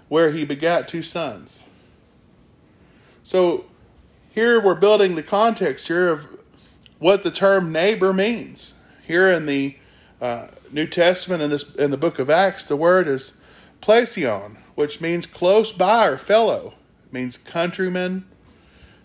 where 0.07 0.31
he 0.31 0.45
begat 0.45 0.87
two 0.87 1.01
sons. 1.01 1.63
So 3.23 3.65
here 4.29 4.61
we're 4.61 4.75
building 4.75 5.15
the 5.15 5.23
context 5.23 5.87
here 5.87 6.09
of 6.09 6.27
what 6.99 7.23
the 7.23 7.31
term 7.31 7.71
neighbor 7.71 8.13
means. 8.13 8.73
Here 9.05 9.29
in 9.29 9.45
the 9.45 9.77
uh, 10.21 10.47
New 10.71 10.87
Testament 10.87 11.41
in 11.41 11.49
this 11.49 11.63
in 11.75 11.91
the 11.91 11.97
book 11.97 12.19
of 12.19 12.29
Acts, 12.29 12.65
the 12.65 12.75
word 12.75 13.07
is 13.07 13.37
plesion, 13.81 14.57
which 14.75 15.01
means 15.01 15.25
close 15.25 15.71
by 15.71 16.07
or 16.07 16.17
fellow. 16.17 16.73
It 17.05 17.13
means 17.13 17.37
countryman, 17.37 18.25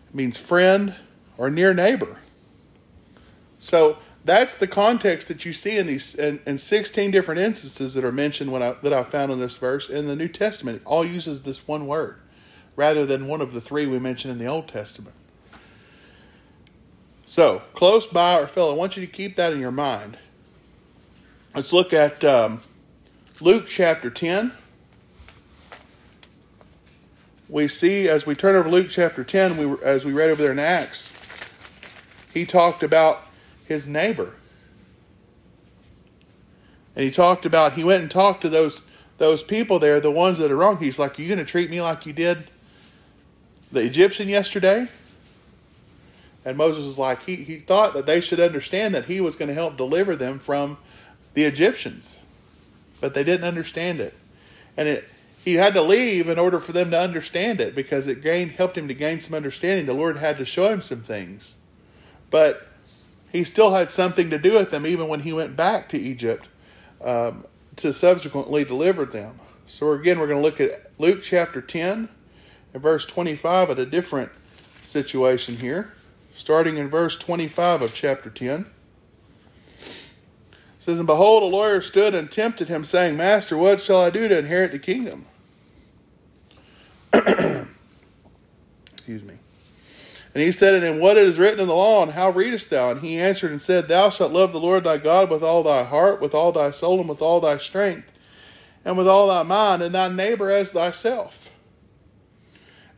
it 0.09 0.15
means 0.15 0.39
friend 0.39 0.97
or 1.37 1.51
near 1.51 1.75
neighbor. 1.75 2.19
So 3.59 3.99
that's 4.25 4.59
the 4.59 4.67
context 4.67 5.29
that 5.29 5.45
you 5.45 5.53
see 5.53 5.79
in 5.79 5.87
these 5.87 6.15
in, 6.15 6.41
in 6.47 6.59
16 6.59 7.11
different 7.11 7.41
instances 7.41 7.95
that 7.95 8.05
are 8.05 8.13
mentioned 8.13 8.53
when 8.53 8.63
I, 8.63 8.73
that 8.83 8.93
I 8.93 9.03
found 9.03 9.33
in 9.33 9.41
this 9.41 9.57
verse 9.57 9.89
in 9.89 10.07
the 10.07 10.17
New 10.17 10.29
Testament. 10.29 10.79
It 10.79 10.83
all 10.85 11.05
uses 11.05 11.43
this 11.43 11.67
one 11.67 11.87
word 11.87 12.17
rather 12.77 13.07
than 13.07 13.27
one 13.27 13.41
of 13.41 13.55
the 13.55 13.61
three 13.61 13.87
we 13.87 13.99
mentioned 13.99 14.33
in 14.33 14.39
the 14.39 14.47
Old 14.47 14.69
Testament. 14.69 15.15
So, 17.27 17.63
close 17.75 18.07
by 18.07 18.39
or 18.39 18.47
fellow, 18.47 18.73
I 18.73 18.75
want 18.75 18.97
you 18.97 19.07
to 19.07 19.11
keep 19.11 19.37
that 19.37 19.53
in 19.53 19.61
your 19.61 19.71
mind. 19.71 20.19
Let's 21.55 21.73
look 21.73 21.93
at 21.93 22.25
um, 22.25 22.61
Luke 23.41 23.67
chapter 23.69 24.11
10. 24.11 24.53
We 27.49 27.69
see 27.69 28.09
as 28.09 28.27
we 28.27 28.35
turn 28.35 28.55
over 28.55 28.69
Luke 28.69 28.89
chapter 28.91 29.25
10, 29.25 29.57
we, 29.57 29.85
as 29.85 30.05
we 30.05 30.13
read 30.13 30.31
over 30.31 30.43
there 30.43 30.53
in 30.53 30.59
Acts, 30.59 31.13
he 32.33 32.45
talked 32.45 32.83
about 32.83 33.23
his 33.71 33.87
neighbor. 33.87 34.35
And 36.95 37.05
he 37.05 37.11
talked 37.11 37.47
about, 37.47 37.75
he 37.75 37.85
went 37.85 38.03
and 38.03 38.11
talked 38.11 38.43
to 38.43 38.51
those 38.51 38.83
those 39.17 39.43
people 39.43 39.79
there, 39.79 40.01
the 40.01 40.11
ones 40.11 40.39
that 40.39 40.51
are 40.51 40.57
wrong. 40.57 40.79
He's 40.79 40.99
like, 40.99 41.19
Are 41.19 41.23
you 41.23 41.29
going 41.29 41.39
to 41.39 41.45
treat 41.45 41.71
me 41.71 41.81
like 41.81 42.07
you 42.07 42.13
did 42.13 42.51
the 43.71 43.81
Egyptian 43.81 44.29
yesterday? 44.29 44.89
And 46.43 46.57
Moses 46.57 46.87
was 46.87 46.99
like, 46.99 47.25
he, 47.25 47.37
he 47.37 47.59
thought 47.59 47.93
that 47.93 48.07
they 48.07 48.23
should 48.23 48.41
understand 48.41 48.95
that 48.95 49.05
he 49.05 49.21
was 49.21 49.37
going 49.37 49.49
to 49.49 49.55
help 49.55 49.77
deliver 49.77 50.17
them 50.17 50.39
from 50.39 50.79
the 51.35 51.45
Egyptians. 51.45 52.19
But 52.99 53.13
they 53.13 53.23
didn't 53.23 53.47
understand 53.47 54.01
it. 54.01 54.15
And 54.75 54.89
it 54.89 55.09
he 55.45 55.55
had 55.55 55.75
to 55.75 55.83
leave 55.83 56.29
in 56.29 56.39
order 56.39 56.59
for 56.59 56.73
them 56.73 56.91
to 56.91 57.01
understand 57.01 57.61
it 57.61 57.75
because 57.75 58.07
it 58.07 58.23
gained 58.23 58.53
helped 58.53 58.77
him 58.77 58.89
to 58.89 58.95
gain 58.95 59.21
some 59.21 59.35
understanding. 59.35 59.87
The 59.87 59.95
Lord 59.95 60.17
had 60.17 60.39
to 60.39 60.45
show 60.45 60.73
him 60.73 60.81
some 60.81 61.03
things. 61.03 61.57
But 62.31 62.70
he 63.31 63.45
still 63.45 63.73
had 63.73 63.91
something 63.91 64.31
to 64.31 64.39
do 64.39 64.55
with 64.55 64.71
them 64.71 64.87
even 64.87 65.09
when 65.09 65.21
he 65.21 65.33
went 65.33 65.57
back 65.57 65.89
to 65.91 65.99
Egypt 65.99 66.49
um, 67.03 67.45
to 67.77 67.93
subsequently 67.93 68.65
deliver 68.65 69.05
them. 69.05 69.39
So 69.67 69.93
again, 69.93 70.19
we're 70.19 70.27
going 70.27 70.41
to 70.41 70.43
look 70.43 70.61
at 70.61 70.91
Luke 70.99 71.23
chapter 71.23 71.61
10 71.61 72.09
and 72.75 72.83
verse 72.83 73.05
25 73.05 73.71
at 73.71 73.79
a 73.79 73.87
different 73.87 74.31
situation 74.83 75.57
here, 75.57 75.93
starting 76.35 76.77
in 76.77 76.89
verse 76.89 77.17
25 77.17 77.83
of 77.83 77.95
chapter 77.95 78.31
10. 78.31 78.67
It 79.81 79.87
says, 80.81 80.99
And 80.99 81.07
behold, 81.07 81.43
a 81.43 81.47
lawyer 81.47 81.81
stood 81.81 82.15
and 82.15 82.31
tempted 82.31 82.69
him, 82.69 82.85
saying, 82.85 83.17
Master, 83.17 83.57
what 83.57 83.81
shall 83.81 84.01
I 84.01 84.11
do 84.11 84.29
to 84.29 84.39
inherit 84.39 84.73
the 84.73 84.79
kingdom? 84.79 85.27
Excuse 87.13 89.23
me. 89.23 89.40
And 90.33 90.43
he 90.43 90.53
said 90.53 90.75
unto 90.75 90.87
him, 90.87 91.01
What 91.01 91.17
is 91.17 91.39
written 91.39 91.61
in 91.61 91.69
the 91.69 91.75
law, 91.75 92.03
and 92.03 92.13
how 92.13 92.31
readest 92.31 92.71
thou? 92.71 92.91
And 92.91 93.01
he 93.01 93.19
answered 93.19 93.51
and 93.51 93.61
said, 93.61 93.89
Thou 93.89 94.11
shalt 94.11 94.33
love 94.33 94.53
the 94.53 94.61
Lord 94.61 94.85
thy 94.85 94.99
God 94.99 95.29
with 95.29 95.43
all 95.43 95.63
thy 95.63 95.85
heart, 95.85 96.21
with 96.21 96.35
all 96.35 96.53
thy 96.53 96.71
soul, 96.71 97.01
and 97.01 97.09
with 97.09 97.21
all 97.21 97.41
thy 97.41 97.59
strength, 97.59 98.13
and 98.85 98.97
with 98.97 99.09
all 99.09 99.27
thy 99.29 99.43
mind, 99.43 99.83
and 99.83 99.95
thy 99.95 100.09
neighbor 100.09 100.51
as 100.51 100.73
thyself. 100.73 101.51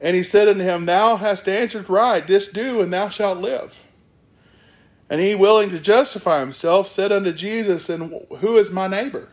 And 0.02 0.16
he 0.16 0.22
said 0.22 0.48
unto 0.48 0.62
him, 0.62 0.84
Thou 0.84 1.16
hast 1.16 1.48
answered 1.48 1.88
right, 1.88 2.26
this 2.26 2.48
do, 2.48 2.82
and 2.82 2.92
thou 2.92 3.08
shalt 3.08 3.38
live. 3.38 3.86
And 5.08 5.20
he, 5.20 5.34
willing 5.34 5.70
to 5.70 5.78
justify 5.78 6.40
himself, 6.40 6.88
said 6.88 7.12
unto 7.12 7.32
Jesus, 7.32 7.88
And 7.88 8.26
who 8.38 8.56
is 8.56 8.70
my 8.70 8.88
neighbor? 8.88 9.28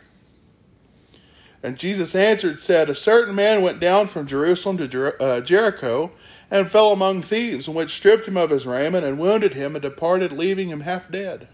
And 1.63 1.77
Jesus 1.77 2.15
answered, 2.15 2.59
said, 2.59 2.89
A 2.89 2.95
certain 2.95 3.33
man 3.33 3.61
went 3.61 3.79
down 3.79 4.07
from 4.07 4.27
Jerusalem 4.27 4.77
to 4.77 4.87
Jer- 4.87 5.21
uh, 5.21 5.41
Jericho, 5.41 6.11
and 6.51 6.71
fell 6.71 6.91
among 6.91 7.21
thieves, 7.21 7.69
which 7.69 7.95
stripped 7.95 8.27
him 8.27 8.37
of 8.37 8.49
his 8.49 8.65
raiment, 8.65 9.05
and 9.05 9.19
wounded 9.19 9.53
him, 9.53 9.75
and 9.75 9.83
departed, 9.83 10.31
leaving 10.31 10.69
him 10.69 10.81
half 10.81 11.11
dead. 11.11 11.47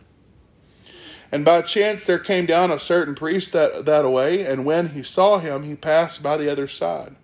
And 1.32 1.44
by 1.44 1.62
chance 1.64 2.06
there 2.06 2.20
came 2.20 2.46
down 2.46 2.72
a 2.72 2.80
certain 2.80 3.16
priest 3.16 3.52
that, 3.54 3.86
that 3.86 4.10
way, 4.10 4.46
and 4.46 4.66
when 4.66 4.90
he 4.90 5.04
saw 5.04 5.40
him, 5.40 5.64
he 5.64 5.76
passed 5.76 6.24
by 6.24 6.38
the 6.38 6.50
other 6.50 6.68
side. 6.68 7.16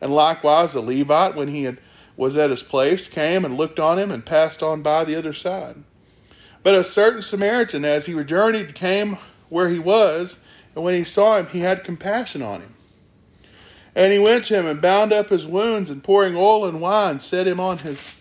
And 0.00 0.14
likewise 0.14 0.72
the 0.72 0.80
Levite, 0.80 1.34
when 1.34 1.48
he 1.48 1.64
had, 1.64 1.78
was 2.16 2.36
at 2.36 2.50
his 2.50 2.62
place, 2.62 3.08
came 3.08 3.44
and 3.44 3.56
looked 3.56 3.80
on 3.80 3.98
him, 3.98 4.10
and 4.10 4.24
passed 4.24 4.62
on 4.62 4.82
by 4.82 5.04
the 5.04 5.16
other 5.16 5.32
side. 5.32 5.82
But 6.62 6.74
a 6.74 6.84
certain 6.84 7.22
Samaritan, 7.22 7.84
as 7.84 8.06
he 8.06 8.22
journeyed, 8.22 8.74
came 8.74 9.18
where 9.48 9.68
he 9.68 9.78
was, 9.78 10.38
and 10.74 10.84
when 10.84 10.94
he 10.94 11.04
saw 11.04 11.36
him, 11.36 11.48
he 11.48 11.60
had 11.60 11.84
compassion 11.84 12.42
on 12.42 12.60
him. 12.60 12.71
And 13.94 14.12
he 14.12 14.18
went 14.18 14.44
to 14.44 14.54
him 14.54 14.66
and 14.66 14.80
bound 14.80 15.12
up 15.12 15.28
his 15.28 15.46
wounds, 15.46 15.90
and 15.90 16.02
pouring 16.02 16.34
oil 16.34 16.64
and 16.64 16.80
wine, 16.80 17.20
set 17.20 17.46
him 17.46 17.60
on 17.60 17.78
his 17.78 18.14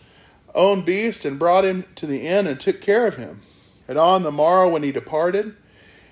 own 0.53 0.81
beast, 0.81 1.23
and 1.23 1.39
brought 1.39 1.65
him 1.65 1.85
to 1.95 2.05
the 2.05 2.27
inn, 2.27 2.47
and 2.47 2.59
took 2.59 2.81
care 2.81 3.07
of 3.07 3.15
him. 3.15 3.41
And 3.87 3.97
on 3.97 4.23
the 4.23 4.31
morrow, 4.31 4.69
when 4.69 4.83
he 4.83 4.91
departed, 4.91 5.55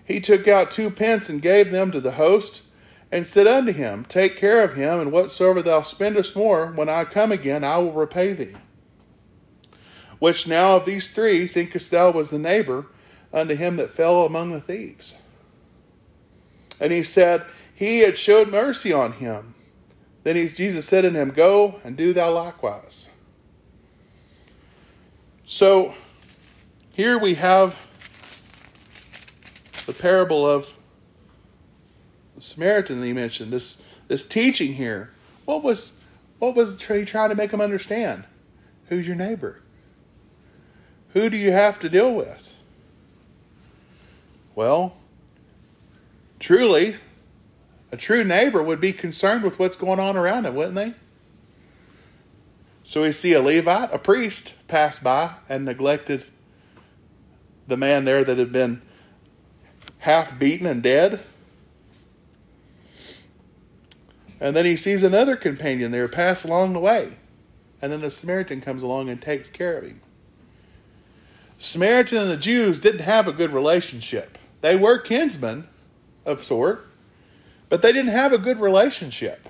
he 0.03 0.19
took 0.19 0.47
out 0.47 0.71
two 0.71 0.89
pence 0.89 1.29
and 1.29 1.41
gave 1.41 1.71
them 1.71 1.91
to 1.91 1.99
the 2.01 2.13
host, 2.13 2.63
and 3.11 3.27
said 3.27 3.47
unto 3.47 3.73
him, 3.73 4.05
Take 4.05 4.37
care 4.37 4.63
of 4.63 4.75
him, 4.75 4.99
and 4.99 5.11
whatsoever 5.11 5.61
thou 5.61 5.81
spendest 5.81 6.35
more, 6.35 6.67
when 6.67 6.89
I 6.89 7.03
come 7.03 7.31
again, 7.31 7.63
I 7.63 7.77
will 7.79 7.91
repay 7.91 8.33
thee. 8.33 8.55
Which 10.19 10.47
now 10.47 10.75
of 10.75 10.85
these 10.85 11.11
three 11.11 11.47
thinkest 11.47 11.91
thou 11.91 12.11
was 12.11 12.29
the 12.29 12.39
neighbor 12.39 12.87
unto 13.33 13.55
him 13.55 13.77
that 13.77 13.91
fell 13.91 14.25
among 14.25 14.51
the 14.51 14.61
thieves? 14.61 15.15
And 16.79 16.91
he 16.91 17.03
said, 17.03 17.45
He 17.79 17.99
had 17.99 18.17
showed 18.17 18.49
mercy 18.49 18.91
on 18.91 19.13
him. 19.13 19.55
Then 20.23 20.35
he, 20.35 20.49
Jesus 20.49 20.85
said 20.85 21.05
unto 21.05 21.17
him, 21.17 21.29
Go 21.29 21.79
and 21.81 21.95
do 21.95 22.11
thou 22.11 22.29
likewise. 22.33 23.07
So 25.45 25.95
here 26.91 27.17
we 27.17 27.35
have 27.35 27.87
the 29.85 29.93
parable 29.93 30.45
of 30.45 30.73
the 32.35 32.41
Samaritan 32.41 32.99
that 32.99 33.05
he 33.05 33.13
mentioned, 33.13 33.53
this, 33.53 33.77
this 34.09 34.25
teaching 34.25 34.73
here. 34.73 35.11
What 35.45 35.63
was 35.63 35.93
what 36.39 36.55
was 36.55 36.85
he 36.85 37.05
trying 37.05 37.29
to 37.29 37.35
make 37.35 37.51
him 37.51 37.61
understand? 37.61 38.25
Who's 38.89 39.07
your 39.07 39.15
neighbor? 39.15 39.61
Who 41.13 41.29
do 41.29 41.37
you 41.37 41.51
have 41.51 41.79
to 41.79 41.89
deal 41.89 42.13
with? 42.13 42.55
Well, 44.53 44.97
truly, 46.39 46.97
a 47.91 47.97
true 47.97 48.23
neighbor 48.23 48.61
would 48.61 48.79
be 48.79 48.93
concerned 48.93 49.43
with 49.43 49.59
what's 49.59 49.75
going 49.75 49.99
on 49.99 50.15
around 50.15 50.45
him, 50.45 50.55
wouldn't 50.55 50.75
they? 50.75 50.93
So 52.83 53.03
we 53.03 53.11
see 53.11 53.33
a 53.33 53.41
Levite, 53.41 53.93
a 53.93 53.99
priest, 53.99 54.55
pass 54.67 54.99
by 54.99 55.35
and 55.47 55.65
neglected 55.65 56.25
the 57.67 57.77
man 57.77 58.05
there 58.05 58.23
that 58.23 58.37
had 58.37 58.51
been 58.51 58.81
half 59.99 60.37
beaten 60.39 60.65
and 60.65 60.81
dead. 60.81 61.21
And 64.39 64.55
then 64.55 64.65
he 64.65 64.75
sees 64.75 65.03
another 65.03 65.35
companion 65.35 65.91
there 65.91 66.07
pass 66.07 66.43
along 66.43 66.73
the 66.73 66.79
way. 66.79 67.13
And 67.81 67.91
then 67.91 68.01
the 68.01 68.11
Samaritan 68.11 68.61
comes 68.61 68.83
along 68.83 69.09
and 69.09 69.21
takes 69.21 69.49
care 69.49 69.77
of 69.77 69.83
him. 69.83 70.01
Samaritan 71.57 72.17
and 72.17 72.29
the 72.31 72.37
Jews 72.37 72.79
didn't 72.79 73.01
have 73.01 73.27
a 73.27 73.33
good 73.33 73.51
relationship. 73.51 74.37
They 74.61 74.75
were 74.75 74.97
kinsmen 74.97 75.67
of 76.25 76.43
sort, 76.43 76.88
but 77.69 77.81
they 77.81 77.91
didn't 77.91 78.11
have 78.11 78.33
a 78.33 78.37
good 78.37 78.59
relationship. 78.59 79.47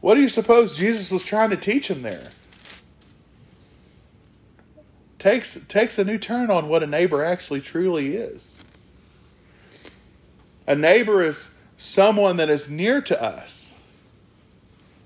What 0.00 0.14
do 0.14 0.20
you 0.20 0.28
suppose 0.28 0.76
Jesus 0.76 1.10
was 1.10 1.22
trying 1.22 1.50
to 1.50 1.56
teach 1.56 1.88
them 1.88 2.02
there? 2.02 2.28
Takes 5.18 5.58
takes 5.66 5.98
a 5.98 6.04
new 6.04 6.18
turn 6.18 6.50
on 6.50 6.68
what 6.68 6.82
a 6.82 6.86
neighbor 6.86 7.24
actually 7.24 7.60
truly 7.60 8.16
is. 8.16 8.60
A 10.66 10.74
neighbor 10.74 11.22
is 11.22 11.54
someone 11.78 12.36
that 12.36 12.50
is 12.50 12.68
near 12.68 13.00
to 13.00 13.22
us. 13.22 13.74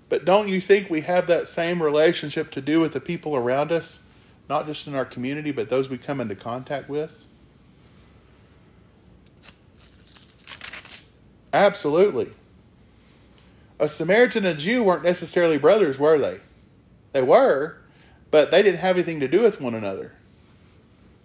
But 0.09 0.25
don't 0.25 0.49
you 0.49 0.61
think 0.61 0.91
we 0.91 1.03
have 1.03 1.29
that 1.29 1.49
same 1.49 1.83
relationship 1.83 2.51
to 2.53 2.61
do 2.61 2.81
with 2.81 2.93
the 2.93 3.01
people 3.01 3.37
around 3.37 3.71
us, 3.71 4.01
not 4.49 4.67
just 4.67 4.87
in 4.87 4.95
our 4.95 5.05
community, 5.05 5.53
but 5.53 5.69
those 5.69 5.89
we 5.89 5.99
come 5.99 6.21
into 6.21 6.35
contact 6.35 6.89
with? 6.89 7.25
Absolutely. 11.53 12.33
A 13.79 13.89
Samaritan 13.89 14.45
and 14.45 14.59
a 14.59 14.61
Jew 14.61 14.85
weren't 14.85 15.05
necessarily 15.05 15.59
brothers, 15.59 15.99
were 15.99 16.19
they? 16.19 16.41
They 17.13 17.23
were, 17.23 17.79
but 18.31 18.51
they 18.51 18.63
didn't 18.63 18.81
have 18.81 18.97
anything 18.97 19.21
to 19.21 19.29
do 19.29 19.43
with 19.43 19.61
one 19.61 19.75
another. 19.75 20.13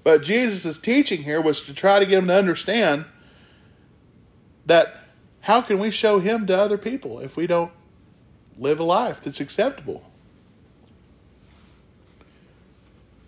But 0.03 0.23
Jesus' 0.23 0.80
teaching 0.80 1.23
here 1.23 1.41
was 1.41 1.61
to 1.63 1.73
try 1.73 1.99
to 1.99 2.05
get 2.05 2.15
them 2.15 2.28
to 2.28 2.36
understand 2.36 3.05
that 4.65 5.01
how 5.41 5.61
can 5.61 5.80
we 5.80 5.91
show 5.91 6.19
him 6.19 6.47
to 6.47 6.57
other 6.57 6.78
people 6.78 7.19
if 7.19 7.36
we 7.36 7.45
don't 7.45 7.71
live 8.57 8.80
a 8.80 8.84
life 8.84 9.21
that's 9.21 9.39
acceptable? 9.39 10.03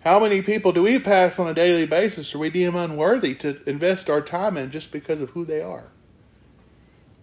How 0.01 0.19
many 0.19 0.41
people 0.41 0.71
do 0.71 0.83
we 0.83 0.99
pass 0.99 1.37
on 1.37 1.47
a 1.47 1.53
daily 1.53 1.85
basis 1.85 2.33
or 2.33 2.37
we 2.37 2.49
deem 2.49 2.75
unworthy 2.75 3.35
to 3.35 3.61
invest 3.69 4.09
our 4.09 4.21
time 4.21 4.55
in 4.55 4.71
just 4.71 4.91
because 4.91 5.19
of 5.19 5.31
who 5.31 5.43
they 5.43 5.61
are? 5.61 5.87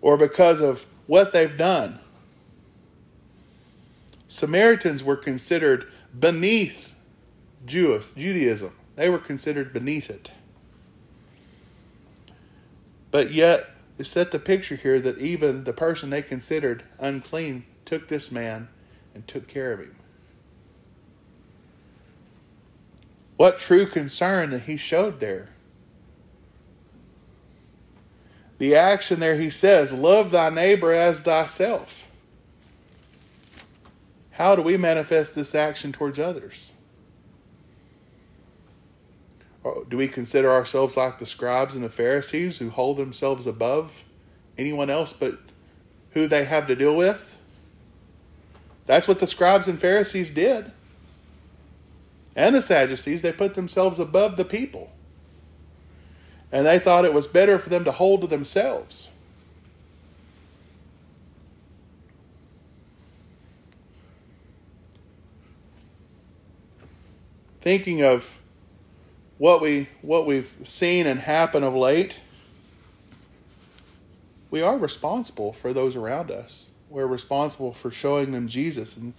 Or 0.05 0.19
because 0.19 0.61
of 0.61 0.85
what 1.07 1.33
they've 1.33 1.57
done? 1.57 1.99
Samaritans 4.29 5.03
were 5.03 5.17
considered 5.17 5.91
beneath 6.17 6.95
Jewish, 7.65 8.11
Judaism. 8.11 8.73
They 8.97 9.09
were 9.09 9.19
considered 9.19 9.73
beneath 9.73 10.11
it. 10.11 10.31
But 13.11 13.33
yet, 13.33 13.71
it 13.97 14.05
set 14.05 14.31
the 14.31 14.39
picture 14.39 14.77
here 14.77 15.01
that 15.01 15.17
even 15.17 15.65
the 15.65 15.73
person 15.73 16.11
they 16.11 16.21
considered 16.21 16.85
unclean 16.99 17.65
took 17.87 18.09
this 18.09 18.31
man 18.31 18.69
and 19.15 19.27
took 19.27 19.49
care 19.49 19.73
of 19.73 19.81
him. 19.81 19.97
What 23.39 23.57
true 23.57 23.87
concern 23.87 24.51
that 24.51 24.65
he 24.65 24.77
showed 24.77 25.21
there. 25.21 25.54
The 28.59 28.75
action 28.77 29.21
there, 29.21 29.37
he 29.37 29.51
says, 29.51 29.93
Love 29.93 30.31
thy 30.31 30.51
neighbor 30.51 30.93
as 30.93 31.23
thyself. 31.23 32.09
How 34.33 34.57
do 34.57 34.63
we 34.63 34.77
manifest 34.77 35.35
this 35.35 35.55
action 35.55 35.93
towards 35.93 36.19
others? 36.19 36.73
Or 39.63 39.85
do 39.89 39.97
we 39.97 40.09
consider 40.09 40.51
ourselves 40.51 40.97
like 40.97 41.19
the 41.19 41.27
scribes 41.27 41.75
and 41.75 41.85
the 41.85 41.89
Pharisees 41.89 42.59
who 42.59 42.71
hold 42.71 42.99
themselves 42.99 43.47
above 43.47 44.05
anyone 44.59 44.91
else 44.91 45.13
but 45.13 45.39
who 46.11 46.29
they 46.29 46.45
have 46.45 46.67
to 46.67 46.77
deal 46.77 46.95
with? 46.95 47.41
That's 48.87 49.09
what 49.09 49.19
the 49.19 49.27
scribes 49.27 49.67
and 49.67 49.81
Pharisees 49.81 50.31
did. 50.31 50.71
And 52.37 52.55
the 52.55 52.63
Sadducees, 52.63 53.23
they 53.23 53.33
put 53.33 53.55
themselves 53.55 53.99
above 53.99 54.37
the 54.37 54.45
people. 54.45 54.91
And 56.55 56.65
they 56.65 56.79
thought 56.79 57.05
it 57.05 57.13
was 57.13 57.27
better 57.27 57.59
for 57.59 57.69
them 57.69 57.83
to 57.83 57.91
hold 57.91 58.21
to 58.21 58.29
themselves. 58.29 59.09
Thinking 67.61 68.05
of 68.05 68.39
what 69.39 69.61
we 69.61 69.89
what 70.01 70.27
we've 70.27 70.55
seen 70.63 71.09
and 71.09 71.19
happen 71.19 71.65
of 71.65 71.75
late, 71.75 72.21
we 74.49 74.63
are 74.63 74.79
responsible 74.79 75.53
for 75.53 75.73
those 75.73 75.97
around 75.97 76.31
us. 76.31 76.69
We're 76.89 77.09
responsible 77.09 77.73
for 77.73 77.91
showing 77.91 78.31
them 78.31 78.47
Jesus 78.47 78.97
and 78.97 79.13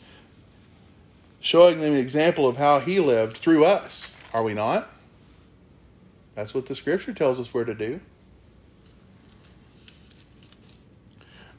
showing 1.42 1.82
them 1.82 1.92
an 1.92 2.00
example 2.00 2.48
of 2.48 2.56
how 2.56 2.80
he 2.80 3.02
lived 3.02 3.36
through 3.36 3.66
us, 3.66 4.16
are 4.34 4.42
we 4.42 4.54
not? 4.54 4.90
That's 6.36 6.54
what 6.54 6.66
the 6.66 6.76
scripture 6.76 7.14
tells 7.14 7.40
us 7.40 7.54
we're 7.54 7.64
to 7.64 7.74
do. 7.74 8.02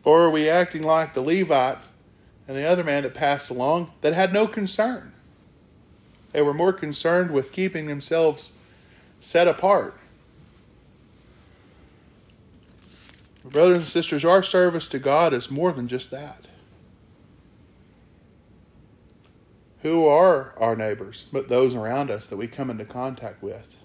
Or 0.04 0.22
are 0.22 0.30
we 0.30 0.48
acting 0.48 0.82
like 0.82 1.14
the 1.14 1.22
Levite 1.22 1.78
and 2.48 2.56
the 2.56 2.64
other 2.64 2.84
man 2.84 3.02
that 3.02 3.14
passed 3.14 3.50
along 3.50 3.90
that 4.00 4.14
had 4.14 4.32
no 4.32 4.46
concern. 4.46 5.12
They 6.32 6.42
were 6.42 6.54
more 6.54 6.72
concerned 6.72 7.30
with 7.30 7.52
keeping 7.52 7.86
themselves 7.86 8.52
set 9.20 9.48
apart. 9.48 9.98
Brothers 13.44 13.78
and 13.78 13.86
sisters, 13.86 14.24
our 14.24 14.42
service 14.42 14.88
to 14.88 14.98
God 14.98 15.32
is 15.32 15.50
more 15.50 15.72
than 15.72 15.88
just 15.88 16.10
that. 16.10 16.46
Who 19.82 20.06
are 20.06 20.52
our 20.56 20.74
neighbors 20.74 21.26
but 21.32 21.48
those 21.48 21.74
around 21.74 22.10
us 22.10 22.26
that 22.26 22.36
we 22.36 22.48
come 22.48 22.70
into 22.70 22.84
contact 22.84 23.42
with? 23.42 23.75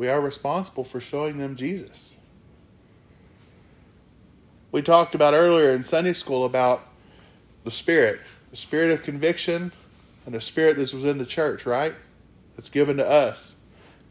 We 0.00 0.08
are 0.08 0.18
responsible 0.18 0.82
for 0.82 0.98
showing 0.98 1.36
them 1.36 1.56
Jesus. 1.56 2.16
We 4.72 4.80
talked 4.80 5.14
about 5.14 5.34
earlier 5.34 5.72
in 5.72 5.84
Sunday 5.84 6.14
school 6.14 6.46
about 6.46 6.86
the 7.64 7.70
Spirit, 7.70 8.22
the 8.50 8.56
Spirit 8.56 8.92
of 8.92 9.02
conviction, 9.02 9.72
and 10.24 10.34
the 10.34 10.40
Spirit 10.40 10.78
that 10.78 10.94
was 10.94 11.04
in 11.04 11.18
the 11.18 11.26
church, 11.26 11.66
right? 11.66 11.94
That's 12.56 12.70
given 12.70 12.96
to 12.96 13.06
us 13.06 13.56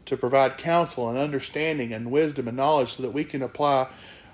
to 0.04 0.16
provide 0.16 0.58
counsel 0.58 1.08
and 1.08 1.18
understanding 1.18 1.92
and 1.92 2.12
wisdom 2.12 2.46
and 2.46 2.56
knowledge 2.56 2.92
so 2.92 3.02
that 3.02 3.10
we 3.10 3.24
can 3.24 3.42
apply 3.42 3.88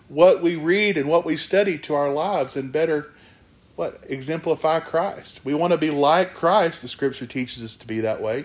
what 0.08 0.42
we 0.42 0.56
read 0.56 0.98
and 0.98 1.08
what 1.08 1.24
we 1.24 1.38
study 1.38 1.78
to 1.78 1.94
our 1.94 2.12
lives 2.12 2.54
and 2.54 2.70
better 2.70 3.14
what 3.76 4.04
exemplify 4.10 4.80
Christ. 4.80 5.40
We 5.42 5.54
want 5.54 5.70
to 5.70 5.78
be 5.78 5.90
like 5.90 6.34
Christ. 6.34 6.82
The 6.82 6.88
scripture 6.88 7.24
teaches 7.24 7.64
us 7.64 7.76
to 7.76 7.86
be 7.86 8.00
that 8.00 8.20
way. 8.20 8.44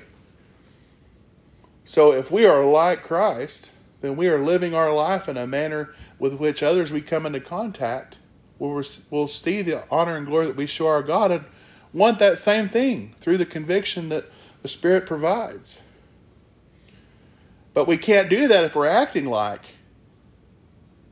So 1.86 2.12
if 2.12 2.32
we 2.32 2.46
are 2.46 2.64
like 2.64 3.04
Christ, 3.04 3.70
then 4.02 4.16
we 4.16 4.28
are 4.28 4.44
living 4.44 4.74
our 4.74 4.94
life 4.94 5.28
in 5.28 5.38
a 5.38 5.48
manner 5.48 5.94
with 6.20 6.36
which 6.36 6.64
others 6.64 6.92
we 6.92 7.02
come 7.02 7.26
into 7.26 7.40
contact 7.40 8.18
will 8.60 8.84
will 9.10 9.28
see 9.28 9.62
the 9.62 9.84
honor 9.90 10.16
and 10.16 10.28
glory 10.28 10.46
that 10.48 10.56
we 10.56 10.68
show 10.68 10.88
our 10.88 11.02
God 11.02 11.32
and 11.32 11.46
want 11.94 12.20
that 12.20 12.38
same 12.38 12.70
thing 12.70 13.16
through 13.20 13.38
the 13.38 13.46
conviction 13.46 14.10
that 14.10 14.26
the 14.62 14.68
Spirit 14.68 15.06
provides. 15.06 15.82
But 17.74 17.88
we 17.88 17.98
can't 17.98 18.30
do 18.30 18.48
that 18.48 18.66
if 18.66 18.76
we're 18.76 18.88
acting 18.88 19.26
like 19.26 19.62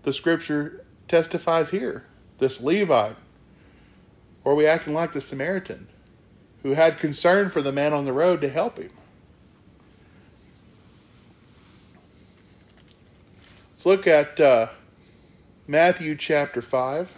the 0.03 0.13
Scripture 0.13 0.86
testifies 1.07 1.70
here 1.70 2.05
this 2.38 2.61
Levite, 2.61 3.17
or 4.43 4.55
we 4.55 4.65
acting 4.65 4.93
like 4.93 5.11
the 5.11 5.22
Samaritan 5.22 5.88
who 6.63 6.74
had 6.74 6.97
concern 6.97 7.49
for 7.49 7.61
the 7.61 7.72
man 7.72 7.93
on 7.93 8.05
the 8.05 8.13
road 8.13 8.41
to 8.41 8.49
help 8.49 8.78
him. 8.78 8.91
Let's 13.80 13.86
look 13.86 14.08
at 14.08 14.42
uh, 14.42 14.68
Matthew 15.66 16.18
chapter 16.18 16.62
5. 16.62 17.14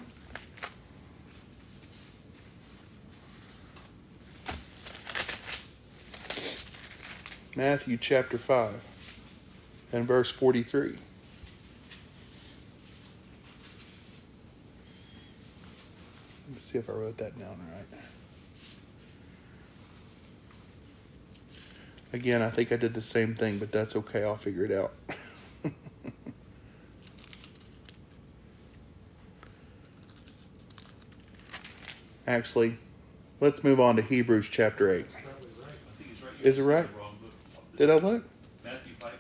Matthew 7.55 7.97
chapter 7.97 8.38
5 8.38 8.80
and 9.91 10.07
verse 10.07 10.30
43. 10.30 10.99
Let's 16.51 16.64
see 16.64 16.78
if 16.78 16.88
I 16.88 16.93
wrote 16.93 17.18
that 17.18 17.39
down 17.39 17.57
right. 17.74 17.99
Again, 22.14 22.43
I 22.43 22.51
think 22.51 22.72
I 22.72 22.76
did 22.76 22.93
the 22.93 23.01
same 23.01 23.34
thing, 23.34 23.57
but 23.57 23.72
that's 23.72 23.95
okay. 23.95 24.24
I'll 24.24 24.38
figure 24.38 24.66
it 24.66 24.72
out. 24.72 24.93
Actually, 32.32 32.77
let's 33.41 33.61
move 33.61 33.82
on 33.82 33.97
to 33.97 34.01
Hebrews 34.01 34.47
chapter 34.49 34.89
8. 34.89 35.05
Is 36.41 36.57
it 36.57 36.63
right? 36.63 36.88
Did 37.75 37.89
I 37.89 37.95
look? 37.95 38.23
Matthew 38.63 38.93
5:43. 38.93 39.11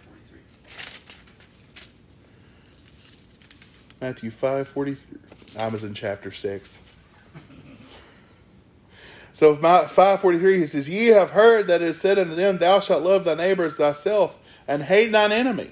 Matthew 3.99 4.31
5 4.31 4.67
43. 4.69 5.19
I 5.59 5.67
was 5.67 5.83
in 5.83 5.93
chapter 5.93 6.31
6. 6.31 6.79
So 9.33 9.55
543 9.55 10.59
he 10.59 10.67
says, 10.67 10.89
Ye 10.89 11.07
have 11.07 11.31
heard 11.31 11.67
that 11.67 11.81
it 11.81 11.87
is 11.87 11.99
said 11.99 12.19
unto 12.19 12.35
them, 12.35 12.57
Thou 12.57 12.79
shalt 12.79 13.03
love 13.03 13.23
thy 13.25 13.33
neighbor 13.33 13.65
as 13.65 13.77
thyself, 13.77 14.37
and 14.67 14.83
hate 14.83 15.11
thine 15.11 15.31
enemy. 15.31 15.71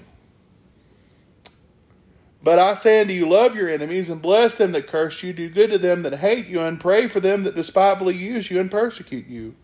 But 2.42 2.58
I 2.58 2.74
say 2.74 3.02
unto 3.02 3.12
you, 3.12 3.28
love 3.28 3.54
your 3.54 3.68
enemies, 3.68 4.08
and 4.08 4.22
bless 4.22 4.56
them 4.56 4.72
that 4.72 4.86
curse 4.86 5.22
you, 5.22 5.32
do 5.32 5.50
good 5.50 5.70
to 5.70 5.78
them 5.78 6.02
that 6.02 6.16
hate 6.16 6.46
you, 6.46 6.60
and 6.60 6.80
pray 6.80 7.06
for 7.06 7.20
them 7.20 7.44
that 7.44 7.54
despitefully 7.54 8.16
use 8.16 8.50
you 8.50 8.60
and 8.60 8.70
persecute 8.70 9.26
you 9.26 9.54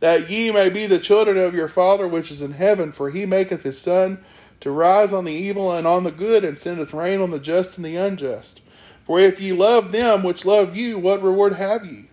that 0.00 0.30
ye 0.30 0.50
may 0.50 0.70
be 0.70 0.86
the 0.86 0.98
children 0.98 1.36
of 1.36 1.54
your 1.54 1.68
Father 1.68 2.08
which 2.08 2.30
is 2.30 2.42
in 2.42 2.52
heaven, 2.52 2.90
for 2.90 3.10
he 3.10 3.24
maketh 3.24 3.62
his 3.62 3.80
sun 3.80 4.22
to 4.58 4.70
rise 4.70 5.12
on 5.12 5.24
the 5.24 5.32
evil 5.32 5.72
and 5.72 5.86
on 5.86 6.04
the 6.04 6.10
good, 6.10 6.44
and 6.44 6.58
sendeth 6.58 6.92
rain 6.92 7.20
on 7.20 7.30
the 7.30 7.38
just 7.38 7.76
and 7.76 7.84
the 7.84 7.96
unjust. 7.96 8.60
For 9.06 9.20
if 9.20 9.40
ye 9.40 9.52
love 9.52 9.92
them 9.92 10.22
which 10.22 10.44
love 10.44 10.76
you, 10.76 10.98
what 10.98 11.22
reward 11.22 11.54
have 11.54 11.84
ye? 11.84 12.10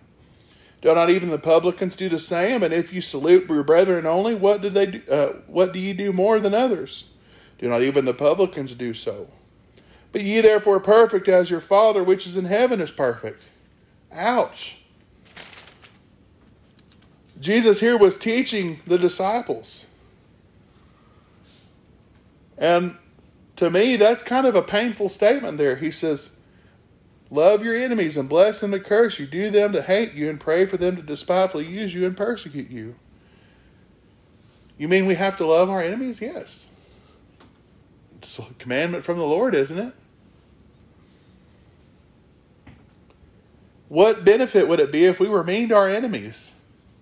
Do 0.80 0.94
not 0.94 1.10
even 1.10 1.30
the 1.30 1.38
publicans 1.38 1.96
do 1.96 2.08
the 2.08 2.20
same? 2.20 2.62
And 2.62 2.72
if 2.72 2.92
you 2.92 3.00
salute 3.00 3.48
your 3.48 3.64
brethren 3.64 4.06
only, 4.06 4.34
what 4.34 4.62
do 4.62 4.70
they 4.70 4.86
do, 4.86 5.02
uh, 5.10 5.32
what 5.46 5.72
do 5.72 5.78
ye 5.78 5.92
do 5.92 6.12
more 6.12 6.38
than 6.38 6.54
others? 6.54 7.04
Do 7.58 7.68
not 7.68 7.82
even 7.82 8.04
the 8.04 8.14
publicans 8.14 8.74
do 8.74 8.94
so? 8.94 9.28
But 10.12 10.22
ye 10.22 10.40
therefore 10.40 10.80
perfect 10.80 11.28
as 11.28 11.50
your 11.50 11.60
Father 11.60 12.02
which 12.02 12.26
is 12.26 12.36
in 12.36 12.46
heaven 12.46 12.80
is 12.80 12.90
perfect. 12.90 13.44
Ouch. 14.12 14.78
Jesus 17.40 17.80
here 17.80 17.96
was 17.96 18.16
teaching 18.16 18.80
the 18.86 18.98
disciples. 18.98 19.86
And 22.56 22.96
to 23.56 23.70
me, 23.70 23.96
that's 23.96 24.22
kind 24.22 24.46
of 24.46 24.54
a 24.54 24.62
painful 24.62 25.08
statement 25.08 25.58
there. 25.58 25.76
He 25.76 25.90
says, 25.90 26.32
Love 27.30 27.62
your 27.62 27.76
enemies 27.76 28.16
and 28.16 28.28
bless 28.28 28.60
them 28.60 28.70
that 28.70 28.84
curse 28.84 29.18
you. 29.18 29.26
Do 29.26 29.50
them 29.50 29.72
to 29.72 29.82
hate 29.82 30.14
you 30.14 30.30
and 30.30 30.40
pray 30.40 30.64
for 30.64 30.78
them 30.78 30.96
to 30.96 31.02
despitefully 31.02 31.66
use 31.66 31.94
you 31.94 32.06
and 32.06 32.16
persecute 32.16 32.70
you. 32.70 32.94
You 34.78 34.88
mean 34.88 35.06
we 35.06 35.16
have 35.16 35.36
to 35.36 35.46
love 35.46 35.68
our 35.68 35.82
enemies? 35.82 36.20
Yes. 36.20 36.67
It's 38.18 38.38
a 38.38 38.46
commandment 38.58 39.04
from 39.04 39.16
the 39.16 39.26
Lord, 39.26 39.54
isn't 39.54 39.78
it? 39.78 39.94
What 43.88 44.24
benefit 44.24 44.68
would 44.68 44.80
it 44.80 44.92
be 44.92 45.04
if 45.04 45.18
we 45.18 45.28
were 45.28 45.42
mean 45.42 45.70
to 45.70 45.76
our 45.76 45.88
enemies? 45.88 46.52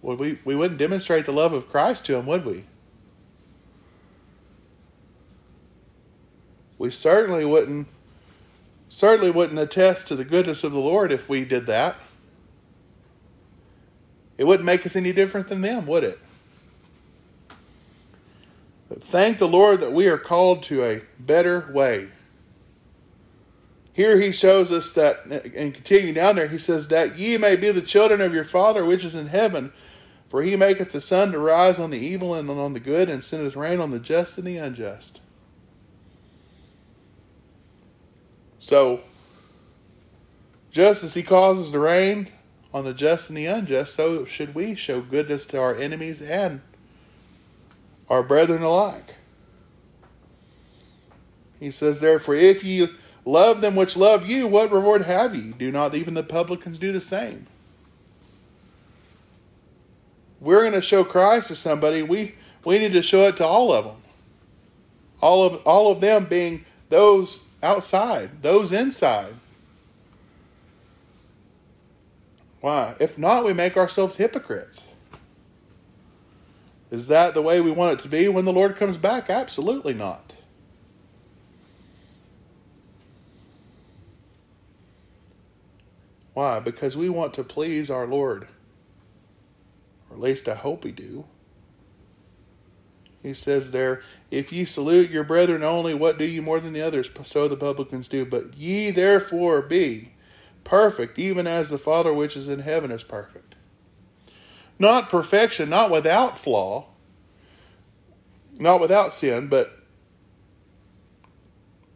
Would 0.03 0.19
we, 0.19 0.39
we 0.45 0.55
wouldn't 0.55 0.79
demonstrate 0.79 1.27
the 1.27 1.33
love 1.33 1.53
of 1.53 1.69
Christ 1.69 2.05
to 2.07 2.13
them, 2.13 2.27
would 2.27 2.45
we? 2.45 2.65
We 6.79 6.91
certainly 6.91 7.45
wouldn't 7.45 7.89
certainly 8.89 9.31
wouldn't 9.31 9.59
attest 9.59 10.07
to 10.07 10.15
the 10.15 10.25
goodness 10.25 10.63
of 10.63 10.73
the 10.73 10.79
Lord 10.79 11.11
if 11.11 11.29
we 11.29 11.45
did 11.45 11.67
that. 11.67 11.97
It 14.39 14.45
wouldn't 14.45 14.65
make 14.65 14.87
us 14.87 14.95
any 14.95 15.13
different 15.13 15.49
than 15.49 15.63
them, 15.63 15.87
would 15.87 16.05
it? 16.05 16.21
But 18.89 19.03
thank 19.03 19.39
the 19.39 19.49
Lord 19.49 19.81
that 19.81 19.93
we 19.93 20.07
are 20.07 20.19
called 20.19 20.63
to 20.65 20.85
a 20.85 21.03
better 21.19 21.71
way. 21.73 22.09
Here 23.93 24.21
he 24.21 24.31
shows 24.31 24.71
us 24.71 24.93
that, 24.93 25.25
and 25.25 25.73
continuing 25.73 26.15
down 26.15 26.37
there, 26.37 26.49
he 26.49 26.59
says, 26.59 26.89
That 26.89 27.19
ye 27.19 27.39
may 27.39 27.57
be 27.57 27.71
the 27.71 27.81
children 27.81 28.21
of 28.21 28.35
your 28.35 28.45
Father 28.45 28.85
which 28.85 29.05
is 29.05 29.15
in 29.15 29.29
heaven. 29.29 29.73
For 30.29 30.43
he 30.43 30.57
maketh 30.57 30.93
the 30.93 31.01
sun 31.01 31.33
to 31.33 31.39
rise 31.39 31.79
on 31.79 31.91
the 31.91 31.99
evil 31.99 32.35
and 32.35 32.51
on 32.51 32.73
the 32.73 32.81
good, 32.81 33.09
and 33.09 33.23
sendeth 33.23 33.57
rain 33.57 33.81
on 33.81 33.91
the 33.91 33.99
just 33.99 34.37
and 34.37 34.47
the 34.47 34.59
unjust. 34.59 35.21
So, 38.59 39.03
just 40.71 41.05
as 41.05 41.15
he 41.15 41.23
causes 41.23 41.73
the 41.73 41.79
rain 41.79 42.29
on 42.75 42.85
the 42.85 42.93
just 42.93 43.29
and 43.29 43.39
the 43.39 43.47
unjust, 43.47 43.95
so 43.95 44.25
should 44.25 44.55
we 44.55 44.75
show 44.75 45.01
goodness 45.01 45.47
to 45.47 45.61
our 45.61 45.75
enemies 45.75 46.21
and 46.21 46.61
our 48.09 48.23
brethren 48.23 48.63
alike. 48.63 49.15
He 51.59 51.71
says, 51.71 52.01
Therefore, 52.01 52.35
if 52.35 52.63
ye 52.63 52.89
love 53.25 53.61
them 53.61 53.77
which 53.77 53.97
love 53.97 54.27
you, 54.27 54.47
what 54.47 54.71
reward 54.71 55.03
have 55.03 55.35
ye? 55.35 55.53
Do 55.53 55.73
not 55.73 55.95
even 55.95 56.15
the 56.15 56.23
publicans 56.23 56.79
do 56.79 56.93
the 56.93 57.01
same? 57.01 57.47
we're 60.41 60.61
going 60.61 60.73
to 60.73 60.83
show 60.83 61.05
Christ 61.05 61.49
to 61.49 61.57
somebody, 61.57 62.03
we 62.03 62.35
we 62.65 62.79
need 62.79 62.93
to 62.93 63.03
show 63.03 63.23
it 63.25 63.37
to 63.39 63.47
all 63.47 63.73
of 63.73 63.85
them. 63.85 63.97
All 65.21 65.45
of 65.45 65.63
all 65.65 65.91
of 65.91 66.01
them 66.01 66.27
being 66.27 66.65
those 66.89 67.41
outside, 67.63 68.43
those 68.43 68.73
inside. 68.73 69.35
Why? 72.61 72.97
If 72.99 73.19
not, 73.19 73.45
we 73.45 73.53
make 73.53 73.77
ourselves 73.77 74.17
hypocrites. 74.17 74.85
Is 76.91 77.09
that 77.09 77.35
the 77.35 77.43
way 77.43 77.61
we 77.61 77.71
want 77.71 77.95
it 77.95 78.03
to 78.03 78.09
be 78.09 78.29
when 78.29 78.45
the 78.45 78.53
Lord 78.53 78.77
comes 78.77 78.97
back? 78.97 79.31
Absolutely 79.31 79.95
not. 79.95 80.35
Why? 86.35 86.61
Because 86.61 86.97
we 86.97 87.09
want 87.09 87.35
to 87.35 87.45
please 87.45 87.91
our 87.91 88.07
Lord 88.07 88.49
Or 90.11 90.17
at 90.17 90.23
least 90.23 90.49
I 90.49 90.55
hope 90.55 90.85
we 90.85 90.93
do. 90.93 91.27
He 93.23 93.35
says 93.35 93.73
there, 93.73 94.03
If 94.31 94.53
ye 94.53 94.65
salute 94.65 95.11
your 95.11 95.25
brethren 95.25 95.63
only, 95.63 95.95
what 95.95 96.19
do 96.19 96.25
ye 96.25 96.41
more 96.41 96.61
than 96.61 96.73
the 96.73 96.83
others? 96.83 97.11
So 97.25 97.49
the 97.49 97.57
publicans 97.57 98.09
do. 98.09 98.25
But 98.25 98.55
ye 98.57 98.91
therefore 98.91 99.63
be 99.63 100.13
perfect, 100.65 101.19
even 101.19 101.47
as 101.47 101.71
the 101.71 101.79
Father 101.79 102.13
which 102.13 102.37
is 102.37 102.49
in 102.49 102.61
heaven 102.61 102.91
is 102.91 103.03
perfect. 103.03 103.46
Not 104.79 105.09
perfection, 105.09 105.71
not 105.71 105.91
without 105.91 106.37
flaw, 106.37 106.87
not 108.59 108.81
without 108.81 109.13
sin, 109.13 109.49
but 109.49 109.79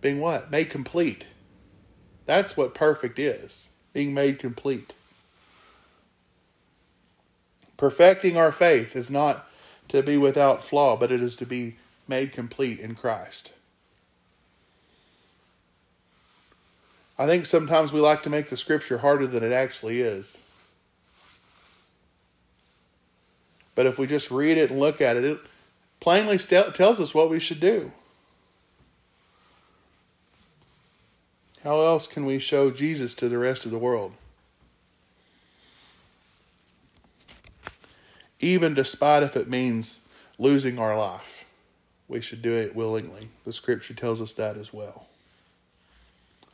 being 0.00 0.20
what? 0.20 0.50
Made 0.50 0.70
complete. 0.70 1.26
That's 2.26 2.56
what 2.56 2.74
perfect 2.74 3.18
is 3.18 3.70
being 3.92 4.14
made 4.14 4.38
complete. 4.38 4.94
Perfecting 7.76 8.36
our 8.36 8.52
faith 8.52 8.94
is 8.94 9.10
not 9.10 9.46
to 9.88 10.02
be 10.02 10.16
without 10.16 10.64
flaw, 10.64 10.96
but 10.96 11.10
it 11.10 11.22
is 11.22 11.34
to 11.36 11.46
be 11.46 11.76
made 12.06 12.32
complete 12.32 12.78
in 12.78 12.94
Christ. 12.94 13.52
I 17.18 17.26
think 17.26 17.46
sometimes 17.46 17.92
we 17.92 18.00
like 18.00 18.22
to 18.22 18.30
make 18.30 18.48
the 18.48 18.56
scripture 18.56 18.98
harder 18.98 19.26
than 19.26 19.42
it 19.42 19.52
actually 19.52 20.00
is. 20.00 20.40
But 23.80 23.86
if 23.86 23.98
we 23.98 24.06
just 24.06 24.30
read 24.30 24.58
it 24.58 24.70
and 24.70 24.78
look 24.78 25.00
at 25.00 25.16
it, 25.16 25.24
it 25.24 25.38
plainly 26.00 26.36
st- 26.36 26.74
tells 26.74 27.00
us 27.00 27.14
what 27.14 27.30
we 27.30 27.40
should 27.40 27.60
do. 27.60 27.92
How 31.64 31.80
else 31.80 32.06
can 32.06 32.26
we 32.26 32.38
show 32.38 32.70
Jesus 32.70 33.14
to 33.14 33.26
the 33.26 33.38
rest 33.38 33.64
of 33.64 33.70
the 33.70 33.78
world? 33.78 34.12
Even 38.38 38.74
despite 38.74 39.22
if 39.22 39.34
it 39.34 39.48
means 39.48 40.00
losing 40.38 40.78
our 40.78 40.98
life, 40.98 41.46
we 42.06 42.20
should 42.20 42.42
do 42.42 42.52
it 42.52 42.76
willingly. 42.76 43.30
The 43.46 43.52
scripture 43.54 43.94
tells 43.94 44.20
us 44.20 44.34
that 44.34 44.58
as 44.58 44.74
well. 44.74 45.06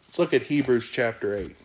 Let's 0.06 0.20
look 0.20 0.32
at 0.32 0.42
Hebrews 0.42 0.88
chapter 0.92 1.36
8. 1.36 1.56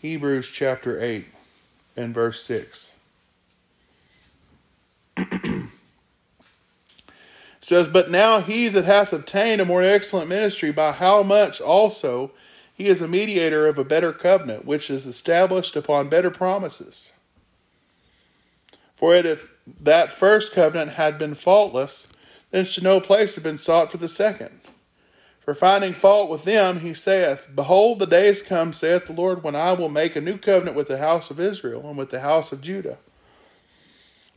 Hebrews 0.00 0.48
chapter 0.48 1.02
8 1.02 1.26
and 1.96 2.14
verse 2.14 2.42
6. 2.44 2.92
says, 7.60 7.88
But 7.88 8.10
now 8.10 8.40
he 8.40 8.68
that 8.68 8.86
hath 8.86 9.12
obtained 9.12 9.60
a 9.60 9.66
more 9.66 9.82
excellent 9.82 10.28
ministry, 10.28 10.70
by 10.72 10.92
how 10.92 11.22
much 11.22 11.60
also 11.60 12.30
he 12.74 12.86
is 12.86 13.02
a 13.02 13.08
mediator 13.08 13.66
of 13.66 13.76
a 13.76 13.84
better 13.84 14.12
covenant, 14.12 14.64
which 14.64 14.88
is 14.88 15.06
established 15.06 15.76
upon 15.76 16.08
better 16.08 16.30
promises. 16.30 17.12
For 18.94 19.14
it 19.14 19.26
if 19.26 19.48
that 19.80 20.12
first 20.12 20.52
covenant 20.52 20.92
had 20.92 21.18
been 21.18 21.34
faultless, 21.34 22.08
then 22.50 22.64
should 22.64 22.84
no 22.84 23.00
place 23.00 23.34
have 23.34 23.44
been 23.44 23.58
sought 23.58 23.90
for 23.90 23.98
the 23.98 24.08
second. 24.08 24.59
For 25.50 25.54
finding 25.56 25.94
fault 25.94 26.30
with 26.30 26.44
them, 26.44 26.78
he 26.78 26.94
saith, 26.94 27.48
Behold, 27.52 27.98
the 27.98 28.06
days 28.06 28.40
come, 28.40 28.72
saith 28.72 29.06
the 29.06 29.12
Lord, 29.12 29.42
when 29.42 29.56
I 29.56 29.72
will 29.72 29.88
make 29.88 30.14
a 30.14 30.20
new 30.20 30.38
covenant 30.38 30.76
with 30.76 30.86
the 30.86 30.98
house 30.98 31.28
of 31.28 31.40
Israel 31.40 31.88
and 31.88 31.98
with 31.98 32.10
the 32.10 32.20
house 32.20 32.52
of 32.52 32.60
Judah. 32.60 32.98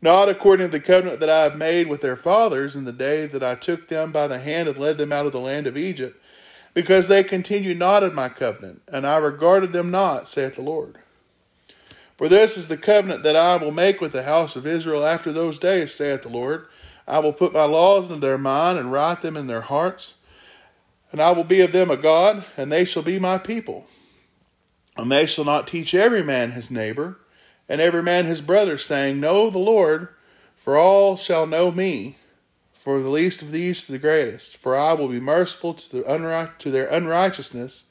Not 0.01 0.27
according 0.27 0.65
to 0.65 0.71
the 0.71 0.79
covenant 0.79 1.19
that 1.19 1.29
I 1.29 1.43
have 1.43 1.55
made 1.55 1.87
with 1.87 2.01
their 2.01 2.15
fathers 2.15 2.75
in 2.75 2.85
the 2.85 2.91
day 2.91 3.27
that 3.27 3.43
I 3.43 3.53
took 3.53 3.89
them 3.89 4.11
by 4.11 4.27
the 4.27 4.39
hand 4.39 4.67
and 4.67 4.75
led 4.75 4.97
them 4.97 5.11
out 5.11 5.27
of 5.27 5.33
the 5.33 5.39
land 5.39 5.67
of 5.67 5.77
Egypt, 5.77 6.19
because 6.73 7.07
they 7.07 7.23
continued 7.23 7.77
not 7.77 8.01
in 8.01 8.15
my 8.15 8.27
covenant, 8.27 8.81
and 8.87 9.05
I 9.05 9.17
regarded 9.17 9.71
them 9.71 9.91
not, 9.91 10.27
saith 10.27 10.55
the 10.55 10.63
Lord. 10.63 10.97
For 12.17 12.27
this 12.27 12.57
is 12.57 12.69
the 12.69 12.75
covenant 12.75 13.21
that 13.21 13.35
I 13.35 13.57
will 13.57 13.69
make 13.69 14.01
with 14.01 14.13
the 14.13 14.23
house 14.23 14.55
of 14.55 14.65
Israel 14.65 15.05
after 15.05 15.31
those 15.31 15.59
days, 15.59 15.93
saith 15.93 16.23
the 16.23 16.29
Lord. 16.29 16.65
I 17.07 17.19
will 17.19 17.33
put 17.33 17.53
my 17.53 17.65
laws 17.65 18.07
into 18.07 18.19
their 18.19 18.39
mind 18.39 18.79
and 18.79 18.91
write 18.91 19.21
them 19.21 19.37
in 19.37 19.45
their 19.45 19.61
hearts 19.61 20.15
and 21.13 21.21
I 21.21 21.31
will 21.31 21.43
be 21.43 21.61
of 21.61 21.71
them 21.71 21.91
a 21.91 21.95
God, 21.95 22.43
and 22.57 22.71
they 22.71 22.83
shall 22.83 23.03
be 23.03 23.19
my 23.19 23.37
people. 23.37 23.85
And 24.97 25.11
they 25.11 25.27
shall 25.27 25.45
not 25.45 25.67
teach 25.67 25.93
every 25.93 26.23
man 26.23 26.51
his 26.51 26.71
neighbor, 26.71 27.19
and 27.69 27.79
every 27.79 28.01
man 28.01 28.25
his 28.25 28.41
brother, 28.41 28.79
saying, 28.79 29.19
Know 29.19 29.51
the 29.51 29.59
Lord, 29.59 30.09
for 30.57 30.75
all 30.75 31.15
shall 31.15 31.45
know 31.45 31.71
me, 31.71 32.17
for 32.73 32.99
the 32.99 33.09
least 33.09 33.43
of 33.43 33.51
these 33.51 33.85
to 33.85 33.91
the 33.91 33.99
greatest. 33.99 34.57
For 34.57 34.75
I 34.75 34.93
will 34.93 35.07
be 35.07 35.19
merciful 35.19 35.75
to, 35.75 35.97
the 35.97 36.01
unright- 36.01 36.57
to 36.57 36.71
their 36.71 36.87
unrighteousness, 36.87 37.85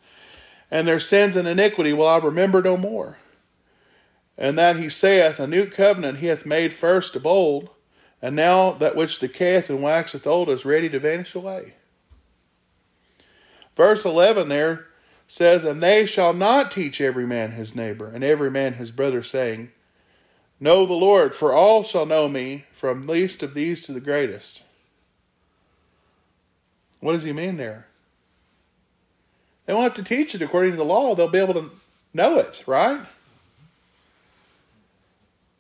and 0.69 0.89
their 0.89 1.01
sins 1.01 1.37
and 1.37 1.47
iniquity 1.47 1.93
will 1.93 2.09
I 2.09 2.19
remember 2.19 2.61
no 2.61 2.77
more. 2.77 3.19
And 4.37 4.59
that 4.59 4.77
he 4.77 4.89
saith, 4.89 5.39
A 5.39 5.47
new 5.47 5.67
covenant 5.67 6.19
he 6.19 6.27
hath 6.27 6.45
made 6.45 6.75
first 6.75 7.15
of 7.15 7.25
old, 7.25 7.71
and 8.21 8.35
now 8.35 8.73
that 8.73 8.97
which 8.97 9.21
decayeth 9.21 9.69
and 9.69 9.81
waxeth 9.81 10.27
old 10.27 10.49
is 10.49 10.65
ready 10.65 10.89
to 10.89 10.99
vanish 10.99 11.37
away. 11.37 11.75
Verse 13.77 14.05
11 14.05 14.49
there 14.49 14.87
says, 15.29 15.65
And 15.65 15.83
they 15.83 16.07
shall 16.07 16.33
not 16.33 16.71
teach 16.71 17.01
every 17.01 17.27
man 17.27 17.53
his 17.53 17.75
neighbor, 17.75 18.09
and 18.09 18.23
every 18.23 18.51
man 18.51 18.75
his 18.75 18.91
brother, 18.91 19.23
saying, 19.23 19.71
Know 20.61 20.87
the 20.87 20.93
Lord, 20.93 21.35
for 21.35 21.53
all 21.53 21.83
shall 21.83 22.07
know 22.07 22.29
me, 22.29 22.67
from 22.73 23.07
least 23.07 23.43
of 23.43 23.55
these 23.55 23.85
to 23.87 23.93
the 23.93 24.01
greatest. 24.01 24.63
What 27.01 27.15
does 27.15 27.25
he 27.25 27.33
mean 27.33 27.57
there? 27.57 27.87
They 29.67 29.73
won't 29.73 29.85
have 29.85 29.95
to 29.95 30.03
teach 30.03 30.35
it 30.35 30.43
according 30.43 30.73
to 30.73 30.77
the 30.77 30.85
law, 30.85 31.15
they'll 31.15 31.29
be 31.29 31.39
able 31.39 31.55
to 31.55 31.71
know 32.13 32.39
it, 32.39 32.63
right? 32.67 33.01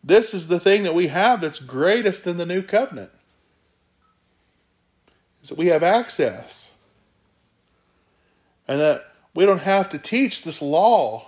This 0.04 0.34
is 0.34 0.48
the 0.48 0.60
thing 0.60 0.82
that 0.82 0.94
we 0.94 1.06
have 1.08 1.40
that's 1.40 1.60
greatest 1.60 2.26
in 2.26 2.36
the 2.36 2.46
new 2.46 2.62
covenant. 2.62 3.10
Is 5.42 5.48
that 5.48 5.58
we 5.58 5.68
have 5.68 5.82
access 5.82 6.71
and 8.72 8.80
that 8.80 9.12
we 9.34 9.44
don't 9.44 9.60
have 9.60 9.90
to 9.90 9.98
teach 9.98 10.44
this 10.44 10.62
law 10.62 11.26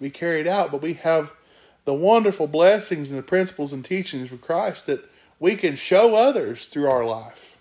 be 0.00 0.08
carried 0.08 0.46
out, 0.46 0.72
but 0.72 0.80
we 0.80 0.94
have 0.94 1.34
the 1.84 1.92
wonderful 1.92 2.46
blessings 2.46 3.10
and 3.10 3.18
the 3.18 3.22
principles 3.22 3.74
and 3.74 3.84
teachings 3.84 4.32
of 4.32 4.40
Christ 4.40 4.86
that 4.86 5.04
we 5.38 5.56
can 5.56 5.76
show 5.76 6.14
others 6.14 6.68
through 6.68 6.88
our 6.88 7.04
life. 7.04 7.58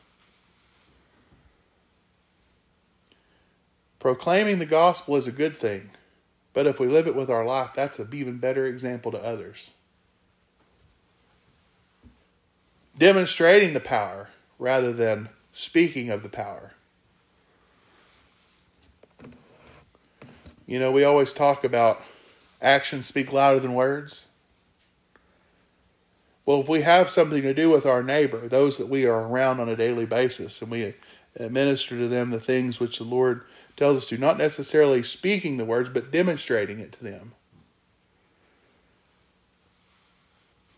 Proclaiming 3.99 4.59
the 4.59 4.65
gospel 4.65 5.17
is 5.17 5.27
a 5.27 5.33
good 5.33 5.57
thing, 5.57 5.89
but 6.53 6.65
if 6.65 6.79
we 6.79 6.87
live 6.87 7.05
it 7.05 7.15
with 7.15 7.29
our 7.29 7.43
life, 7.43 7.71
that's 7.75 7.99
an 7.99 8.07
even 8.13 8.37
better 8.37 8.65
example 8.65 9.11
to 9.11 9.21
others. 9.21 9.71
Demonstrating 12.97 13.73
the 13.73 13.81
power 13.81 14.29
rather 14.57 14.93
than 14.93 15.27
speaking 15.51 16.09
of 16.09 16.23
the 16.23 16.29
power. 16.29 16.72
You 20.65 20.79
know, 20.79 20.91
we 20.91 21.03
always 21.03 21.33
talk 21.33 21.63
about 21.63 22.01
actions 22.61 23.05
speak 23.05 23.31
louder 23.33 23.59
than 23.59 23.73
words. 23.73 24.27
Well, 26.45 26.61
if 26.61 26.67
we 26.67 26.81
have 26.81 27.09
something 27.09 27.41
to 27.41 27.53
do 27.53 27.69
with 27.69 27.85
our 27.85 28.03
neighbor, 28.03 28.47
those 28.47 28.77
that 28.77 28.89
we 28.89 29.05
are 29.05 29.21
around 29.27 29.59
on 29.59 29.69
a 29.69 29.75
daily 29.75 30.05
basis, 30.05 30.61
and 30.61 30.69
we 30.69 30.93
administer 31.37 31.97
to 31.97 32.07
them 32.07 32.31
the 32.31 32.39
things 32.39 32.79
which 32.79 32.97
the 32.97 33.03
Lord 33.03 33.43
tells 33.77 33.97
us 33.97 34.07
to, 34.09 34.17
not 34.17 34.37
necessarily 34.37 35.03
speaking 35.03 35.57
the 35.57 35.65
words, 35.65 35.89
but 35.89 36.11
demonstrating 36.11 36.79
it 36.79 36.91
to 36.93 37.03
them, 37.03 37.33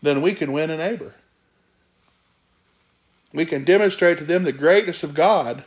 then 0.02 0.22
we 0.22 0.34
can 0.34 0.52
win 0.52 0.70
a 0.70 0.76
neighbor. 0.76 1.14
We 3.32 3.44
can 3.44 3.64
demonstrate 3.64 4.18
to 4.18 4.24
them 4.24 4.44
the 4.44 4.52
greatness 4.52 5.02
of 5.02 5.14
God 5.14 5.64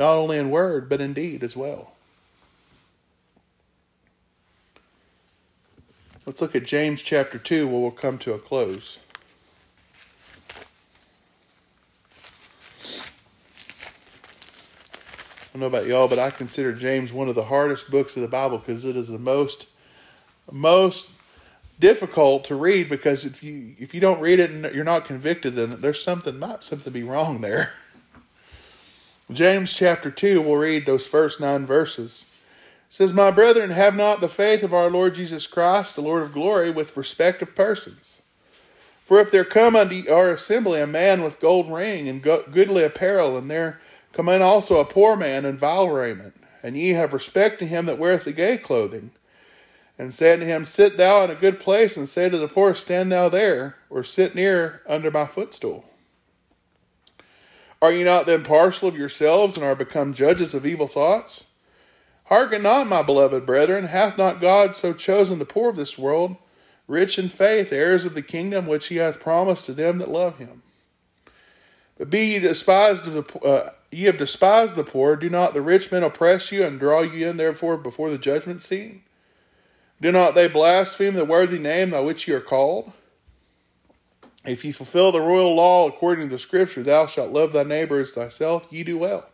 not 0.00 0.16
only 0.16 0.38
in 0.38 0.48
word, 0.48 0.88
but 0.88 1.02
in 1.02 1.12
deed 1.12 1.44
as 1.44 1.54
well. 1.54 1.92
Let's 6.24 6.40
look 6.40 6.56
at 6.56 6.64
James 6.64 7.02
chapter 7.02 7.38
2, 7.38 7.68
where 7.68 7.80
we'll 7.80 7.90
come 7.90 8.16
to 8.18 8.32
a 8.32 8.38
close. 8.38 8.96
I 15.42 15.52
don't 15.52 15.60
know 15.60 15.66
about 15.66 15.86
y'all, 15.86 16.08
but 16.08 16.18
I 16.18 16.30
consider 16.30 16.72
James 16.72 17.12
one 17.12 17.28
of 17.28 17.34
the 17.34 17.44
hardest 17.44 17.90
books 17.90 18.16
of 18.16 18.22
the 18.22 18.28
Bible 18.28 18.56
because 18.56 18.86
it 18.86 18.96
is 18.96 19.08
the 19.08 19.18
most 19.18 19.66
most 20.50 21.10
difficult 21.78 22.44
to 22.44 22.54
read 22.54 22.88
because 22.88 23.24
if 23.24 23.42
you 23.42 23.74
if 23.78 23.94
you 23.94 24.00
don't 24.00 24.20
read 24.20 24.40
it 24.40 24.50
and 24.50 24.72
you're 24.74 24.84
not 24.84 25.04
convicted, 25.04 25.56
then 25.56 25.80
there's 25.80 26.02
something 26.02 26.38
might 26.38 26.64
something 26.64 26.92
be 26.92 27.02
wrong 27.02 27.40
there. 27.40 27.74
James 29.32 29.72
chapter 29.72 30.10
2, 30.10 30.42
we'll 30.42 30.56
read 30.56 30.86
those 30.86 31.06
first 31.06 31.40
nine 31.40 31.64
verses. 31.64 32.26
It 32.88 32.94
says, 32.94 33.12
My 33.12 33.30
brethren, 33.30 33.70
have 33.70 33.94
not 33.94 34.20
the 34.20 34.28
faith 34.28 34.64
of 34.64 34.74
our 34.74 34.90
Lord 34.90 35.14
Jesus 35.14 35.46
Christ, 35.46 35.94
the 35.94 36.02
Lord 36.02 36.22
of 36.22 36.32
glory, 36.32 36.70
with 36.70 36.96
respect 36.96 37.40
of 37.40 37.54
persons. 37.54 38.22
For 39.04 39.20
if 39.20 39.30
there 39.30 39.44
come 39.44 39.76
unto 39.76 40.10
our 40.10 40.30
assembly 40.30 40.80
a 40.80 40.86
man 40.86 41.22
with 41.22 41.40
gold 41.40 41.70
ring 41.70 42.08
and 42.08 42.22
goodly 42.22 42.82
apparel, 42.82 43.36
and 43.36 43.50
there 43.50 43.80
come 44.12 44.28
in 44.28 44.42
also 44.42 44.78
a 44.78 44.84
poor 44.84 45.16
man 45.16 45.44
in 45.44 45.56
vile 45.56 45.88
raiment, 45.88 46.34
and 46.62 46.76
ye 46.76 46.90
have 46.90 47.12
respect 47.12 47.58
to 47.60 47.66
him 47.66 47.86
that 47.86 47.98
weareth 47.98 48.24
the 48.24 48.32
gay 48.32 48.56
clothing, 48.56 49.12
and 49.98 50.14
say 50.14 50.32
unto 50.32 50.46
him, 50.46 50.64
Sit 50.64 50.96
thou 50.96 51.22
in 51.24 51.30
a 51.30 51.34
good 51.34 51.60
place, 51.60 51.96
and 51.96 52.08
say 52.08 52.28
to 52.28 52.38
the 52.38 52.48
poor, 52.48 52.74
Stand 52.74 53.12
thou 53.12 53.28
there, 53.28 53.76
or 53.90 54.02
sit 54.02 54.34
near 54.34 54.82
under 54.88 55.10
my 55.10 55.26
footstool. 55.26 55.89
Are 57.82 57.92
ye 57.92 58.04
not 58.04 58.26
then 58.26 58.44
partial 58.44 58.88
of 58.88 58.96
yourselves, 58.96 59.56
and 59.56 59.64
are 59.64 59.74
become 59.74 60.14
judges 60.14 60.54
of 60.54 60.66
evil 60.66 60.88
thoughts? 60.88 61.46
Hearken 62.24 62.62
not, 62.62 62.86
my 62.86 63.02
beloved 63.02 63.46
brethren, 63.46 63.86
hath 63.86 64.18
not 64.18 64.40
God 64.40 64.76
so 64.76 64.92
chosen 64.92 65.38
the 65.38 65.44
poor 65.44 65.70
of 65.70 65.76
this 65.76 65.98
world? 65.98 66.36
rich 66.90 67.18
in 67.18 67.28
faith, 67.28 67.72
heirs 67.72 68.04
of 68.04 68.14
the 68.14 68.22
kingdom 68.22 68.66
which 68.66 68.88
he 68.88 68.96
hath 68.96 69.20
promised 69.20 69.64
to 69.64 69.72
them 69.72 69.98
that 69.98 70.10
love 70.10 70.38
him. 70.38 70.62
But 71.96 72.10
be 72.10 72.32
ye 72.32 72.38
despised 72.40 73.06
of 73.06 73.14
the 73.14 73.38
uh, 73.40 73.70
ye 73.92 74.04
have 74.04 74.18
despised 74.18 74.76
the 74.76 74.84
poor, 74.84 75.16
do 75.16 75.30
not 75.30 75.54
the 75.54 75.62
rich 75.62 75.92
men 75.92 76.02
oppress 76.02 76.50
you 76.50 76.64
and 76.64 76.80
draw 76.80 77.02
you 77.02 77.28
in 77.28 77.36
therefore 77.36 77.76
before 77.76 78.10
the 78.10 78.18
judgment 78.18 78.60
seat? 78.60 79.02
Do 80.00 80.10
not 80.10 80.34
they 80.34 80.48
blaspheme 80.48 81.14
the 81.14 81.24
worthy 81.24 81.58
name 81.58 81.90
by 81.90 82.00
which 82.00 82.26
ye 82.26 82.34
are 82.34 82.40
called? 82.40 82.92
If 84.44 84.64
ye 84.64 84.72
fulfill 84.72 85.12
the 85.12 85.20
royal 85.20 85.54
law 85.54 85.86
according 85.86 86.28
to 86.28 86.34
the 86.34 86.38
scripture, 86.38 86.82
thou 86.82 87.06
shalt 87.06 87.30
love 87.30 87.52
thy 87.52 87.62
neighbor 87.62 88.00
as 88.00 88.12
thyself, 88.12 88.66
ye 88.70 88.82
do 88.82 88.96
well. 88.96 89.28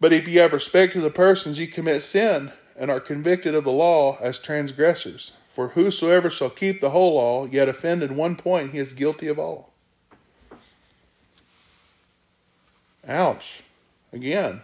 But 0.00 0.12
if 0.12 0.26
ye 0.26 0.36
have 0.36 0.52
respect 0.52 0.92
to 0.94 1.00
the 1.00 1.10
persons, 1.10 1.58
ye 1.58 1.66
commit 1.66 2.02
sin, 2.02 2.52
and 2.76 2.90
are 2.90 3.00
convicted 3.00 3.54
of 3.54 3.64
the 3.64 3.72
law 3.72 4.16
as 4.20 4.38
transgressors. 4.38 5.32
For 5.52 5.68
whosoever 5.68 6.30
shall 6.30 6.50
keep 6.50 6.80
the 6.80 6.90
whole 6.90 7.14
law, 7.14 7.46
yet 7.46 7.68
offend 7.68 8.02
in 8.02 8.14
one 8.14 8.36
point, 8.36 8.72
he 8.72 8.78
is 8.78 8.92
guilty 8.92 9.26
of 9.26 9.38
all. 9.38 9.72
Ouch. 13.06 13.62
Again. 14.12 14.60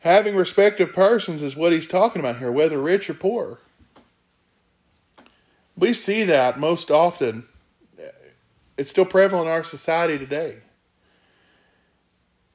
Having 0.00 0.34
respect 0.34 0.80
of 0.80 0.92
persons 0.92 1.42
is 1.42 1.54
what 1.54 1.72
he's 1.72 1.86
talking 1.86 2.20
about 2.20 2.38
here, 2.38 2.50
whether 2.50 2.80
rich 2.80 3.08
or 3.08 3.14
poor. 3.14 3.60
We 5.80 5.92
see 5.94 6.22
that 6.24 6.60
most 6.60 6.92
often. 6.92 7.46
It's 8.76 8.90
still 8.90 9.04
prevalent 9.04 9.48
in 9.48 9.52
our 9.52 9.64
society 9.64 10.16
today. 10.18 10.58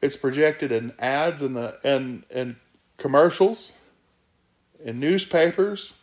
It's 0.02 0.16
projected 0.16 0.72
in 0.72 0.94
ads 0.98 1.42
and 1.42 1.56
the 1.58 1.78
and 1.84 2.24
and 2.34 2.56
commercials 2.98 3.74
in 4.86 5.00
newspapers, 5.00 5.96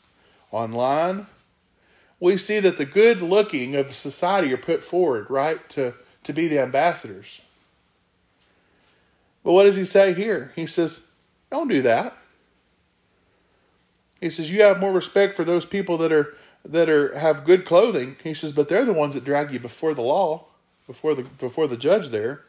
online, 0.51 1.29
we 2.19 2.37
see 2.37 2.61
that 2.61 2.77
the 2.77 2.85
good 2.85 3.23
looking 3.23 3.75
of 3.77 3.95
society 3.95 4.53
are 4.53 4.59
put 4.59 4.85
forward, 4.85 5.31
right, 5.31 5.67
to, 5.71 5.95
to 6.25 6.33
be 6.33 6.49
the 6.49 6.61
ambassadors. 6.61 7.41
But 9.45 9.53
what 9.53 9.65
does 9.65 9.77
he 9.77 9.85
say 9.85 10.15
here? 10.15 10.53
He 10.55 10.67
says, 10.67 11.03
don't 11.51 11.69
do 11.69 11.81
that. 11.83 12.17
He 14.21 14.31
says, 14.31 14.51
you 14.51 14.63
have 14.63 14.79
more 14.79 14.93
respect 14.93 15.37
for 15.37 15.45
those 15.45 15.67
people 15.67 15.99
that 15.99 16.13
are 16.13 16.37
that 16.65 16.89
are 16.89 17.17
have 17.19 17.45
good 17.45 17.65
clothing. 17.65 18.17
He 18.23 18.35
says, 18.35 18.53
but 18.53 18.69
they're 18.69 18.85
the 18.85 18.93
ones 18.93 19.15
that 19.15 19.25
drag 19.25 19.53
you 19.53 19.59
before 19.59 19.95
the 19.95 20.03
law, 20.03 20.47
before 20.87 21.15
the 21.15 21.23
before 21.23 21.67
the 21.67 21.77
judge 21.77 22.11
there. 22.11 22.43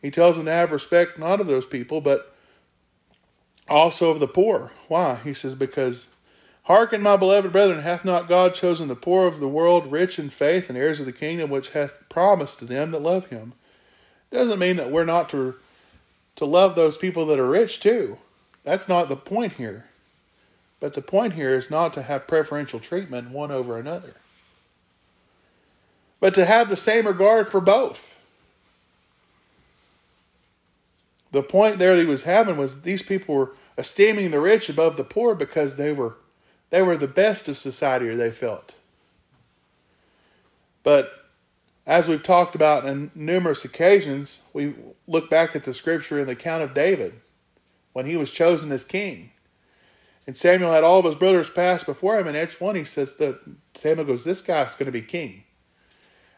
He 0.00 0.10
tells 0.10 0.36
them 0.36 0.44
to 0.44 0.52
have 0.52 0.70
respect 0.70 1.18
not 1.18 1.40
of 1.40 1.46
those 1.46 1.64
people, 1.64 2.02
but 2.02 2.34
also 3.68 4.10
of 4.10 4.20
the 4.20 4.28
poor. 4.28 4.72
Why? 4.88 5.16
He 5.24 5.32
says, 5.32 5.54
Because 5.54 6.08
hearken, 6.64 7.00
my 7.00 7.16
beloved 7.16 7.52
brethren, 7.52 7.80
hath 7.80 8.04
not 8.04 8.28
God 8.28 8.52
chosen 8.52 8.88
the 8.88 8.96
poor 8.96 9.26
of 9.26 9.40
the 9.40 9.48
world 9.48 9.90
rich 9.90 10.18
in 10.18 10.28
faith 10.28 10.68
and 10.68 10.76
heirs 10.76 11.00
of 11.00 11.06
the 11.06 11.12
kingdom 11.12 11.48
which 11.48 11.70
hath 11.70 12.06
promised 12.10 12.58
to 12.58 12.66
them 12.66 12.90
that 12.90 13.00
love 13.00 13.28
him? 13.28 13.54
Doesn't 14.30 14.58
mean 14.58 14.76
that 14.76 14.90
we're 14.90 15.06
not 15.06 15.30
to, 15.30 15.54
to 16.36 16.44
love 16.44 16.74
those 16.74 16.98
people 16.98 17.24
that 17.26 17.38
are 17.38 17.48
rich 17.48 17.80
too. 17.80 18.18
That's 18.62 18.88
not 18.88 19.08
the 19.08 19.16
point 19.16 19.54
here. 19.54 19.86
But 20.84 20.92
the 20.92 21.00
point 21.00 21.32
here 21.32 21.54
is 21.54 21.70
not 21.70 21.94
to 21.94 22.02
have 22.02 22.26
preferential 22.26 22.78
treatment 22.78 23.30
one 23.30 23.50
over 23.50 23.78
another, 23.78 24.16
but 26.20 26.34
to 26.34 26.44
have 26.44 26.68
the 26.68 26.76
same 26.76 27.06
regard 27.06 27.48
for 27.48 27.58
both. 27.58 28.20
The 31.32 31.42
point 31.42 31.78
there 31.78 31.96
that 31.96 32.02
he 32.02 32.06
was 32.06 32.24
having 32.24 32.58
was 32.58 32.82
these 32.82 33.00
people 33.00 33.34
were 33.34 33.52
esteeming 33.78 34.30
the 34.30 34.40
rich 34.40 34.68
above 34.68 34.98
the 34.98 35.04
poor 35.04 35.34
because 35.34 35.76
they 35.76 35.90
were 35.90 36.16
they 36.68 36.82
were 36.82 36.98
the 36.98 37.08
best 37.08 37.48
of 37.48 37.56
society 37.56 38.06
or 38.06 38.16
they 38.16 38.30
felt. 38.30 38.74
But 40.82 41.30
as 41.86 42.08
we've 42.08 42.22
talked 42.22 42.54
about 42.54 42.84
on 42.84 43.10
numerous 43.14 43.64
occasions, 43.64 44.42
we 44.52 44.74
look 45.06 45.30
back 45.30 45.56
at 45.56 45.64
the 45.64 45.72
scripture 45.72 46.20
in 46.20 46.26
the 46.26 46.32
account 46.32 46.62
of 46.62 46.74
David 46.74 47.22
when 47.94 48.04
he 48.04 48.18
was 48.18 48.30
chosen 48.30 48.70
as 48.70 48.84
king. 48.84 49.30
And 50.26 50.36
Samuel 50.36 50.72
had 50.72 50.84
all 50.84 51.00
of 51.00 51.04
his 51.04 51.14
brothers 51.14 51.50
pass 51.50 51.84
before 51.84 52.18
him, 52.18 52.26
and 52.26 52.36
each 52.36 52.60
one 52.60 52.76
he 52.76 52.84
says 52.84 53.16
that 53.16 53.40
Samuel 53.74 54.06
goes, 54.06 54.24
This 54.24 54.40
guy's 54.40 54.74
going 54.74 54.86
to 54.86 54.92
be 54.92 55.02
king. 55.02 55.44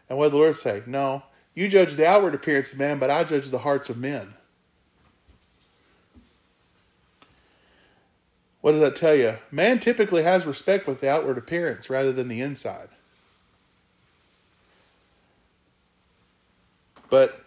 And 0.09 0.19
what 0.19 0.27
did 0.27 0.33
the 0.33 0.39
Lord 0.39 0.57
say? 0.57 0.83
No, 0.87 1.23
you 1.55 1.69
judge 1.69 1.95
the 1.95 2.07
outward 2.07 2.35
appearance 2.35 2.73
of 2.73 2.79
man, 2.79 2.99
but 2.99 3.11
I 3.11 3.25
judge 3.25 3.51
the 3.51 3.59
hearts 3.59 3.89
of 3.89 3.97
men. 3.97 4.35
What 8.61 8.73
does 8.73 8.81
that 8.81 8.97
tell 8.97 9.15
you? 9.15 9.37
Man 9.53 9.79
typically 9.79 10.25
has 10.25 10.45
respect 10.45 10.89
with 10.89 11.01
the 11.01 11.09
outward 11.09 11.39
appearance 11.39 11.89
rather 11.89 12.11
than 12.11 12.27
the 12.27 12.41
inside. 12.41 12.89
But 17.09 17.45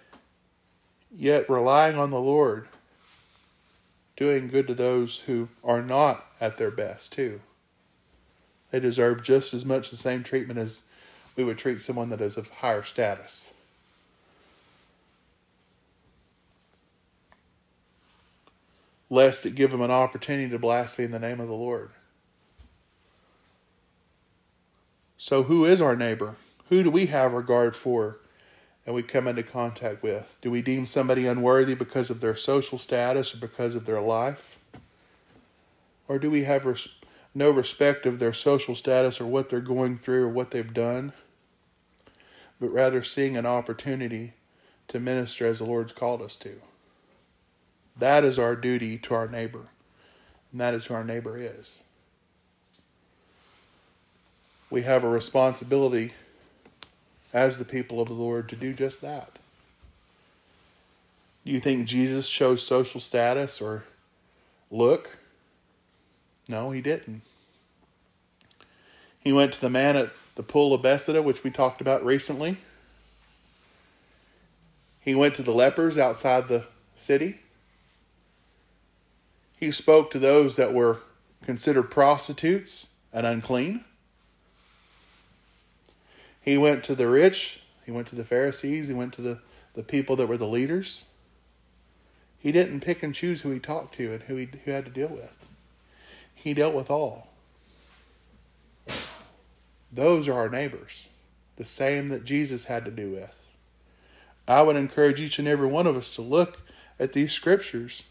yet 1.14 1.50
relying 1.50 1.98
on 1.98 2.10
the 2.10 2.22
Lord, 2.22 2.70
doing 4.20 4.50
good 4.50 4.68
to 4.68 4.76
those 4.76 5.20
who 5.26 5.48
are 5.64 5.82
not 5.82 6.26
at 6.40 6.58
their 6.58 6.70
best, 6.70 7.12
too. 7.12 7.42
They 8.70 8.80
deserve 8.80 9.24
just 9.24 9.54
as 9.54 9.66
much 9.66 9.90
the 9.90 9.98
same 9.98 10.22
treatment 10.24 10.60
as 10.60 10.84
we 11.36 11.44
would 11.44 11.58
treat 11.58 11.82
someone 11.82 12.10
that 12.10 12.22
is 12.22 12.38
of 12.38 12.50
higher 12.50 12.84
status. 12.84 13.50
lest 19.10 19.46
it 19.46 19.56
give 19.56 19.72
them 19.72 19.82
an 19.82 19.92
opportunity 19.92 20.50
to 20.50 20.60
blaspheme 20.60 21.12
the 21.12 21.20
name 21.20 21.40
of 21.40 21.48
the 21.48 21.54
Lord. 21.54 21.90
So, 25.18 25.44
who 25.44 25.66
is 25.66 25.82
our 25.82 25.96
neighbor? 25.96 26.36
Who 26.70 26.84
do 26.84 26.92
we 26.92 27.08
have 27.08 27.34
regard 27.34 27.76
for 27.76 28.20
and 28.86 28.96
we 28.96 29.04
come 29.04 29.28
into 29.28 29.44
contact 29.44 30.02
with? 30.02 30.38
Do 30.42 30.50
we 30.50 30.62
deem 30.62 30.86
somebody 30.86 31.28
unworthy 31.28 31.76
because 31.76 32.10
of 32.10 32.22
their 32.22 32.36
social 32.36 32.78
status 32.78 33.34
or 33.34 33.38
because 33.38 33.76
of 33.76 33.86
their 33.86 34.02
life? 34.02 34.58
Or 36.08 36.18
do 36.18 36.32
we 36.32 36.44
have 36.46 36.66
res- 36.66 36.90
no 37.36 37.52
respect 37.52 38.06
of 38.06 38.20
their 38.20 38.34
social 38.34 38.76
status 38.76 39.22
or 39.22 39.28
what 39.28 39.50
they're 39.50 39.60
going 39.62 39.98
through 39.98 40.26
or 40.26 40.30
what 40.30 40.52
they've 40.52 40.74
done, 40.74 41.14
but 42.60 42.70
rather 42.70 43.04
seeing 43.04 43.38
an 43.38 43.46
opportunity 43.46 44.34
to 44.88 45.00
minister 45.00 45.46
as 45.46 45.60
the 45.60 45.66
Lord's 45.66 45.94
called 45.94 46.22
us 46.22 46.36
to? 46.38 46.60
That 47.96 48.24
is 48.24 48.40
our 48.40 48.56
duty 48.56 48.98
to 49.00 49.14
our 49.14 49.28
neighbor. 49.28 49.68
And 50.52 50.60
that 50.62 50.74
is 50.74 50.86
who 50.86 50.94
our 50.96 51.04
neighbor 51.04 51.38
is. 51.38 51.80
We 54.70 54.84
have 54.84 55.04
a 55.04 55.10
responsibility 55.10 56.14
as 57.34 57.58
the 57.58 57.66
people 57.66 58.02
of 58.02 58.08
the 58.08 58.14
Lord 58.14 58.50
to 58.50 58.56
do 58.56 58.74
just 58.74 59.02
that. 59.02 59.40
Do 61.46 61.52
you 61.52 61.60
think 61.60 61.88
Jesus 61.88 62.30
chose 62.30 62.66
social 62.66 63.00
status 63.00 63.62
or 63.62 63.86
look? 64.70 65.18
No, 66.48 66.72
he 66.72 66.82
didn't. 66.82 67.22
He 69.20 69.32
went 69.34 69.54
to 69.54 69.62
the 69.62 69.70
man 69.70 69.96
at 69.96 70.12
the 70.36 70.44
pool 70.44 70.74
of 70.74 70.82
Bethesda, 70.82 71.22
which 71.22 71.44
we 71.44 71.52
talked 71.52 71.82
about 71.82 72.04
recently. 72.04 72.58
He 75.02 75.16
went 75.16 75.36
to 75.36 75.44
the 75.44 75.54
lepers 75.54 75.98
outside 75.98 76.48
the 76.48 76.66
city. 76.96 77.40
He 79.58 79.72
spoke 79.72 80.12
to 80.12 80.20
those 80.20 80.56
that 80.56 80.74
were 80.74 81.00
considered 81.44 81.92
prostitutes 81.92 82.88
and 83.12 83.26
unclean. 83.26 83.86
He 86.42 86.58
went 86.58 86.84
to 86.86 86.96
the 86.96 87.08
rich, 87.08 87.62
he 87.86 87.92
went 87.92 88.08
to 88.08 88.16
the 88.16 88.24
Pharisees, 88.24 88.88
he 88.88 88.94
went 88.94 89.14
to 89.14 89.22
the, 89.22 89.40
the 89.74 89.84
people 89.84 90.16
that 90.16 90.28
were 90.28 90.38
the 90.38 90.48
leaders. 90.48 91.06
He 92.38 92.52
didn't 92.52 92.80
pick 92.80 93.04
and 93.04 93.14
choose 93.14 93.42
who 93.42 93.52
he 93.52 93.60
talked 93.60 93.96
to 93.96 94.14
and 94.14 94.24
who 94.24 94.36
he 94.38 94.50
who 94.64 94.72
had 94.72 94.86
to 94.86 94.92
deal 94.92 95.10
with. 95.10 95.48
He 96.34 96.54
dealt 96.54 96.74
with 96.74 96.90
all. 96.90 97.28
Those 99.92 100.28
are 100.28 100.34
our 100.34 100.50
neighbors, 100.50 101.10
the 101.58 101.66
same 101.66 102.08
that 102.10 102.24
Jesus 102.24 102.66
had 102.66 102.86
to 102.86 102.92
do 102.92 103.12
with. 103.12 103.48
I 104.48 104.62
would 104.62 104.76
encourage 104.76 105.20
each 105.20 105.40
and 105.40 105.48
every 105.48 105.68
one 105.68 105.88
of 105.88 105.96
us 105.96 106.16
to 106.16 106.22
look 106.22 106.62
at 107.00 107.14
these 107.14 107.34
scriptures 107.34 108.04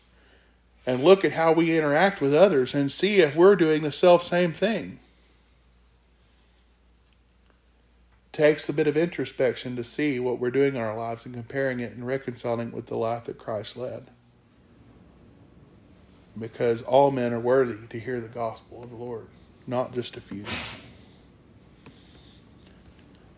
and 0.87 1.05
look 1.05 1.25
at 1.25 1.33
how 1.33 1.53
we 1.53 1.77
interact 1.77 2.21
with 2.21 2.35
others 2.35 2.75
and 2.75 2.91
see 2.91 3.21
if 3.21 3.37
we're 3.37 3.57
doing 3.57 3.83
the 3.83 3.93
self 3.93 4.23
same 4.23 4.53
thing. 4.53 4.99
Takes 8.39 8.69
a 8.69 8.73
bit 8.73 8.87
of 8.87 8.97
introspection 8.97 9.75
to 9.75 9.83
see 9.83 10.21
what 10.21 10.39
we're 10.39 10.49
doing 10.53 10.77
in 10.77 10.81
our 10.81 10.97
lives 10.97 11.27
and 11.27 11.35
comparing 11.35 11.81
it 11.81 11.93
and 11.93 12.07
reconciling 12.07 12.69
it 12.69 12.73
with 12.73 12.87
the 12.87 12.97
life 12.97 13.25
that 13.25 13.37
Christ 13.37 13.77
led. 13.77 14.13
Because 16.39 16.81
all 16.83 17.11
men 17.11 17.33
are 17.33 17.41
worthy 17.41 17.89
to 17.89 17.99
hear 17.99 18.21
the 18.21 18.29
gospel 18.29 18.85
of 18.85 18.91
the 18.91 18.97
Lord, 18.97 19.27
not 19.67 19.93
just 19.93 20.17
a 20.17 20.21
few. 20.21 20.45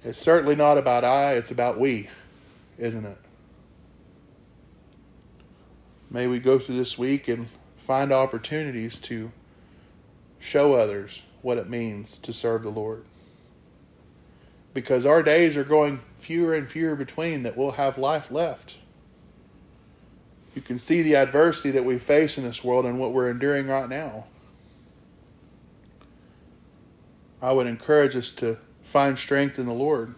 It's 0.02 0.18
certainly 0.18 0.54
not 0.54 0.76
about 0.76 1.02
I, 1.02 1.32
it's 1.32 1.50
about 1.50 1.80
we, 1.80 2.10
isn't 2.76 3.06
it? 3.06 3.18
May 6.10 6.26
we 6.26 6.40
go 6.40 6.58
through 6.58 6.76
this 6.76 6.98
week 6.98 7.26
and 7.26 7.48
find 7.78 8.12
opportunities 8.12 8.98
to 9.00 9.32
show 10.38 10.74
others 10.74 11.22
what 11.40 11.56
it 11.56 11.70
means 11.70 12.18
to 12.18 12.34
serve 12.34 12.64
the 12.64 12.68
Lord. 12.68 13.06
Because 14.72 15.04
our 15.04 15.22
days 15.22 15.56
are 15.56 15.64
going 15.64 16.00
fewer 16.16 16.54
and 16.54 16.68
fewer 16.68 16.94
between 16.94 17.42
that 17.42 17.56
we'll 17.56 17.72
have 17.72 17.98
life 17.98 18.30
left. 18.30 18.76
You 20.54 20.62
can 20.62 20.78
see 20.78 21.02
the 21.02 21.16
adversity 21.16 21.70
that 21.70 21.84
we 21.84 21.98
face 21.98 22.36
in 22.36 22.44
this 22.44 22.62
world 22.62 22.84
and 22.84 22.98
what 22.98 23.12
we're 23.12 23.30
enduring 23.30 23.68
right 23.68 23.88
now. 23.88 24.26
I 27.42 27.52
would 27.52 27.66
encourage 27.66 28.16
us 28.16 28.32
to 28.34 28.58
find 28.82 29.18
strength 29.18 29.58
in 29.58 29.66
the 29.66 29.72
Lord 29.72 30.14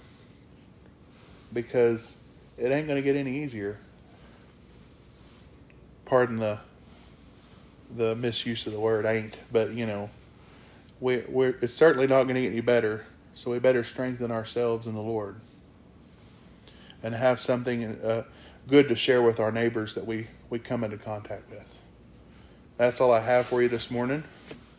because 1.53 2.19
it 2.59 2.71
ain't 2.71 2.87
going 2.87 2.97
to 2.97 3.03
get 3.03 3.17
any 3.17 3.43
easier. 3.43 3.79
Pardon 6.05 6.37
the 6.37 6.59
the 7.95 8.17
misuse 8.17 8.67
of 8.67 8.73
the 8.73 8.81
word 8.81 9.05
ain't, 9.05 9.39
but 9.53 9.73
you 9.73 9.87
know, 9.87 10.09
we 11.01 11.23
we're 11.29 11.57
it's 11.61 11.75
certainly 11.75 12.07
not 12.07 12.25
going 12.25 12.35
to 12.35 12.43
get 12.43 12.53
any 12.53 12.61
better. 12.61 13.05
So 13.35 13.51
we 13.51 13.59
better 13.59 13.85
strengthen 13.85 14.31
ourselves 14.31 14.87
in 14.87 14.95
the 14.95 15.01
Lord 15.01 15.37
and 17.03 17.15
have 17.15 17.41
something 17.41 17.85
uh, 18.03 18.25
good 18.69 18.89
to 18.89 18.97
share 18.97 19.23
with 19.23 19.41
our 19.41 19.51
neighbors 19.51 19.95
that 19.95 20.07
we 20.07 20.29
we 20.51 20.59
come 20.59 20.85
into 20.85 20.99
contact 20.99 21.51
with. 21.51 21.81
That's 22.77 23.01
all 23.01 23.13
I 23.13 23.21
have 23.21 23.47
for 23.47 23.63
you 23.63 23.69
this 23.69 23.91
morning. 23.91 24.25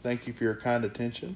Thank 0.03 0.27
you 0.27 0.33
for 0.33 0.43
your 0.43 0.55
kind 0.55 0.85
attention. 0.85 1.35